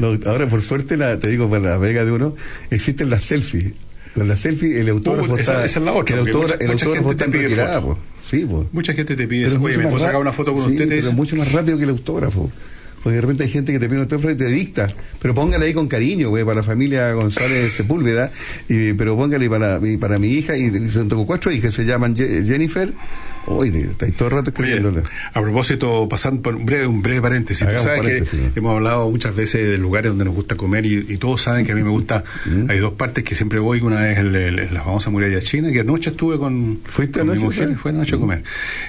[0.00, 2.34] Los- ahora, por suerte, la- te digo, para la vega de uno,
[2.70, 3.74] existen las selfies.
[4.18, 5.64] Con la selfie, el autógrafo Uh, esa- está.
[5.64, 7.98] esa es la otra, el autógra- mucha- el mucha autógrafo gente está retirada, pues.
[8.24, 8.66] Sí, pues.
[8.72, 9.56] Mucha gente te pide eso.
[9.56, 10.88] es Oye, ¿me puedo sacar una foto con sí, usted?
[10.88, 12.50] Pero mucho más rápido que el autógrafo.
[13.02, 14.88] Porque de repente hay gente que te pide un autógrafo y te dicta.
[15.22, 18.30] Pero póngale ahí con cariño, güey, para la familia González Sepúlveda.
[18.68, 20.56] Y, pero póngale para, para mi hija.
[20.56, 22.92] Y, y son- tengo cuatro hijas, se llaman Ye- Jennifer.
[23.46, 25.02] Oye, está ahí todo el rato Oye, escribiéndole.
[25.32, 28.52] a propósito, pasando por un breve, un breve paréntesis, tú sabes paréntesis, que ¿no?
[28.56, 31.72] hemos hablado muchas veces de lugares donde nos gusta comer y, y todos saben que
[31.72, 32.70] a mí me gusta, Mm.
[32.70, 35.80] hay dos partes que siempre voy, una es el- el- la famosa muralla china, que
[35.80, 38.42] anoche estuve con, ¿Fuiste con mi mujer, fue anoche a comer.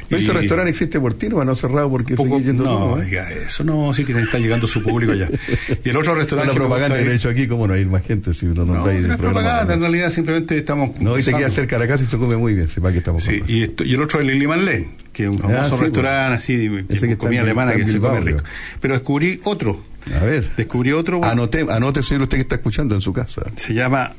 [0.09, 1.29] ¿Ese Y- restaurante existe por ti?
[1.29, 3.05] ¿No han cerrado porque poco- yendo no, tú, ¿eh?
[3.05, 5.29] diga eso, no, sí tiene, está llegando su público allá.
[5.85, 7.85] Y el otro restaurante la que propaganda que le he hecho aquí, ¿cómo no hay
[7.85, 11.23] más gente si uno no, no, el no propaganda, en realidad simplemente estamos No, y
[11.23, 13.41] te queda cerca de la casa y se come muy bien, sepa que estamos Sí,
[13.47, 16.67] y, esto- y el otro el Lane, que es un famoso Ah, sí, restaurante así,
[16.67, 18.43] de comida alemana que se come rico.
[18.81, 19.83] Pero descubrí otro
[20.19, 20.49] A ver.
[20.55, 21.23] Descubrí otro.
[21.23, 23.43] Anote, anote, señor, usted que está escuchando en su casa.
[23.55, 24.13] Se llama.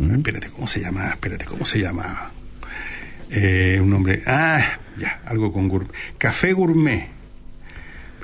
[0.00, 1.08] Espérate, ¿cómo se llama?
[1.08, 2.30] Espérate, ¿cómo se llama?
[3.30, 4.22] Eh, un nombre.
[4.26, 4.64] Ah,
[4.98, 5.90] ya, algo con gourmet.
[6.18, 7.06] Café Gourmet.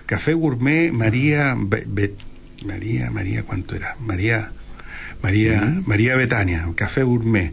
[0.07, 1.55] Café Gourmet María.
[1.59, 2.15] Be- Be-
[2.65, 3.97] María, María, ¿cuánto era?
[4.01, 4.51] María.
[5.23, 7.53] María, María Betania, Café Gourmet.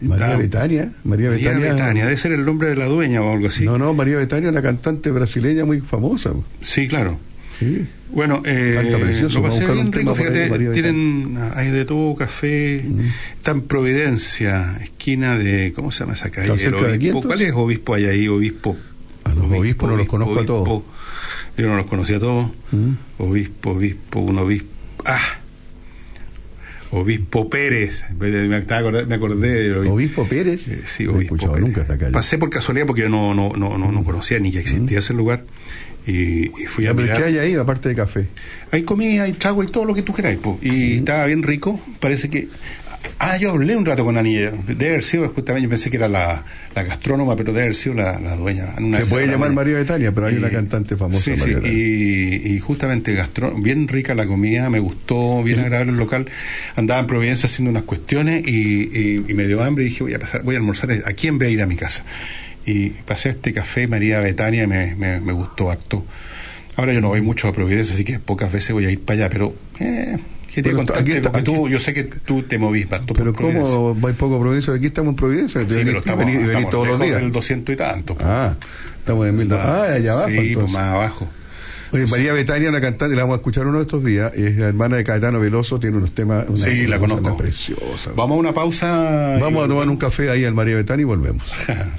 [0.00, 0.92] María Ah, Betania.
[1.04, 1.72] María María Betania.
[1.74, 3.64] Betania, debe ser el nombre de la dueña o algo así.
[3.64, 6.32] No, no, María Betania, una cantante brasileña muy famosa.
[6.60, 7.18] Sí, claro.
[7.58, 7.86] Sí.
[8.10, 12.14] Bueno, eh, precioso, lo pasé bien un rico, ahí, fíjate, María tienen, hay de todo
[12.14, 12.84] café,
[13.36, 16.52] está en Providencia, esquina de, ¿cómo se llama esa calle?
[16.52, 18.28] ¿Está El cerca de aquí, obispo, ¿Cuál es obispo hay ahí?
[18.28, 18.76] Obispo.
[19.24, 20.68] A los obispos no los conozco a todos.
[20.68, 20.84] obispo.
[21.58, 22.46] Yo no los conocía a todos.
[22.70, 22.90] Mm.
[23.18, 24.68] Obispo, obispo, un obispo.
[25.04, 25.18] ¡Ah!
[26.90, 28.04] Obispo Pérez.
[28.18, 29.94] Me, acordé, me acordé del obispo.
[29.94, 30.68] Obispo Pérez.
[30.68, 31.66] Eh, sí, obispo escuchado Pérez.
[31.68, 32.12] nunca calle.
[32.12, 35.14] Pasé por casualidad porque yo no, no, no, no, no conocía ni que existía ese
[35.14, 35.44] lugar.
[36.06, 37.18] Y, y fui a mirar.
[37.18, 38.28] ¿qué hay ahí aparte de café?
[38.70, 40.38] Hay comida, hay trago, hay todo lo que tú queráis.
[40.38, 40.58] po.
[40.62, 41.78] Y estaba bien rico.
[42.00, 42.48] Parece que.
[43.20, 44.52] Ah, yo hablé un rato con Anilla.
[44.66, 46.44] Debe haber sido, justamente, yo pensé que era la,
[46.74, 48.74] la gastrónoma, pero debe haber sido la, la dueña.
[48.78, 49.52] Una Se puede llamar.
[49.52, 51.22] María Betania, pero hay Y- una cantante famosa.
[51.24, 55.92] Sí, sí, María y, y justamente gastro, bien rica la comida, me gustó, bien agradable
[55.92, 56.26] el local.
[56.76, 58.50] Andaba en Providencia haciendo unas cuestiones y,
[58.96, 61.38] y- y me dio hambre y dije, voy a, pasar, voy a almorzar, ¿a quién
[61.38, 62.04] voy a ir a mi casa?
[62.66, 66.04] Y pasé a este café María Betania y me, me, me gustó harto.
[66.76, 69.20] Ahora yo no voy mucho a Providencia, así que pocas veces voy a ir para
[69.24, 70.16] allá, pero eh,
[70.62, 71.12] quería contarte, aquí
[71.42, 73.34] tú, yo sé que tú te movís Pero.
[73.34, 74.74] ¿cómo va poco Providencia?
[74.74, 75.60] Aquí estamos en Providencia.
[75.62, 77.20] Sí, venís- pero estamos, venís- venís estamos todos los días.
[77.20, 78.16] del 200 y tanto.
[78.20, 78.54] Ah,
[78.98, 79.52] estamos en mil.
[79.52, 80.28] Ah, allá abajo.
[80.28, 81.28] Sí, pues más abajo.
[81.90, 84.30] Oye, María Betania, una cantante, la vamos a escuchar uno de estos días.
[84.34, 86.44] Es la hermana de Caetano Veloso, tiene unos temas.
[86.46, 87.36] Una, Sí, la una conozco.
[87.38, 88.10] preciosa.
[88.14, 89.38] Vamos a una pausa.
[89.40, 91.44] Vamos a tomar un café ahí al María Betania y volvemos.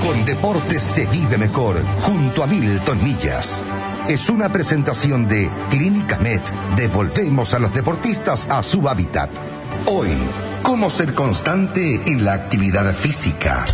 [0.00, 3.64] Con deportes se vive mejor, junto a Milton Millas.
[4.08, 6.40] Es una presentación de Clínica Med.
[6.74, 9.30] Devolvemos a los deportistas a su hábitat.
[9.86, 10.08] Hoy,
[10.62, 13.66] ¿cómo ser constante en la actividad física?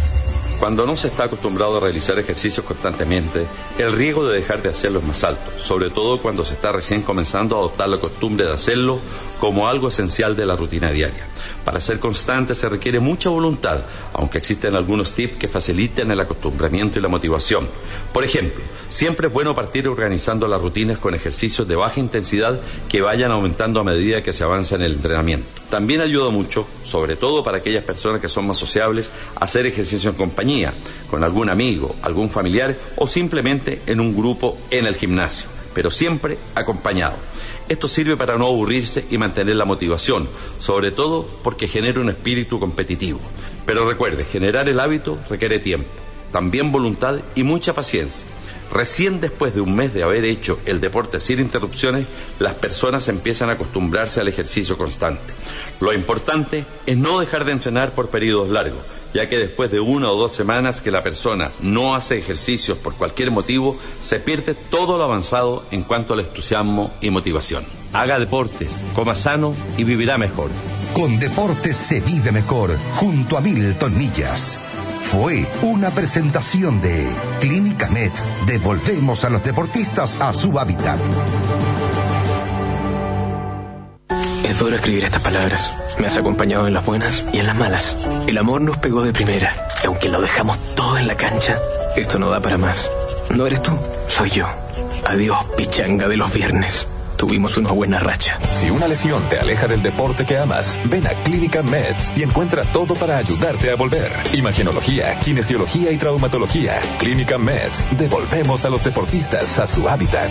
[0.58, 3.46] Cuando no se está acostumbrado a realizar ejercicios constantemente,
[3.78, 7.02] el riesgo de dejar de hacerlo es más alto, sobre todo cuando se está recién
[7.02, 8.98] comenzando a adoptar la costumbre de hacerlo
[9.38, 11.26] como algo esencial de la rutina diaria.
[11.64, 13.80] Para ser constante se requiere mucha voluntad,
[14.12, 17.68] aunque existen algunos tips que faciliten el acostumbramiento y la motivación.
[18.12, 23.00] Por ejemplo, siempre es bueno partir organizando las rutinas con ejercicios de baja intensidad que
[23.00, 25.46] vayan aumentando a medida que se avanza en el entrenamiento.
[25.70, 30.16] También ayuda mucho, sobre todo para aquellas personas que son más sociables, hacer ejercicio en
[30.16, 30.72] compañía,
[31.10, 36.38] con algún amigo, algún familiar o simplemente en un grupo en el gimnasio, pero siempre
[36.54, 37.16] acompañado.
[37.68, 40.28] Esto sirve para no aburrirse y mantener la motivación,
[40.60, 43.20] sobre todo porque genera un espíritu competitivo.
[43.64, 45.88] Pero recuerde, generar el hábito requiere tiempo,
[46.30, 48.26] también voluntad y mucha paciencia.
[48.72, 52.06] Recién después de un mes de haber hecho el deporte sin interrupciones,
[52.40, 55.32] las personas empiezan a acostumbrarse al ejercicio constante.
[55.80, 58.82] Lo importante es no dejar de entrenar por periodos largos,
[59.16, 62.96] ya que después de una o dos semanas que la persona no hace ejercicios por
[62.96, 67.64] cualquier motivo, se pierde todo lo avanzado en cuanto al entusiasmo y motivación.
[67.94, 70.50] Haga deportes, coma sano y vivirá mejor.
[70.92, 74.58] Con deportes se vive mejor, junto a Milton Millas.
[75.00, 77.08] Fue una presentación de
[77.40, 78.12] Clínica Med.
[78.46, 81.00] Devolvemos a los deportistas a su hábitat.
[84.46, 85.72] Es duro escribir estas palabras.
[85.98, 87.96] Me has acompañado en las buenas y en las malas.
[88.28, 89.52] El amor nos pegó de primera.
[89.82, 91.58] Y aunque lo dejamos todo en la cancha,
[91.96, 92.88] esto no da para más.
[93.34, 94.46] No eres tú, soy yo.
[95.04, 96.86] Adiós, pichanga de los viernes.
[97.16, 98.38] Tuvimos una buena racha.
[98.52, 102.62] Si una lesión te aleja del deporte que amas, ven a Clínica Meds y encuentra
[102.70, 104.12] todo para ayudarte a volver.
[104.32, 106.80] Imagenología, kinesiología y traumatología.
[107.00, 107.84] Clínica Meds.
[107.96, 110.30] Devolvemos a los deportistas a su hábitat.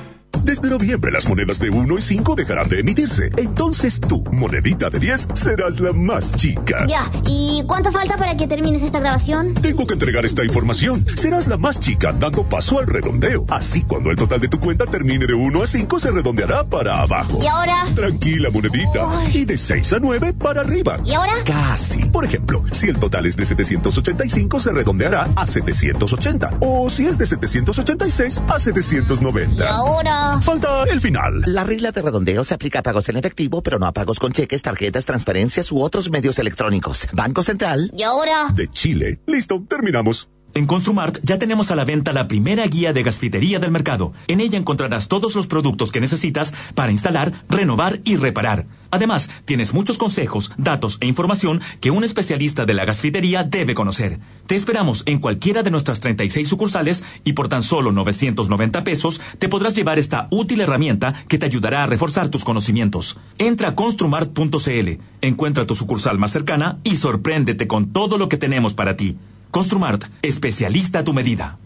[0.43, 3.29] Desde noviembre las monedas de 1 y 5 dejarán de emitirse.
[3.37, 6.85] Entonces tú, monedita de 10, serás la más chica.
[6.87, 9.53] Ya, ¿y cuánto falta para que termines esta grabación?
[9.53, 11.05] Tengo que entregar esta información.
[11.07, 13.45] Serás la más chica dando paso al redondeo.
[13.49, 17.01] Así cuando el total de tu cuenta termine de 1 a 5 se redondeará para
[17.01, 17.39] abajo.
[17.41, 17.85] ¿Y ahora?
[17.95, 19.07] Tranquila, monedita.
[19.33, 20.99] Y de 6 a 9 para arriba.
[21.05, 21.33] ¿Y ahora?
[21.45, 21.99] Casi.
[22.05, 26.57] Por ejemplo, si el total es de 785 se redondeará a 780.
[26.61, 29.63] O si es de 786 a 790.
[29.63, 30.30] ¿Y ahora?
[30.39, 31.43] Falta el final.
[31.45, 34.31] La regla de redondeo se aplica a pagos en efectivo, pero no a pagos con
[34.31, 37.07] cheques, tarjetas, transferencias u otros medios electrónicos.
[37.13, 37.91] Banco Central.
[37.95, 38.47] ¿Y ahora?
[38.53, 39.19] De Chile.
[39.27, 40.29] Listo, terminamos.
[40.53, 44.13] En Construmart ya tenemos a la venta la primera guía de gasfitería del mercado.
[44.27, 48.65] En ella encontrarás todos los productos que necesitas para instalar, renovar y reparar.
[48.91, 54.19] Además, tienes muchos consejos, datos e información que un especialista de la gasfitería debe conocer.
[54.47, 59.49] Te esperamos en cualquiera de nuestras 36 sucursales y por tan solo 990 pesos te
[59.49, 63.17] podrás llevar esta útil herramienta que te ayudará a reforzar tus conocimientos.
[63.37, 64.89] Entra a construmart.cl,
[65.21, 69.17] encuentra tu sucursal más cercana y sorpréndete con todo lo que tenemos para ti.
[69.51, 71.57] Construmart, especialista a tu medida.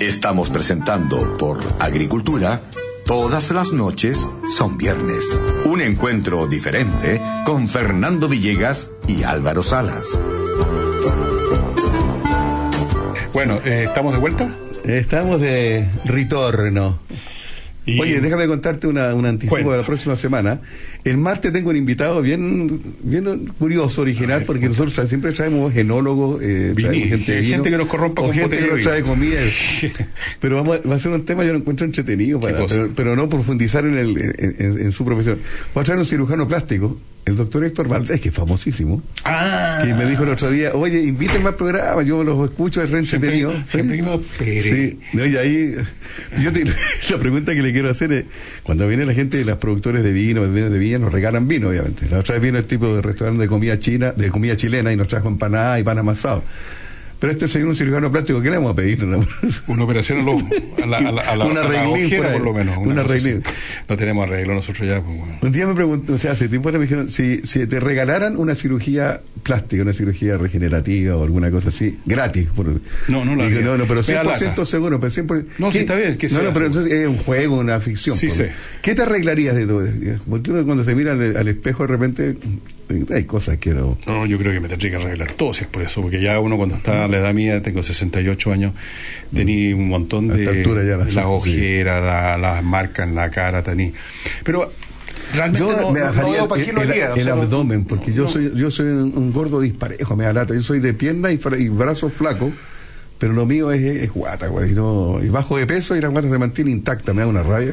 [0.00, 2.60] Estamos presentando por Agricultura.
[3.04, 5.24] Todas las noches son viernes.
[5.64, 10.06] Un encuentro diferente con Fernando Villegas y Álvaro Salas.
[13.32, 14.48] Bueno, eh, ¿estamos de vuelta?
[14.84, 17.00] Estamos de retorno.
[18.00, 20.60] Oye, déjame contarte una, un anticipo de la próxima semana.
[21.04, 26.74] El martes tengo un invitado bien, bien curioso, original, porque nosotros siempre traemos genólogos, eh,
[26.74, 29.40] traemos gente, de vino, gente que nos corrompa o con gente que nos trae comida.
[30.40, 33.16] pero vamos a, va a ser un tema yo lo encuentro entretenido, para, pero, pero
[33.16, 35.38] no profundizar en, el, en, en- en su profesión.
[35.74, 36.98] Voy a traer un cirujano plástico,
[37.28, 39.80] el doctor Héctor Valdés, que es famosísimo, Ah.
[39.84, 42.98] que me dijo el otro día, oye, invítenme al programa, yo los escucho, es re
[43.00, 43.52] entretenido.
[44.62, 45.74] Sí, no, y ahí,
[46.42, 46.64] yo te-
[47.10, 48.24] la pregunta que le quiero hacer es,
[48.62, 51.68] cuando viene la gente de las productores de vino, de de viña, nos regalan vino,
[51.68, 52.06] obviamente.
[52.10, 54.96] La otra vez vino el tipo de restaurante de comida china, de comida chilena, y
[54.96, 56.42] nos trajo empanadas y pan amasado.
[57.20, 59.04] Pero este señor un cirujano plástico, ¿qué le vamos a pedir?
[59.66, 60.18] Una operación
[60.82, 62.78] a, la, a la, a la- Un a la arreglín ojera, por lo menos.
[62.78, 63.40] Un una así.
[63.88, 65.02] No tenemos arreglo nosotros ya.
[65.02, 65.38] Pues, bueno.
[65.42, 68.54] Un día me preguntó, o sea, hace tiempo me dijeron, si, si te regalaran una
[68.54, 72.48] cirugía plástica, una cirugía regenerativa o alguna cosa así, gratis.
[72.54, 74.64] Por, No, no la Digo, no, no, pero Me da 100% lata.
[74.64, 75.44] seguro, pero 100%.
[75.58, 78.16] No, sí, está bien, que No, pero entonces es un juego, una ficción.
[78.16, 78.44] Sí, por- sí.
[78.80, 79.86] ¿Qué te arreglarías de todo?
[80.30, 82.36] Porque uno cuando se mira al, al espejo de repente,
[83.14, 83.98] hay cosas que no...
[84.06, 86.40] No, yo creo que me tendría que arreglar todo si es por eso, porque ya
[86.40, 88.72] uno cuando está a la edad mía, tengo 68 años,
[89.34, 91.20] tenía un montón de altura ya la- las sí.
[91.24, 93.92] ojeras, la- las marcas en la cara, tení.
[94.44, 94.72] Pero
[95.34, 98.12] realmente Yo no, me no- no bajaría veo para el, el- el no- abdomen, porque
[98.12, 100.54] yo soy yo soy un, un gordo disparejo, me da lata.
[100.54, 102.52] Yo soy de pierna y, y brazos flacos,
[103.18, 106.08] pero lo mío es, es guata, güey, y, no, y bajo de peso y la
[106.08, 107.72] guata se mantiene intacta, me da una rabia.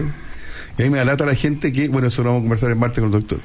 [0.78, 2.76] Y ahí me da lata la gente que, bueno, eso lo vamos a conversar el
[2.76, 3.40] martes con el doctor.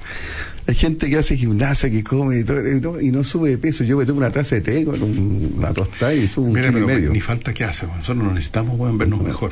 [0.70, 3.58] Hay gente que hace gimnasia, que come y, todo, y no, y no sube de
[3.58, 3.82] peso.
[3.82, 6.68] Yo me tomo una taza de té con un- una tostada y subo un Mira,
[6.68, 7.10] kilo y medio.
[7.10, 9.50] ni falta que hace, nosotros no necesitamos weón, vernos mejor.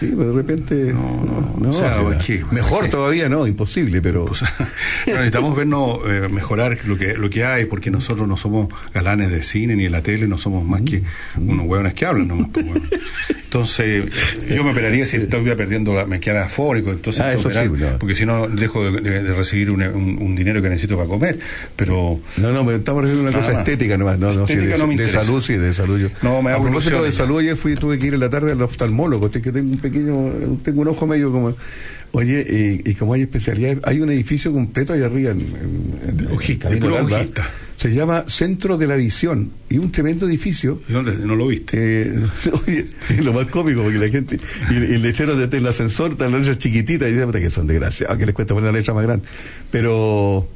[0.00, 0.74] Sí, pero de repente.
[0.92, 4.24] No, no, o sea, o sea, es que- mejor es que- todavía no, imposible, pero.
[5.04, 9.30] Pero necesitamos vernos eh, mejorar lo que lo que hay, porque nosotros no somos galanes
[9.30, 11.02] de cine ni de la tele, no somos más que
[11.36, 12.28] unos hueones que hablan.
[12.28, 12.84] nomás, pues, bueno.
[13.52, 14.04] Entonces,
[14.48, 17.72] yo me operaría si estuviera perdiendo, la, me quedara afórico, entonces Ah, eso operar, sí,
[17.76, 17.98] no.
[17.98, 21.06] porque si no dejo de, de- de recibir un, un- un dinero que necesito para
[21.06, 21.38] comer.
[21.76, 23.68] Pero No, no, me estamos refiriendo a una cosa más.
[23.68, 24.18] estética nomás.
[24.18, 25.98] No, no, sí, Estética de, no me de salud, sí, de salud.
[25.98, 26.08] Yo.
[26.22, 28.52] No, me a hago propósito de salud, ayer fui, tuve que ir en la tarde
[28.52, 29.91] al oftalmólogo, que tengo un pequeño,
[30.62, 31.54] tengo un ojo medio como.
[32.14, 36.80] Oye, y, y como hay especialidades, hay un edificio completo ahí arriba en, en, en
[36.80, 37.32] de.
[37.76, 40.80] Se llama Centro de la Visión y un tremendo edificio.
[40.88, 41.16] ¿Y dónde?
[41.16, 42.02] ¿No lo viste?
[42.02, 42.12] Eh,
[42.66, 44.38] oye, es lo más cómico porque la gente,
[44.70, 47.50] y, y el lechero de el ascensor, están las letras chiquititas y dicen "Puta, que
[47.50, 49.26] son desgraciados, que les cuesta poner la letra más grande.
[49.72, 50.48] Pero,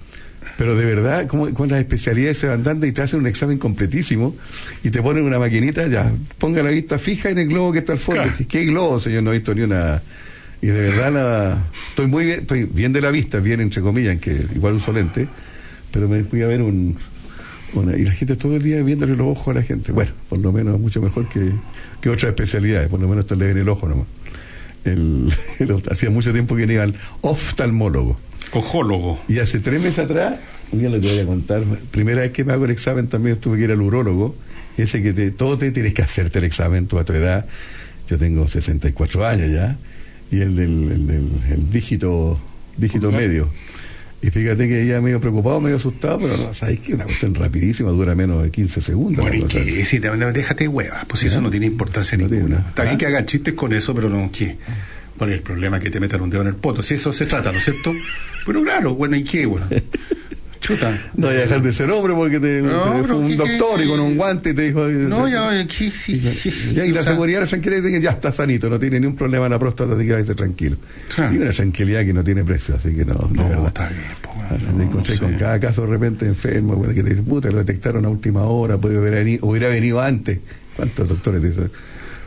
[0.58, 3.58] pero de verdad, como con las especialidades se van dando y te hacen un examen
[3.58, 4.34] completísimo
[4.82, 7.92] y te ponen una maquinita, ya, ponga la vista fija en el globo que está
[7.92, 8.22] al fondo.
[8.22, 8.38] Claro.
[8.48, 9.22] ¿Qué, globo, señor?
[9.22, 10.00] No he visto ni una.
[10.62, 14.16] Y de verdad, la, estoy muy bien, estoy bien de la vista, bien entre comillas,
[14.16, 15.28] que igual uso lente,
[15.92, 16.96] pero me fui a ver un,
[17.74, 19.92] Una- y la gente todo el día viéndole los ojos a la gente.
[19.92, 21.50] Bueno, por lo menos mucho mejor que,
[22.00, 24.06] que otras especialidades, por lo menos esto le ven el ojo nomás.
[24.84, 25.28] El,
[25.58, 28.18] el- hacía mucho tiempo que no iba al oftalmólogo.
[28.58, 29.20] Ojólogo.
[29.28, 30.36] Y hace tres meses atrás,
[30.72, 33.64] día le voy a contar, primera vez que me hago el examen también tuve que
[33.64, 34.34] ir al urólogo,
[34.76, 37.46] ese que te, todo te tienes que hacerte el examen, tú a tu edad,
[38.08, 39.76] yo tengo 64 años ya,
[40.30, 42.38] y el del, el del el dígito,
[42.76, 43.50] dígito medio.
[44.22, 46.94] Y fíjate que ella medio preocupado, medio asustado, pero no, ¿sabes qué?
[46.94, 49.22] Una cuestión rapidísima, dura menos de 15 segundos.
[49.22, 52.58] Bueno, y que sí, te- déjate de huevas, pues eso no tiene importancia ninguna.
[52.68, 54.56] Está bien que hagan chistes con eso, pero no, ¿qué?
[55.18, 56.82] ¿Cuál es el problema que te metan un dedo en el poto?
[56.82, 57.92] Si eso se trata, ¿no es cierto?
[58.44, 59.66] Pero claro, bueno, ¿y qué, bueno?
[60.60, 60.90] Chuta.
[61.14, 63.86] No voy a dejar de ser hombre porque te, No, fue un ¿qué- doctor y
[63.86, 64.88] con un guante te dijo.
[64.88, 68.32] No, ya, aquí sí, sí, sí, Ya, y la sea, seguridad, la tranquilidad ya está
[68.32, 70.76] sanito, no tiene ni un problema en la próstata, así que váyase tranquilo.
[71.32, 73.66] Y una tranquilidad que no tiene precio, así que no, de verdad.
[73.68, 77.58] está bien, me encontré con cada caso de repente enfermo, que te dicen, puta, lo
[77.58, 80.38] detectaron a última hora, puede haber hubiera venido antes.
[80.74, 81.70] ¿Cuántos doctores te dicen?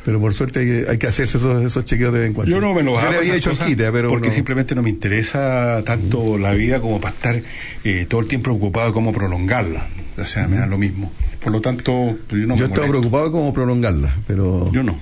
[0.06, 2.54] Pero por suerte hay que, hay que hacerse esos, esos chequeos de vez en cuando.
[2.54, 4.34] Yo no me los hago había hecho quite, pero porque no.
[4.34, 7.42] simplemente no me interesa tanto la vida como para estar
[7.84, 9.88] eh, todo el tiempo preocupado de cómo prolongarla.
[10.18, 11.12] O sea, me da lo mismo.
[11.42, 14.72] Por lo tanto, yo no yo me estaba preocupado de cómo prolongarla, pero.
[14.72, 14.98] Yo no.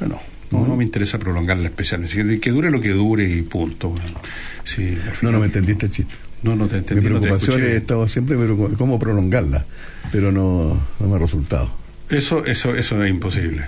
[0.00, 0.20] Bueno,
[0.50, 2.40] no, no me interesa prolongarla especialmente.
[2.40, 3.90] Que, dure lo que dure y punto.
[3.90, 4.20] bueno.
[4.64, 6.14] Sí, No, no me entendiste el chiste.
[6.42, 7.02] No, no te entendí.
[7.02, 9.64] Mi no te preocupación he estado siempre pero cómo prolongarla,
[10.12, 11.83] pero no, no me ha resultado.
[12.14, 13.64] Eso, eso, eso es imposible.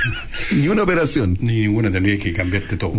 [0.56, 1.36] Ni una operación.
[1.40, 2.92] Ni ninguna tendría que cambiarte todo.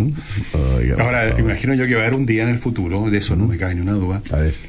[0.78, 1.40] Oiga, Ahora, favor.
[1.40, 3.58] imagino yo que va a haber un día en el futuro, de eso no me
[3.58, 4.22] cabe ni una duda,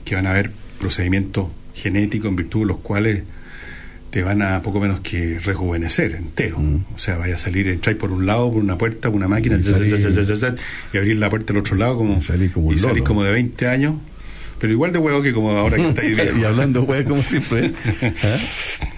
[0.04, 0.50] que van a haber
[0.80, 3.22] procedimientos genéticos en virtud de los cuales
[4.10, 6.58] te van a poco menos que rejuvenecer entero.
[6.94, 9.56] O sea, vaya a salir, entrar por un lado, por una puerta, por una máquina,
[9.56, 10.56] Y salir-
[10.92, 13.04] y abrir la puerta del otro lado como, y salir como, loro.
[13.04, 13.94] como de 20 años,
[14.62, 16.38] pero igual de huevo que como ahora que estáis viejo.
[16.38, 17.72] y hablando güey como siempre.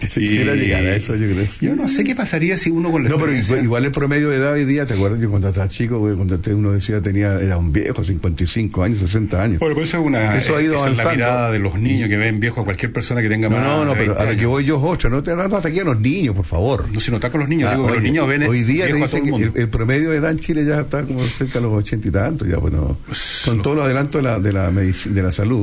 [0.07, 1.47] Si quisiera llegar a eso, yo creo.
[1.62, 4.28] Yo no sé qué pasaría si uno con la No, pero igual, igual el promedio
[4.28, 5.20] de edad hoy día, ¿te acuerdas?
[5.20, 9.43] Yo cuando estaba chico, güey, cuando uno decía tenía era un viejo, 55 años, 60
[9.43, 9.59] años.
[9.61, 11.11] Bueno, pues eso es una Eso ha ido esa es la avanzando.
[11.12, 13.93] mirada de los niños que ven viejo a cualquier persona que tenga más no, no,
[13.95, 15.85] de pero 20 a que voy yo es otra, no te hablando hasta aquí a
[15.85, 16.86] los niños, por favor.
[16.93, 18.93] No, si no está con los niños, digo que los niños ven Hoy día te
[18.95, 19.53] dicen el que mundo.
[19.55, 22.11] el, el promedio de edad en Chile ya está como cerca de los ochenta y
[22.11, 22.99] tantos, ya bueno,
[23.47, 25.53] con todos los adelantos de la, de la de la salud,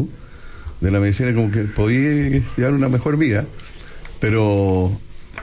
[0.81, 3.45] de la medicina, como que podía llevar una mejor vida,
[4.19, 4.91] pero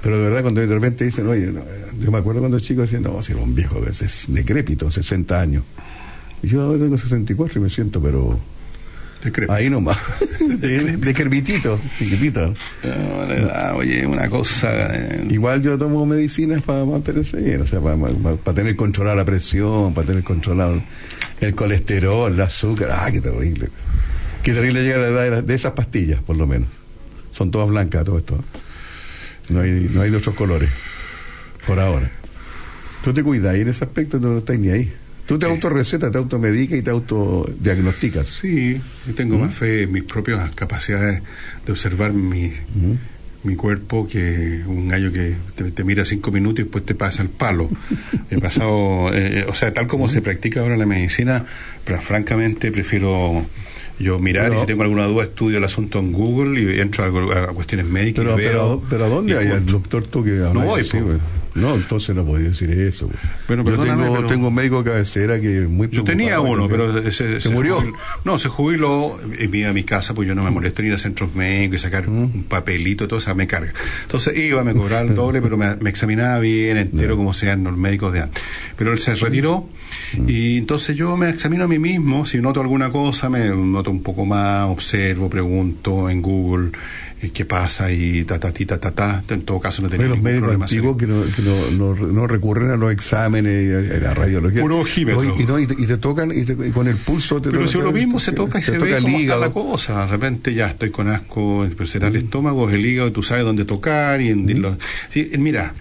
[0.03, 2.83] pero de verdad cuando de repente dicen, oye, no, eh, yo me acuerdo cuando chico
[2.83, 5.65] decían, no, si era un viejo que es decrépito, 60 años.
[6.43, 8.39] Y yo ahora tengo 64 y me siento, pero
[9.49, 9.99] ahí nomás,
[10.61, 12.55] de, decrepitito, chiquitito.
[12.85, 14.95] No, la edad, oye, una cosa.
[14.95, 19.95] eh, Igual yo tomo medicinas para mantenerse bien, o sea, para, tener controlada la presión,
[19.95, 20.81] para tener controlado
[21.41, 22.91] el colesterol, el azúcar.
[22.93, 23.69] ¡Ah, qué terrible!
[24.43, 26.69] Qué terrible llega la edad de, esas pastillas, por lo menos.
[27.33, 28.43] Son todas blancas, todo esto.
[29.49, 30.71] No hay, no hay de otros colores,
[31.67, 32.11] por ahora.
[33.03, 34.93] Tú te cuidas y en ese aspecto tú no estás ni ahí.
[35.29, 38.27] Tú te autorrecetas, te automedicas y te autodiagnosticas.
[38.29, 41.23] Sí, yo tengo más fe en mis propias capacidades
[41.67, 42.51] de observar mi,
[43.45, 47.21] mi cuerpo que un gallo que te, te mira cinco minutos y después te pasa
[47.21, 47.69] el palo.
[48.31, 51.45] He pasado, eh, o sea, tal como se practica ahora la medicina,
[51.85, 53.45] pero francamente prefiero
[53.99, 57.45] yo mirar y si tengo alguna duda estudio el asunto en Google y entro a,
[57.45, 58.51] a cuestiones médicas Pero, y veo.
[58.53, 61.07] pero, pero ¿a dónde y hay el doctor tú que habla voy, así, po.
[61.61, 63.11] No, entonces no podía decir eso.
[63.47, 67.03] Bueno, Yo perdóname, tengo, pero- tengo un médico cabecera que muy Yo tenía uno, pero
[67.11, 67.83] se, se murió.
[68.25, 70.95] no, se jubiló y vine a mi casa, pues yo no me molesto en ir
[70.95, 73.73] a centros médicos y sacar un papelito y todo, o sea, me carga.
[74.03, 77.77] Entonces iba, me cobraba el doble, pero me, me examinaba bien, entero, como sean los
[77.77, 78.43] médicos de antes.
[78.77, 79.69] Pero él se retiró
[80.27, 84.03] y entonces yo me examino a mí mismo, si noto alguna cosa, me noto un
[84.03, 86.73] poco más, observo, pregunto en Google eh,
[87.33, 89.23] qué pasa y ta, ta, ti, ta, ta, ta.
[89.29, 92.71] En todo caso no Bueno, los médicos antiguos que, no, que no, no, no recurren
[92.71, 94.61] a los exámenes y a, la radiología.
[94.63, 95.01] Puro y,
[95.43, 97.67] y no, y te, y te tocan y, te- y con el pulso te Pero
[97.67, 99.41] si uno mismo se toca y se, ve toca el cómo está hígado.
[99.41, 100.05] la cosa.
[100.07, 103.65] De repente ya estoy con asco, pero será el estómago, el hígado, tú sabes dónde
[103.65, 104.21] tocar.
[104.21, 104.77] y, en- los-
[105.11, 105.75] sí, Mira,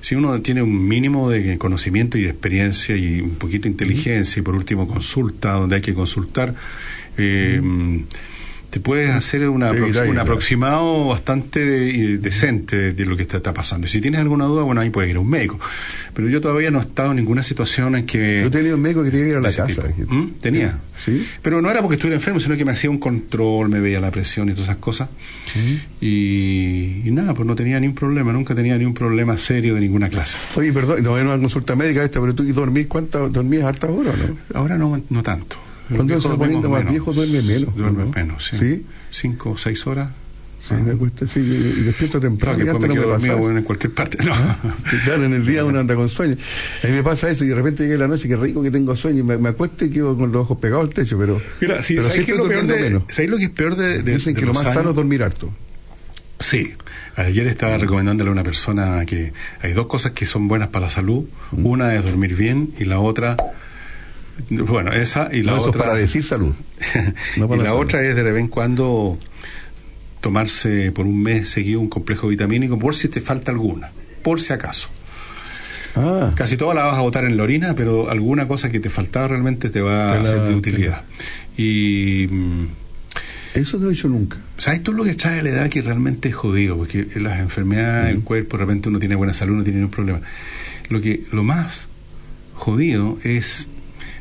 [0.00, 4.40] si uno tiene un mínimo de conocimiento y de experiencia y un poquito de inteligencia
[4.40, 6.54] y por último consulta donde hay que consultar,
[7.18, 7.60] eh,
[8.70, 13.24] te puedes hacer una Sí, aprox- un aproximado bastante de- decente de, de lo que
[13.24, 13.86] te está pasando.
[13.86, 15.58] Y si tienes alguna duda, bueno, ahí puedes ir a un médico.
[16.14, 18.40] Pero yo todavía no he estado en ninguna situación en que...
[18.42, 19.84] Yo tenía un médico que tenía que ir a la casa.
[20.08, 20.26] ¿Mm?
[20.40, 20.78] Tenía.
[20.96, 21.26] Sí.
[21.42, 24.10] Pero no era porque estuviera enfermo, sino que me hacía un control, me veía la
[24.10, 25.08] presión y todas esas cosas.
[26.00, 29.74] Y, y nada, pues no tenía ni un problema, nunca tenía ni un problema serio
[29.74, 30.36] de ninguna clase.
[30.56, 34.14] Oye, perdón, no es una consulta médica esta, pero tú dormís, ¿cuántas, dormías hartas horas,
[34.18, 34.36] no?
[34.58, 35.56] Ahora no, no tanto.
[35.94, 36.92] Cuando se va poniendo más menos.
[36.92, 37.74] viejo, duerme menos.
[37.76, 38.10] Duerme ¿no?
[38.10, 38.56] menos, sí.
[38.58, 38.86] ¿Sí?
[39.10, 40.10] Cinco o seis horas
[40.60, 42.58] Sí, me acuesto, sí, y despierto temprano.
[42.58, 44.18] Claro, que y me no quedo dormido bueno, en cualquier parte.
[44.24, 44.34] No.
[44.90, 46.36] Sí, claro, en el día uno anda con sueño.
[46.82, 48.94] A mí me pasa eso y de repente llega la noche, que rico que tengo
[48.96, 51.82] sueño y me, me acuesto y quedo con los ojos pegados al techo, pero, Mira,
[51.82, 53.02] sí, pero ¿sabes qué es lo peor de, menos.
[53.08, 55.22] ¿sabes lo que es peor de, de- Dicen de que lo más sano es dormir
[55.22, 55.50] harto.
[56.40, 56.74] Sí.
[57.16, 59.32] Ayer estaba recomendándole a una persona que
[59.62, 61.24] hay dos cosas que son buenas para la salud.
[61.52, 61.66] Mm.
[61.66, 63.36] Una es dormir bien y la otra,
[64.50, 65.84] bueno, esa y la No, eso es otra.
[65.86, 66.54] para decir salud.
[67.36, 67.80] No y para la salud.
[67.82, 69.18] otra es de vez en cuando
[70.20, 73.90] tomarse por un mes seguido un complejo vitamínico por si te falta alguna,
[74.22, 74.88] por si acaso.
[75.96, 76.32] Ah.
[76.36, 79.28] Casi todas la vas a botar en la orina, pero alguna cosa que te faltaba
[79.28, 81.02] realmente te va Te a la- ser de utilidad.
[81.56, 82.66] Y mm,
[83.54, 84.36] Eso no he hecho nunca.
[84.58, 86.76] ¿Sabes tú lo que trae la edad que realmente es jodido?
[86.76, 90.20] Porque las enfermedades del cuerpo, de repente uno tiene buena salud, no tiene ningún problema.
[90.88, 91.86] Lo que lo más
[92.54, 93.66] jodido es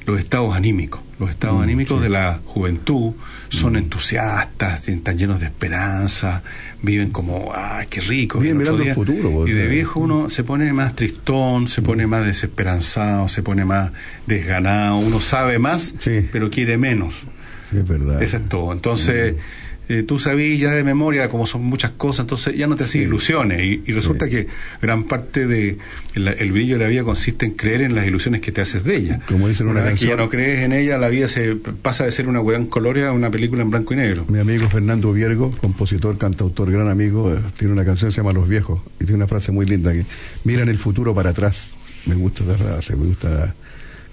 [0.07, 1.01] los estados anímicos.
[1.19, 3.13] Los estados Mm, anímicos de la juventud
[3.49, 6.43] son entusiastas, están llenos de esperanza,
[6.81, 8.39] viven como, ¡ah, qué rico!
[8.39, 8.93] Viven mirando el día.
[8.95, 13.43] futuro, vos, Y de viejo uno se pone más tristón, se pone más desesperanzado, se
[13.43, 13.91] pone más
[14.25, 15.93] desganado, uno sabe más,
[16.31, 17.23] pero quiere menos.
[17.69, 18.21] Sí, es verdad.
[18.23, 18.71] Eso es todo.
[18.71, 19.35] Entonces,
[19.89, 23.03] eh, tú sabías ya de memoria como son muchas cosas, entonces ya no te haces
[23.03, 23.61] ilusiones.
[23.64, 24.47] Y, y resulta que
[24.81, 25.77] gran parte de
[26.15, 28.84] el, el brillo de la vida consiste en creer en las ilusiones que te haces
[28.84, 29.19] de ella.
[29.27, 32.05] Como dicen una una vez que ya no crees en ella, la vida se pasa
[32.05, 34.26] de ser una weá en colores a una película en blanco y negro.
[34.27, 38.34] Mi amigo Fernando Viergo, compositor, cantautor, gran amigo, eh, tiene una canción que se llama
[38.34, 40.05] Los Viejos y tiene una frase muy linda que
[40.43, 41.72] miran el futuro para atrás.
[42.05, 43.53] Me gusta esa frase, me gusta.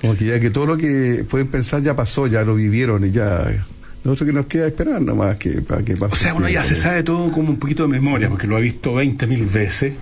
[0.00, 3.10] Como que ya que todo lo que pueden pensar ya pasó, ya lo vivieron y
[3.10, 3.64] ya.
[4.04, 6.12] Nosotros que nos queda esperar nomás que, para que pase.
[6.14, 8.60] O sea, uno ya se sabe todo como un poquito de memoria, porque lo ha
[8.60, 9.94] visto 20 mil veces.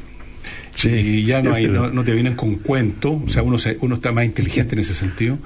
[0.84, 3.76] y ya sí, no, hay, no, no te vienen con cuentos, o sea, uno, se-
[3.80, 5.38] uno está más inteligente en ese sentido.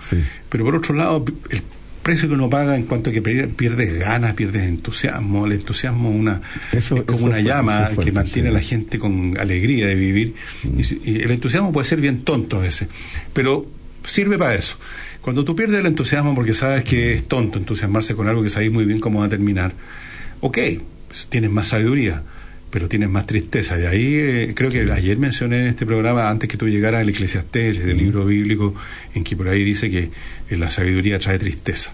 [0.48, 1.62] Pero por otro lado, el
[2.02, 6.10] precio que uno paga en cuanto a que pier- pierdes ganas, pierdes entusiasmo, el entusiasmo
[6.10, 6.40] es una,
[6.72, 8.54] es como eso una fue- llama eso fue que mantiene sí.
[8.54, 10.34] a la gente con alegría de vivir.
[10.78, 12.88] Y si- Y, el entusiasmo puede ser bien tonto a veces,
[13.34, 13.66] pero
[14.04, 14.78] sirve para eso.
[15.26, 18.70] Cuando tú pierdes el entusiasmo porque sabes que es tonto entusiasmarse con algo que sabes
[18.70, 19.72] muy bien cómo va a terminar,
[20.38, 20.58] ok,
[21.08, 22.22] pues, tienes más sabiduría,
[22.70, 23.76] pero tienes más tristeza.
[23.76, 27.08] De ahí eh, creo que ayer mencioné en este programa, antes que tú llegaras, el
[27.08, 28.76] Eclesiastés, del libro bíblico,
[29.16, 30.10] en que por ahí dice que
[30.48, 31.92] eh, la sabiduría trae tristeza.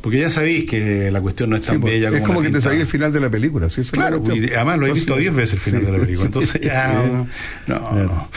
[0.00, 2.42] Porque ya sabéis que la cuestión no es tan Sí, pues, bella como es como
[2.42, 3.68] que te sabía el final de la película.
[3.68, 3.82] ¿sí?
[3.82, 7.26] Claro, y además lo he visto 10 veces el final de la película, entonces ya,
[7.66, 8.28] no.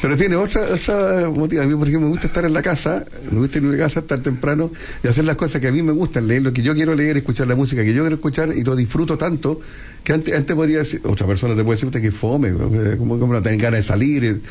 [0.00, 1.62] Pero tiene otra, otra motiva.
[1.62, 3.78] A mí, por ejemplo, me gusta estar en la casa, me gusta ir a mi
[3.78, 4.72] casa, estar temprano
[5.04, 7.16] y hacer las cosas que a mí me gustan, leer lo que yo quiero leer,
[7.16, 9.60] escuchar la música que yo quiero escuchar y lo disfruto tanto
[10.02, 13.32] que antes, antes podría decir, otra persona te puede decir usted que fome, como, como
[13.32, 14.42] no tienen ganas de salir.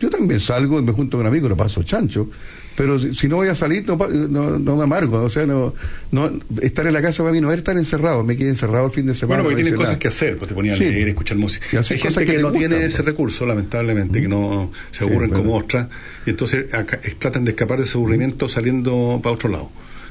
[0.00, 2.28] Yo también salgo y me junto con amigos, lo paso chancho.
[2.76, 5.22] Pero si, si no voy a salir, no, no, no me amargo.
[5.22, 5.74] O sea, no,
[6.12, 6.30] no
[6.62, 8.22] estar en la casa para mí no es estar encerrado.
[8.24, 9.42] Me quedé encerrado el fin de semana.
[9.42, 9.98] Bueno, porque tienen cosas nada.
[9.98, 10.84] que hacer, pues te ponían a Sí.
[10.84, 11.66] leer, escuchar música.
[11.78, 12.94] Hay gente que, no gustan, tiene pues.
[12.94, 15.44] ese recurso, lamentablemente, que no se aburren bueno.
[15.44, 15.88] como otras,
[16.24, 19.70] y entonces acá- eh, tratan de escapar de ese aburrimiento saliendo para otro lado.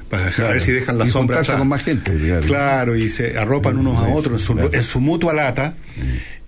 [0.09, 0.53] Para dejar- a Claro.
[0.53, 1.57] ver si dejan la Y sombra atrás.
[1.57, 2.45] con más gente, claro.
[2.45, 4.69] Claro, y se arropan unos a otros en su, claro.
[4.73, 5.75] en su mutua lata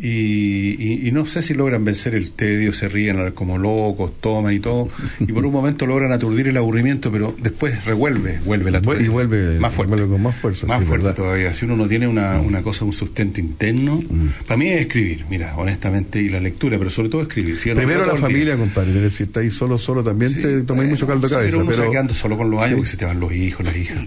[0.03, 4.53] y, y- y no sé si logran vencer el tedio, se ríen como locos, toman
[4.53, 8.79] y todo, y por un momento logran aturdir el aburrimiento, pero después revuelve, vuelve la
[8.99, 9.93] y vuelve más fuerte.
[9.95, 10.65] vuelve con más fuerza.
[10.65, 11.15] Más sí, fuerte ¿verdad?
[11.17, 11.53] todavía.
[11.53, 14.27] Si uno no tiene una, una cosa, un sustento interno, Mm.
[14.47, 17.59] para mí es escribir, mira, honestamente, y la lectura, pero sobre todo escribir.
[17.59, 18.21] Si Primero la día.
[18.21, 18.89] familia, compadre.
[18.95, 21.51] es decir, estáis solo, solo también te tomáis mucho caldo de cabeza.
[21.51, 22.75] pero uno pero quedando solo con los años Sí.
[22.77, 23.99] porque se te van los hijos, las hijas.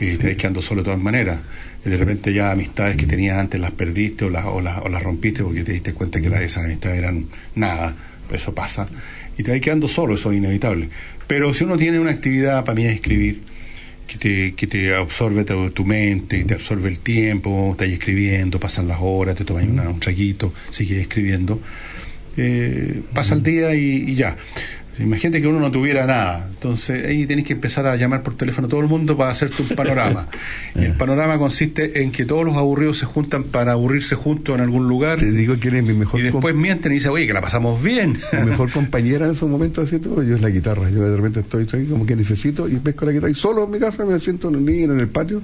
[0.00, 1.40] Y te vas quedando solo de todas maneras.
[1.84, 4.88] Y de repente ya amistades que tenías antes las perdiste o las, o las, o
[4.88, 7.94] las rompiste porque te diste cuenta que esas amistades eran nada.
[8.32, 8.86] Eso pasa.
[9.38, 10.88] Y te vas quedando solo, eso es inevitable.
[11.26, 13.40] Pero si uno tiene una actividad, para mí es escribir,
[14.06, 18.88] que te, que te absorbe tu, tu mente, te absorbe el tiempo, estás escribiendo, pasan
[18.88, 21.60] las horas, te tomas una- un traguito, sigues escribiendo
[22.40, 24.36] eh, pasa el día y, y ya.
[25.00, 26.46] Imagínate que uno no tuviera nada.
[26.48, 29.62] Entonces ahí tenés que empezar a llamar por teléfono a todo el mundo para hacerte
[29.62, 30.28] un panorama.
[30.74, 34.60] y el panorama consiste en que todos los aburridos se juntan para aburrirse juntos en
[34.60, 35.18] algún lugar.
[35.18, 37.82] Te digo que eres mi mejor y después mienten y dicen, oye, que la pasamos
[37.82, 38.18] bien.
[38.32, 40.90] Mi mejor compañera en esos momentos así todo, yo es la guitarra.
[40.90, 43.30] Yo de repente estoy, estoy como que necesito y pesco la guitarra.
[43.30, 45.42] Y solo en mi casa me siento en un niño en el patio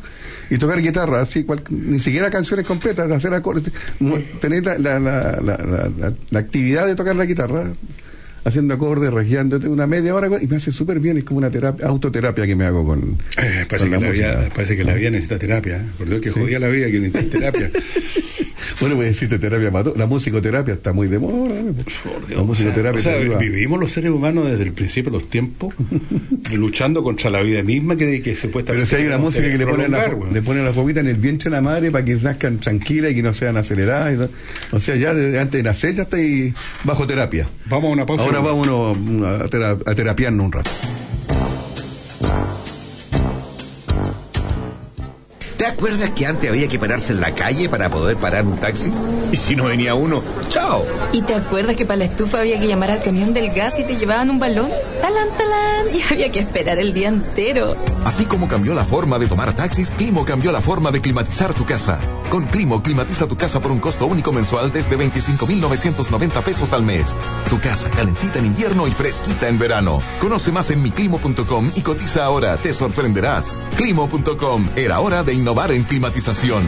[0.50, 3.64] y tocar guitarra, así, cual- ni siquiera canciones completas, hacer acordes.
[4.40, 7.70] Tener la, la, la, la, la- la- la actividad de tocar la guitarra,
[8.44, 11.16] haciendo acordes, regiándote una media hora y me hace súper bien.
[11.18, 13.18] Es como una terapia, autoterapia que me hago con.
[13.36, 15.76] Eh, parece, con que la vida, parece que la vida necesita terapia.
[15.78, 15.84] ¿eh?
[15.98, 17.70] Por Dios que jodía la vida que necesita terapia.
[18.80, 21.54] Bueno, pues existe terapia mato- La musicoterapia está muy de moda.
[22.30, 25.74] La musicoterapia O sea, vivimos los seres humanos desde el principio de los tiempos
[26.52, 29.66] luchando contra la vida misma que, que supuestamente Pero si hay una música que le
[29.66, 30.32] ponen la, weón.
[30.34, 33.14] le ponen la bobita en el vientre de la madre para que nazcan tranquilas y
[33.16, 34.30] que no sean aceleradas.
[34.72, 36.52] O sea, ya desde antes de nacer ya está ahí
[36.84, 37.48] bajo terapia.
[37.66, 38.24] Vamos a una pausa.
[38.24, 40.70] Ahora a, tera- a terapiarnos un rato.
[45.64, 48.92] ¿Te acuerdas que antes había que pararse en la calle para poder parar un taxi?
[49.32, 50.84] Y si no venía uno, ¡chao!
[51.14, 53.84] ¿Y te acuerdas que para la estufa había que llamar al camión del gas y
[53.84, 54.70] te llevaban un balón?
[55.00, 55.86] ¡Talán, talán!
[55.94, 57.76] Y había que esperar el día entero.
[58.04, 61.64] Así como cambió la forma de tomar taxis, Climo cambió la forma de climatizar tu
[61.64, 61.98] casa.
[62.34, 67.16] Con Climo, climatiza tu casa por un costo único mensual desde 25,990 pesos al mes.
[67.48, 70.02] Tu casa calentita en invierno y fresquita en verano.
[70.20, 73.60] Conoce más en miclimo.com y cotiza ahora, te sorprenderás.
[73.76, 76.64] Climo.com, era hora de innovar en climatización.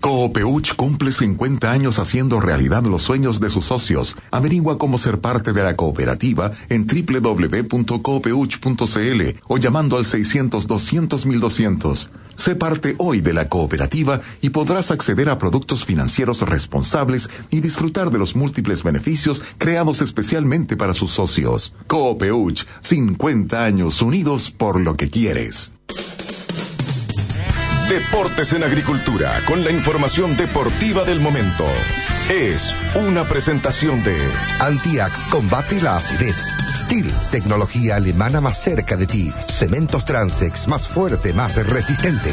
[0.00, 4.16] Coopeuch cumple 50 años haciendo realidad los sueños de sus socios.
[4.30, 12.10] Averigua cómo ser parte de la cooperativa en www.coopeuch.cl o llamando al 600-200-1200.
[12.38, 18.10] Sé parte hoy de la cooperativa y podrás acceder a productos financieros responsables y disfrutar
[18.12, 21.74] de los múltiples beneficios creados especialmente para sus socios.
[21.88, 25.72] Coopeuch, 50 años unidos por lo que quieres.
[27.88, 31.64] Deportes en Agricultura, con la información deportiva del momento.
[32.30, 34.14] Es una presentación de
[34.60, 36.44] Antiax combate la acidez.
[36.74, 39.32] Steel, tecnología alemana más cerca de ti.
[39.48, 42.30] Cementos Transex, más fuerte, más resistente.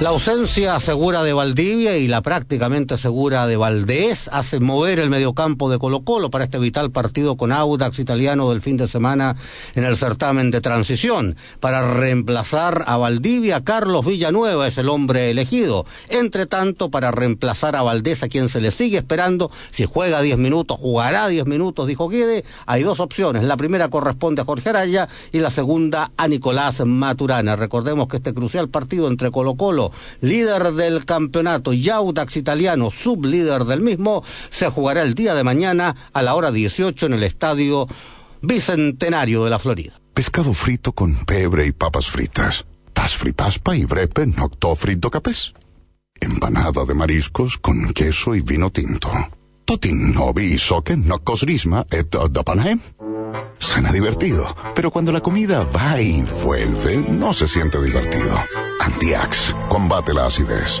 [0.00, 5.68] La ausencia segura de Valdivia y la prácticamente segura de Valdés hacen mover el mediocampo
[5.70, 9.36] de Colo Colo para este vital partido con Audax italiano del fin de semana
[9.74, 11.36] en el certamen de transición.
[11.58, 15.84] Para reemplazar a Valdivia, Carlos Villanueva es el hombre elegido.
[16.08, 19.31] Entre tanto, para reemplazar a Valdés, a quien se le sigue esperando,
[19.70, 23.42] si juega 10 minutos, jugará 10 minutos, dijo Guede, hay dos opciones.
[23.42, 27.56] La primera corresponde a Jorge Araya y la segunda a Nicolás Maturana.
[27.56, 33.64] Recordemos que este crucial partido entre Colo Colo, líder del campeonato, y Audax italiano, sublíder
[33.64, 37.86] del mismo, se jugará el día de mañana a la hora 18 en el estadio
[38.40, 40.00] Bicentenario de la Florida.
[40.14, 42.66] Pescado frito con pebre y papas fritas.
[42.92, 45.54] Tas fripaspa y brepe nocto frito capes.
[46.22, 49.10] Empanada de mariscos con queso y vino tinto.
[49.64, 52.78] Totin novi soque nocos risma et dapanaem.
[53.58, 58.36] Suena divertido, pero cuando la comida va y vuelve, no se siente divertido.
[58.78, 60.80] Antiax, combate la acidez.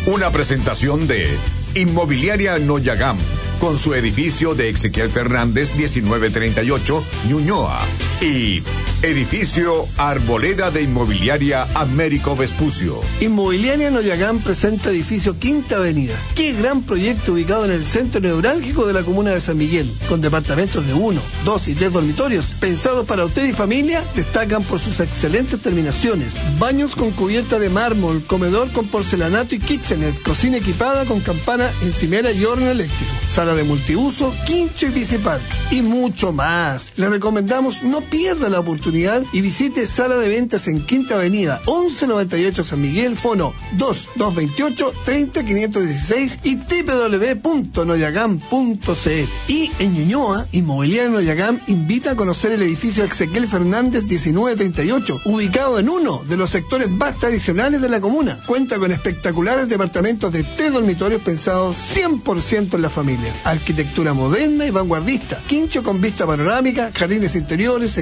[0.07, 1.31] Una presentación de
[1.77, 3.17] Inmobiliaria Noyagam,
[3.61, 7.79] con su edificio de Ezequiel Fernández 1938, Ñuñoa,
[8.23, 8.63] y
[9.03, 13.01] Edificio Arboleda de Inmobiliaria Américo Vespucio.
[13.21, 16.15] Inmobiliaria Noyagán presenta edificio Quinta Avenida.
[16.37, 20.21] Qué gran proyecto ubicado en el centro neurálgico de la comuna de San Miguel, con
[20.21, 25.01] departamentos de uno, dos y tres dormitorios, pensados para usted y familia, destacan por sus
[25.01, 26.33] excelentes terminaciones.
[26.61, 32.31] Baños con cubierta de mármol, comedor con porcelanato y kitchenette, cocina equipada con campana encimera
[32.31, 35.41] y horno eléctrico, sala de multiuso, quincho y piscipar,
[35.73, 36.93] y mucho más.
[36.95, 42.67] Le recomendamos no pierda la oportunidad y visite Sala de Ventas en Quinta Avenida, 1198
[42.67, 49.49] San Miguel, Fono 2228 30516 y www.noyagam.cl.
[49.49, 55.89] Y en Ñuñoa, Inmobiliaria Noyagam invita a conocer el edificio Ezequiel Fernández 1938, ubicado en
[55.89, 58.39] uno de los sectores más tradicionales de la comuna.
[58.47, 63.33] Cuenta con espectaculares departamentos de tres dormitorios pensados 100% en la familia.
[63.45, 68.02] Arquitectura moderna y vanguardista, quincho con vista panorámica, jardines interiores,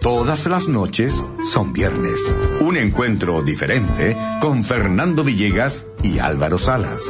[0.00, 2.36] Todas las noches son viernes.
[2.60, 7.02] Un encuentro diferente con Fernando Villegas y Álvaro Salas.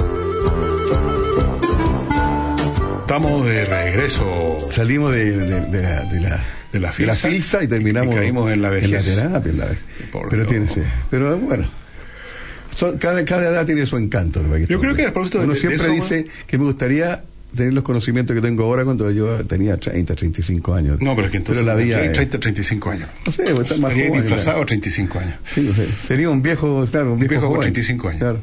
[3.01, 4.59] Estamos de regreso.
[4.71, 7.63] Salimos de, de- de la, de la- De la de la filsa.
[7.63, 9.05] y terminamos Y caímos en la vejez.
[9.05, 9.85] terapia, en la vejez.
[10.13, 10.83] Por pero tiene sí.
[11.11, 11.67] Pero bueno.
[12.77, 14.43] son- cada, cada edad tiene su encanto.
[14.69, 17.25] Yo creo que a propósito de- Uno de siempre eso- dice que me gustaría
[17.55, 21.01] tener los conocimientos que tengo ahora cuando yo tenía 30, 35 años.
[21.01, 23.09] No, pero es que entonces Pero la vida, tiene eh, 30, 35 años.
[23.27, 24.67] No sé, pues, está más Estaría joven, disfrazado claro.
[24.67, 25.35] 35 años.
[25.45, 25.87] Sí, no sé.
[25.87, 27.73] Sería un viejo, claro, un viejo, viejo con joven.
[27.73, 28.21] 35 años.
[28.21, 28.41] Claro.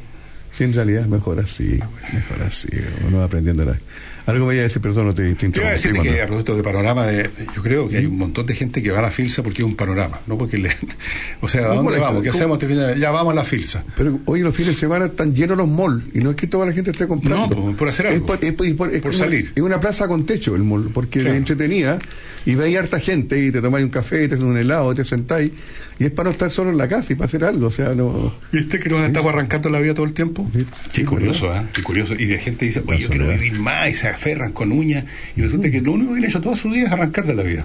[0.52, 1.78] Sí, en realidad, mejor así,
[2.14, 2.68] mejor así.
[3.06, 3.64] Uno va aprendiendo.
[3.64, 3.78] La...
[4.26, 6.62] Algo iba a decir, perdón, no te, te Quiero interrumpí, decirte que a propósito de
[6.64, 9.42] panorama, de, yo creo que hay un montón de gente que va a la filsa
[9.44, 10.70] porque es un panorama, no porque le...
[11.40, 12.22] O sea, ¿a ¿Cómo dónde le- vamos?
[12.22, 12.54] ¿Qué cómo- hacemos?
[12.62, 13.84] este fin de- Ya vamos a la filsa.
[13.96, 16.66] Pero hoy los fines de semana están llenos los malls y no es que toda
[16.66, 17.54] la gente esté comprando.
[17.54, 18.26] No, por- por hacer algo.
[18.26, 19.52] por, es por- es por- es Por como- salir.
[19.54, 21.32] Es una plaza con techo el mall, porque Claro.
[21.34, 21.98] es entretenida
[22.46, 25.50] y veis harta gente y te tomáis un café, te hacen un helado, te sentáis
[25.98, 27.66] y es para no estar solo en la casa y para hacer algo.
[27.66, 28.34] O sea, no.
[28.52, 30.48] ¿Viste que nos estamos arrancando la vida todo el tiempo?
[30.92, 31.62] Qué curioso, ¿eh?
[31.72, 32.14] Qué curioso.
[32.14, 35.04] Y la gente dice, oye, yo quiero vivir más y se aferran con uñas.
[35.34, 37.42] Y resulta que lo único que han hecho toda su vida es arrancar de la
[37.42, 37.64] vida.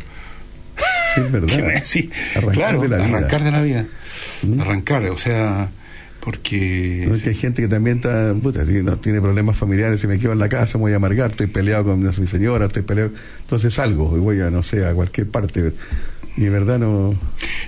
[1.14, 1.70] Sí, es verdad.
[1.76, 2.10] Así.
[2.36, 3.08] Arrancar claro, de la vida.
[3.08, 3.16] Mm.
[3.16, 3.86] arrancar de la vida.
[4.60, 5.70] Arrancar, o sea,
[6.24, 7.06] porque...
[7.10, 10.20] No, que hay gente que también está, puta, sí, no tiene problemas familiares, si me
[10.20, 13.12] quedo en la casa me voy a amargar, estoy peleado con mi señora, estoy peleado,
[13.42, 15.74] entonces salgo y voy a, no sé, a cualquier parte.
[16.38, 17.14] Y de verdad no...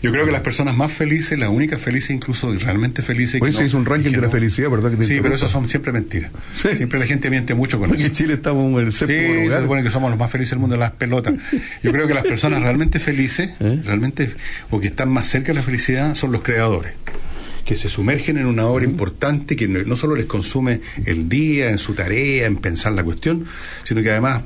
[0.02, 3.42] Yo creo que las personas más felices, las únicas felices, incluso realmente felices...
[3.42, 4.90] Hoy que se no- hizo un ranking de la felicidad, ¿verdad?
[4.92, 6.32] Que te Sí, pero eso son siempre mentiras.
[6.54, 8.08] Siempre la gente miente mucho con Porque eso.
[8.12, 9.62] en Chile estamos en el Sí, séptimo se lugar.
[9.64, 11.34] supone que somos los más felices del mundo de las pelotas.
[11.84, 13.82] Yo creo que las personas realmente felices, ¿Eh?
[13.84, 14.34] realmente,
[14.70, 16.94] o que están más cerca de la felicidad, son los creadores.
[17.66, 21.78] Que se sumergen en una obra importante que no, solo les consume el día, en
[21.78, 23.46] su tarea, en pensar la cuestión,
[23.86, 24.42] sino que además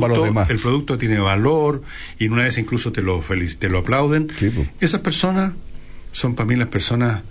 [0.00, 0.50] para los demás.
[0.50, 1.82] el producto tiene valor
[2.18, 3.22] y una vez incluso te lo,
[3.58, 4.28] te lo aplauden.
[4.80, 5.52] Esas personas
[6.12, 7.22] son para mí las personas,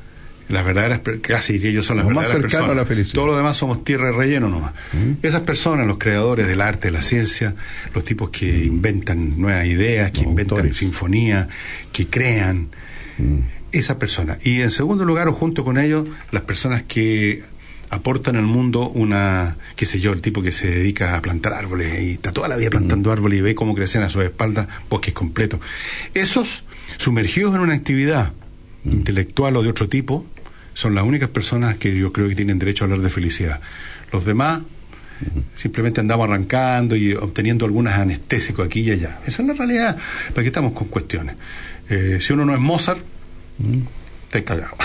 [0.48, 2.72] las verdaderas, casi diría yo, son las Lo más cercano personas.
[2.72, 3.16] a la felicidad.
[3.16, 4.74] Todo lo demás somos tierra de relleno nomás.
[5.22, 7.56] Esas personas, los creadores del arte, de la ciencia,
[7.94, 11.48] los tipos que inventan nuevas ideas, que inventan sinfonías,
[11.92, 12.70] que crean,
[13.72, 14.46] esas personas.
[14.46, 17.44] Y en segundo lugar, o junto con ellos, las personas que
[17.90, 22.02] aportan al mundo una, qué sé yo, el tipo que se dedica a plantar árboles
[22.02, 25.14] y está toda la vida plantando árboles y ve cómo crecen a sus espaldas bosques
[25.14, 25.60] completos.
[26.14, 26.64] Esos,
[26.98, 28.32] sumergidos en una actividad
[28.86, 30.26] intelectual o de otro tipo,
[30.74, 33.60] son las únicas personas que yo creo que tienen derecho a hablar de felicidad.
[34.14, 34.62] Los demás
[35.56, 39.20] simplemente andamos arrancando y obteniendo algunos anestésicos aquí y allá.
[39.26, 39.98] Esa es la realidad.
[40.30, 41.36] ¿Para qué estamos con cuestiones?
[41.90, 43.02] Eh, si uno no es Mozart,
[44.26, 44.76] está cagado.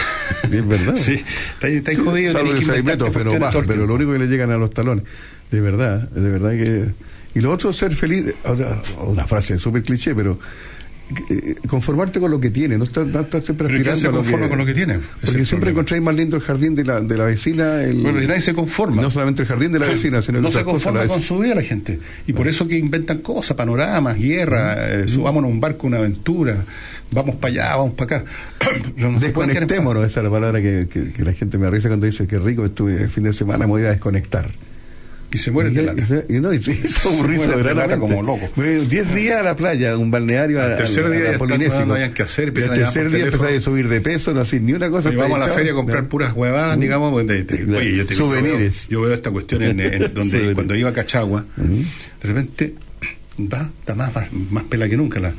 [0.44, 0.94] Es verdad.
[1.04, 1.22] Sí,
[1.54, 2.32] está, está jodido.
[2.32, 5.04] Salvo que se inventarte meto, pero lo único que le llegan a los talones.
[5.50, 6.86] De verdad, de verdad que.
[7.34, 8.34] Y lo otro, ser feliz.
[8.44, 10.38] ahora, Una frase súper cliché, pero
[11.28, 14.20] eh, conformarte con lo que tiene, no estás no estás siempre Pero ¿y quién aspirando
[14.20, 15.00] a lo que, con lo que tiene?
[15.22, 17.82] Porque siempre encontráis más lindo el jardín de la, de la vecina.
[17.82, 19.02] El, Bueno, y nadie se conforma.
[19.02, 21.20] No solamente el jardín de la vecina, sino que no se cosas, conforma la con
[21.20, 22.00] su vida la gente.
[22.26, 26.64] Y por eso que inventan cosas, panoramas, guerra, eh, subámonos a un barco, una aventura,
[27.10, 28.24] vamos para allá, vamos para acá.
[28.96, 29.18] No.
[29.20, 32.38] Desconectémonos, esa es la palabra que, que- que la gente me risa cuando dice que
[32.38, 34.50] rico estuve el fin de semana, me voy a desconectar.
[35.32, 36.00] Y se mueren y, de lata.
[36.00, 36.78] y se- y no, y se-
[37.98, 38.48] como loco.
[38.56, 41.86] 10 días a la playa, un balneario a, tercer a- día a ya están, Polinésico.
[41.86, 44.62] no hayan que hacer, y llamar tercer día empezáis a subir de peso, no hacer
[44.62, 45.08] ni una cosa.
[45.08, 48.88] Oye, vamos a la feria a comprar puras huevadas, digamos, pues, oye, yo te Souvenirs.
[48.88, 52.74] Yo veo, yo veo esta cuestión en, en donde cuando iba a Cachagua, de repente
[53.38, 55.20] va, está más, más, más pela que nunca.
[55.20, 55.32] La,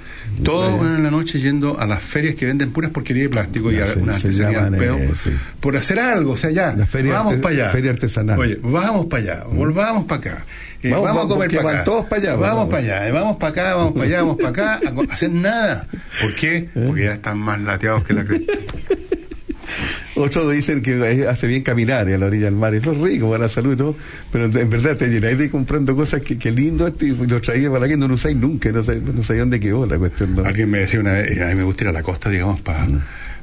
[0.43, 3.77] todo en la noche yendo a las ferias que venden puras porquerías de plástico y
[3.79, 5.31] a se- una se llaman, peo, eh, sí.
[5.59, 7.69] por hacer algo, o sea, ya, feria vamos para allá.
[7.69, 8.39] feria artesanal.
[8.39, 10.45] Oye, vamos para allá, volvamos para acá.
[10.83, 11.83] Eh, Vamos, vamos, a comer para acá.
[11.83, 14.49] todos para allá, Vamos para allá, eh, vamos para acá, vamos para allá, vamos para
[14.49, 15.87] acá, a hacer nada.
[16.21, 16.57] ¿Por qué?
[16.57, 16.69] ¿Eh?
[16.85, 18.23] Porque ya están más lateados que la.
[20.15, 23.29] Otros dicen que eh, hace bien caminar a la orilla del mar, eso es rico
[23.29, 23.95] para la salud y todo,
[24.31, 27.69] pero en verdad te llenáis de comprando cosas que, que lindo este, y lo traía
[27.69, 30.33] para que no lo usáis nunca, no sé, no sé dónde quedó la cuestión.
[30.35, 30.45] ¿no?
[30.45, 32.87] Alguien me decía una vez, a mí me gusta ir a la costa, digamos, para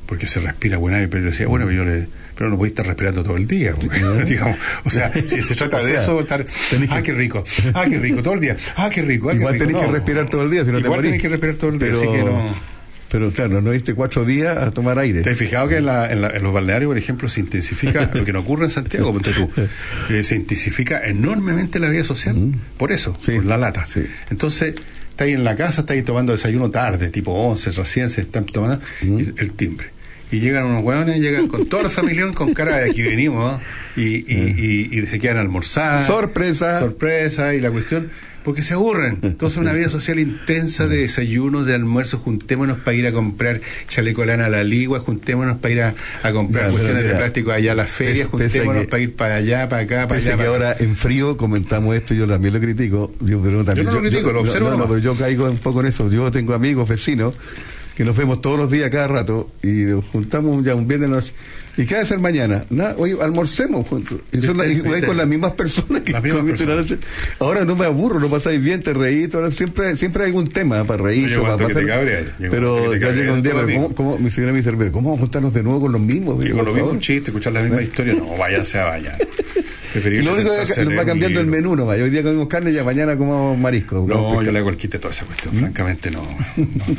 [0.06, 2.86] porque se respira buen aire, pero yo decía, bueno, yo le, pero no podéis estar
[2.86, 6.20] respirando todo el día, porque, digamos, o sea, si se trata O de sea, eso,
[6.20, 6.44] estar,
[6.90, 7.44] ah, qué rico,
[7.74, 9.66] ah, qué rico, todo el día, ah, qué rico, ah, qué Igual rico.
[9.66, 11.10] tenés que respirar todo el día, si no te Igual morís.
[11.12, 12.71] tenés que respirar todo el día, pero, así que no...
[13.12, 15.20] Pero claro, no diste cuatro días a tomar aire.
[15.20, 18.10] ¿Te has fijado que en, la- en la- en los balnearios, por ejemplo, se intensifica
[18.14, 19.12] lo que no ocurre en Santiago?
[19.12, 19.50] ponte tú,
[20.10, 22.34] eh, se intensifica enormemente la vida social.
[22.34, 22.54] Mm.
[22.78, 23.84] Por eso, por la lata.
[24.30, 24.74] Entonces,
[25.10, 28.46] está ahí en la casa, está ahí tomando desayuno tarde, tipo 11, recién se están
[28.46, 29.18] tomando Mm.
[29.20, 29.88] y el timbre.
[30.30, 33.60] Y llegan unos hueones, llegan con toda la familia con cara de aquí venimos, ¿no?
[34.02, 36.06] y, y, y, y se quedan a almorzar.
[36.06, 36.80] Sorpresa.
[36.80, 38.08] Sorpresa, y la cuestión.
[38.44, 39.18] Porque se aburren.
[39.22, 42.20] Entonces, una vida social intensa de desayunos, de almuerzos.
[42.20, 46.32] Juntémonos para ir a comprar chaleco lana a la ligua, juntémonos para ir a, a
[46.32, 49.68] comprar Ya, cuestiones de plástico allá a las ferias, juntémonos que- para ir para allá,
[49.68, 50.30] para acá, para allá.
[50.32, 53.12] que para ahora en frío comentamos esto, yo también lo critico.
[53.20, 55.80] Yo, pero también, no lo critico, lo observo no, no, pero yo caigo un poco
[55.80, 56.10] en eso.
[56.10, 57.34] Yo tengo amigos, vecinos,
[57.96, 61.10] que nos vemos todos los días, cada rato, y nos juntamos ya un viernes.
[61.10, 61.32] Nos,
[61.76, 62.64] ¿Y qué va a hacer mañana?
[62.68, 64.18] Nada, oye, almorcemos juntos.
[64.30, 64.76] Y, son la- y
[65.06, 66.98] con las mismas personas que mismas la.
[67.38, 68.92] Ahora no me aburro, no pasáis bien, te
[69.28, 71.30] todo, siempre, siempre hay algún tema para reírse.
[71.30, 73.66] Llegó para hasta que te pasar- pero ya llega un día, pero.
[73.74, 76.00] ¿cómo, cómo, mi señora me dice, pero ¿cómo vamos a juntarnos de nuevo con los
[76.00, 76.44] mismos?
[76.44, 77.00] Y con lo por mismo favor.
[77.00, 79.18] chiste, escuchar la misma historia, no, váyanse a bañar.
[79.94, 82.00] Y lo único que nos va cambiando el menú nomás.
[82.00, 84.02] Hoy día comimos carne y ya mañana comemos marisco.
[84.08, 86.22] No, yo le hago el quite toda esa cuestión, francamente no.
[86.22, 86.26] no,
[86.56, 86.96] no, no.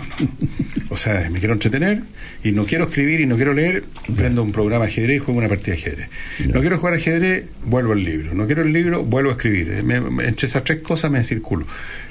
[0.89, 2.01] O sea, me quiero entretener
[2.43, 3.83] y no quiero escribir y no quiero leer,
[4.15, 6.09] prendo un programa de ajedrez y juego una partida de ajedrez.
[6.53, 8.33] No quiero jugar ajedrez, vuelvo al libro.
[8.33, 9.71] No quiero el libro, vuelvo a escribir.
[9.71, 11.65] Eh, me- me- entre esas tres cosas me circulo.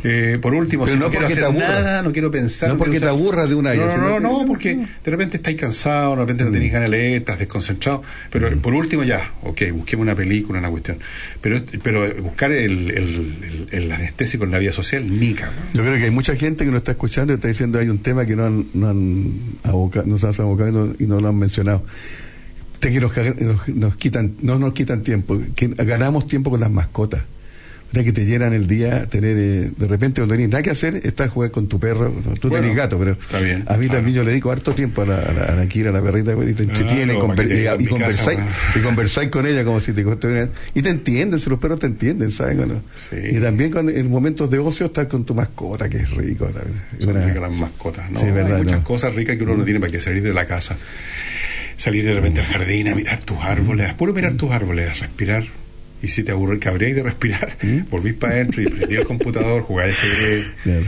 [0.05, 2.71] Eh, por último, Pero si no no, quiero te nada, no quiero pensar.
[2.71, 5.57] No porque quiero te aburras de una No, no, no, no, porque de repente estáis
[5.57, 6.53] cansado, de repente no Mm.
[6.55, 8.03] tenéis ganas de leer, estás desconcentrado.
[8.31, 10.99] Pero por último, ya, ok, busquemos una película, una cuestión.
[11.41, 15.51] Pero, pero buscar el, el, el- el anestésico en la vida social, nica.
[15.75, 17.99] Yo creo que hay mucha gente que nos está escuchando y está diciendo hay un
[17.99, 19.33] tema que no han, no han
[19.65, 21.83] aboca- nos has abocado y no, lo han mencionado.
[22.81, 22.91] Que
[23.97, 25.39] quitan, no nos quitan tiempo,
[25.77, 27.23] ganamos tiempo con las mascotas.
[27.93, 28.05] ¿Verdad?
[28.05, 31.31] que te llenan el día tener eh, de repente cuando tenés nada que hacer estás
[31.31, 32.11] jugando con tu perro
[32.41, 35.07] tú Bueno, tenés gato pero bien, a mí también yo le dedico harto tiempo a
[35.07, 37.47] la, a la, a la Kira, a la perrita y te entretiene y, te y-
[37.59, 38.39] diga, y casa, conversáis
[38.75, 41.87] y conversáis con ella como si te estuvieran- y te entienden si los perros te
[41.87, 42.57] entienden ¿sabes?
[42.57, 42.83] Cuando-
[43.31, 46.81] y también cuando, en momentos de ocio estás con tu mascota que es rico también.
[46.99, 47.27] Es una-.
[48.19, 50.47] Sí, verdad, Hay muchas cosas ricas que uno no tiene para que salir de la
[50.47, 50.77] casa.
[51.77, 54.95] Salir de repente al jardín a mirar tus árboles, a puro mirar tus árboles, a
[54.95, 55.45] respirar.
[56.03, 57.57] Y si te aburre, cabréis de respirar,
[57.91, 60.47] volvís para adentro y prendí el computador, jugáis ajedrez.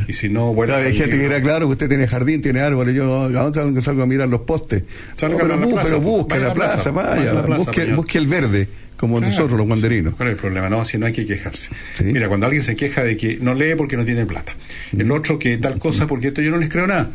[0.08, 2.60] Y si no, vuelves Claro, hay gente que era claro que usted tiene jardín, tiene
[2.60, 4.82] árboles, yo ¿a dónde salgo, a mirar los postes?
[5.16, 7.42] Salga No, pero, la plaza, pero busque vaya a la la plaza, plaza, vaya la
[7.46, 9.30] plaza, busque, el verde, como Claro.
[9.30, 10.14] nosotros los guanderinos.
[10.16, 10.68] ¿Cuál es el problema?
[10.68, 11.68] No, si no hay que quejarse.
[12.02, 14.52] Mira, cuando alguien se queja de que no lee porque no tiene plata,
[14.96, 17.08] el otro que tal cosa porque esto yo no les creo nada.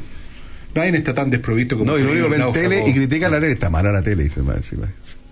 [0.74, 3.54] Nadie está tan desprovisto como No, y lo único ven tele y critica la tele,
[3.54, 4.88] está mala la tele, dice más encima.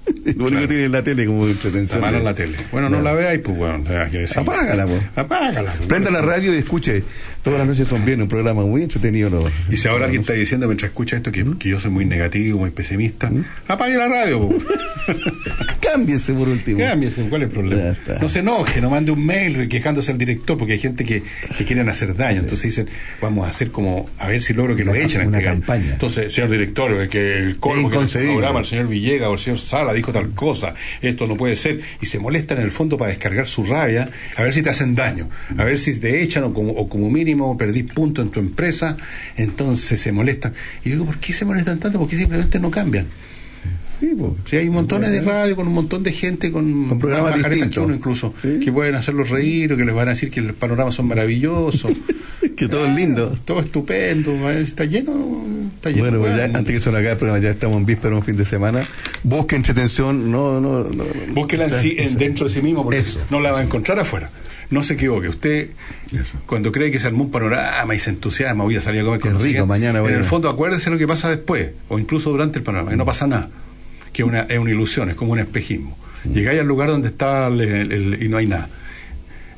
[0.37, 2.01] Lo único que tiene es la tele como entretención.
[2.01, 2.57] Mala de- la tele.
[2.71, 4.43] Bueno, no la veáis, pues bueno, hay que decirlo.
[4.43, 5.01] Apágala, pues.
[5.15, 5.73] Apágala.
[5.77, 5.87] pues.
[5.87, 7.03] Prenda la radio y escuche.
[7.47, 9.49] Todas las noches son bien, un programa muy entretenido.
[9.71, 12.59] Y si ahora alguien está diciendo mientras escucha esto que, que yo soy muy negativo,
[12.59, 13.31] muy pesimista,
[13.69, 14.49] apague la radio.
[15.79, 16.79] Cámbiese por último.
[16.79, 17.95] Cámbiese, ¿cuál es el problema?
[18.21, 21.23] No se enoje, no mande un mail quejándose al director, porque hay gente que,
[21.57, 22.39] que quieren hacer daño.
[22.41, 22.89] Entonces dicen,
[23.21, 25.51] vamos a hacer como, a ver si logro que lo Una- echen a una gallo.
[25.59, 25.91] campaña.
[25.93, 28.33] Entonces, señor director, que el colmo que inconcebible.
[28.33, 31.79] programa, el señor Villegas o el señor Sala, dijo tal cosa, esto no puede ser,
[32.01, 34.95] y se molestan en el fondo para descargar su rabia, a ver si te hacen
[34.95, 38.39] daño, a ver si te echan o como, o como mínimo perdís punto en tu
[38.39, 38.97] empresa,
[39.35, 40.53] entonces se molestan.
[40.83, 41.99] Y digo, ¿por qué se molestan tanto?
[41.99, 43.05] Porque simplemente no cambian.
[43.99, 44.31] Sí, pues.
[44.45, 47.83] Sí, hay un montón de radio con un montón de gente con, Con programas distintos.
[47.83, 50.93] uno incluso, que pueden hacerlos reír o que les van a decir que los panoramas
[50.93, 51.91] son maravillosos.
[52.55, 53.35] que todo es lindo.
[53.43, 55.43] Todo estupendo, eh, está lleno,
[55.75, 56.03] está lleno.
[56.03, 58.23] Bueno, pues ya, antes que se nos acabe el programa, ya estamos en víspera, un
[58.23, 58.87] fin de semana.
[59.23, 61.03] Busque entretención, no, no, no.
[61.33, 63.19] Búsquela en o sea, sí- en- o sea, dentro de sí mismo porque Eso.
[63.31, 64.29] no la va a encontrar afuera.
[64.69, 65.69] No se equivoque, usted
[66.45, 69.19] cuando cree que se armó un panorama y se entusiasma, voy a salir a comer
[69.21, 72.59] con rico, mañana voy En el fondo acuérdese lo que pasa después, o incluso durante
[72.59, 73.49] el panorama, que no pasa nada,
[74.11, 75.97] que es una, es una ilusión, es como un espejismo.
[76.33, 78.67] Llegáis al lugar donde está el- el- el- y no hay nada.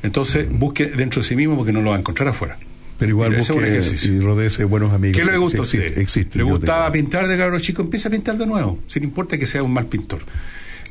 [0.02, 2.56] Entonces busque dentro de sí mismo porque no lo va a encontrar afuera.
[2.98, 5.18] Pero igual un busque y rodeese de buenos amigos.
[5.20, 5.86] ¿Qué le gusta a Sí, usted?
[5.98, 7.82] existe, existe, ¿Le gustaba pintar de cabro chico?
[7.82, 10.20] Empieza a pintar de nuevo, sin importa que sea un mal pintor.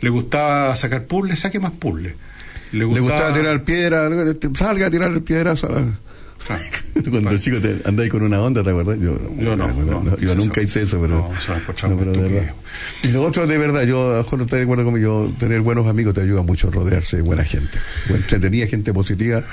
[0.02, 1.40] ¿Le gustaba sacar puzzles?
[1.40, 2.14] Saque más puzzles.
[2.72, 4.10] ¿Le Le gustaba, tirar piedra,
[4.56, 5.66] salga a tirar piedras.
[7.10, 8.98] Cuando el chico te andáis con una onda, ¿te acuerdas?
[9.00, 10.64] Yo, Yo no, no, yo nunca no.
[10.66, 11.30] hice eso, pero.
[11.84, 12.54] No, no, muy de verdad.
[13.04, 15.88] Y lo otro, de verdad, yo, a lo mejor no de acuerdo conmigo, tener buenos
[15.88, 17.78] amigos te ayuda mucho a rodearse de buena gente.
[18.10, 19.44] Entretenida, gente positiva,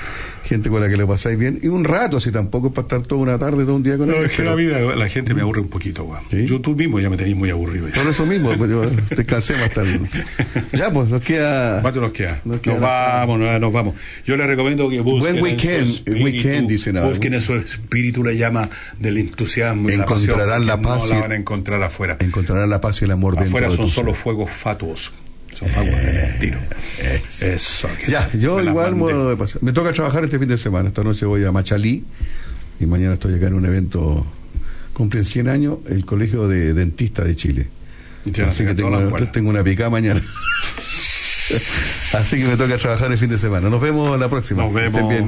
[0.43, 1.59] gente con la que le pasáis bien.
[1.61, 4.07] Y un rato, si tampoco es para estar toda una tarde, todo un día con
[4.07, 6.23] No, ellos, es que pero- la vida, la gente me aburre un poquito, weón.
[6.47, 7.87] Yo tú mismo ya me tenéis muy aburrido.
[7.89, 7.95] Ya.
[7.95, 8.85] Por eso mismo, pues yo
[9.15, 9.99] descansemos hasta el...
[10.73, 11.81] Ya, pues nos queda...
[11.81, 12.41] ¿Cuánto nos queda?
[12.45, 13.95] Nos Nos, queda- vamos, no, nos vamos.
[14.25, 15.19] Yo le recomiendo que busquen.
[15.19, 17.09] Buen en weekend, weekend, dicen ahora.
[17.09, 19.89] Busquen en su espíritu la llama del entusiasmo.
[19.89, 22.17] y la pasión, Encontrarán la paz No y- la van a encontrar afuera.
[22.19, 24.21] Encontrarán la paz y el amor dentro Afuera son solo ser.
[24.21, 25.11] fuegos fatuos.
[25.57, 26.59] Son fuegos de tiro.
[27.41, 27.89] Eso.
[27.99, 29.61] que Ya, yo me igual modo de pasar.
[29.63, 30.89] Me toca trabajar este fin de semana.
[30.89, 32.03] Esta noche voy a Machalí
[32.79, 34.25] y mañana estoy acá en un evento.
[34.93, 37.67] Cumplen 100 años el Colegio de Dentistas de Chile.
[38.25, 40.21] Y te van a Así que tengo, tengo una picada mañana.
[42.13, 43.69] Así que me toca trabajar el fin de semana.
[43.69, 44.63] Nos vemos la próxima.
[44.63, 45.27] Nos Que estén bien.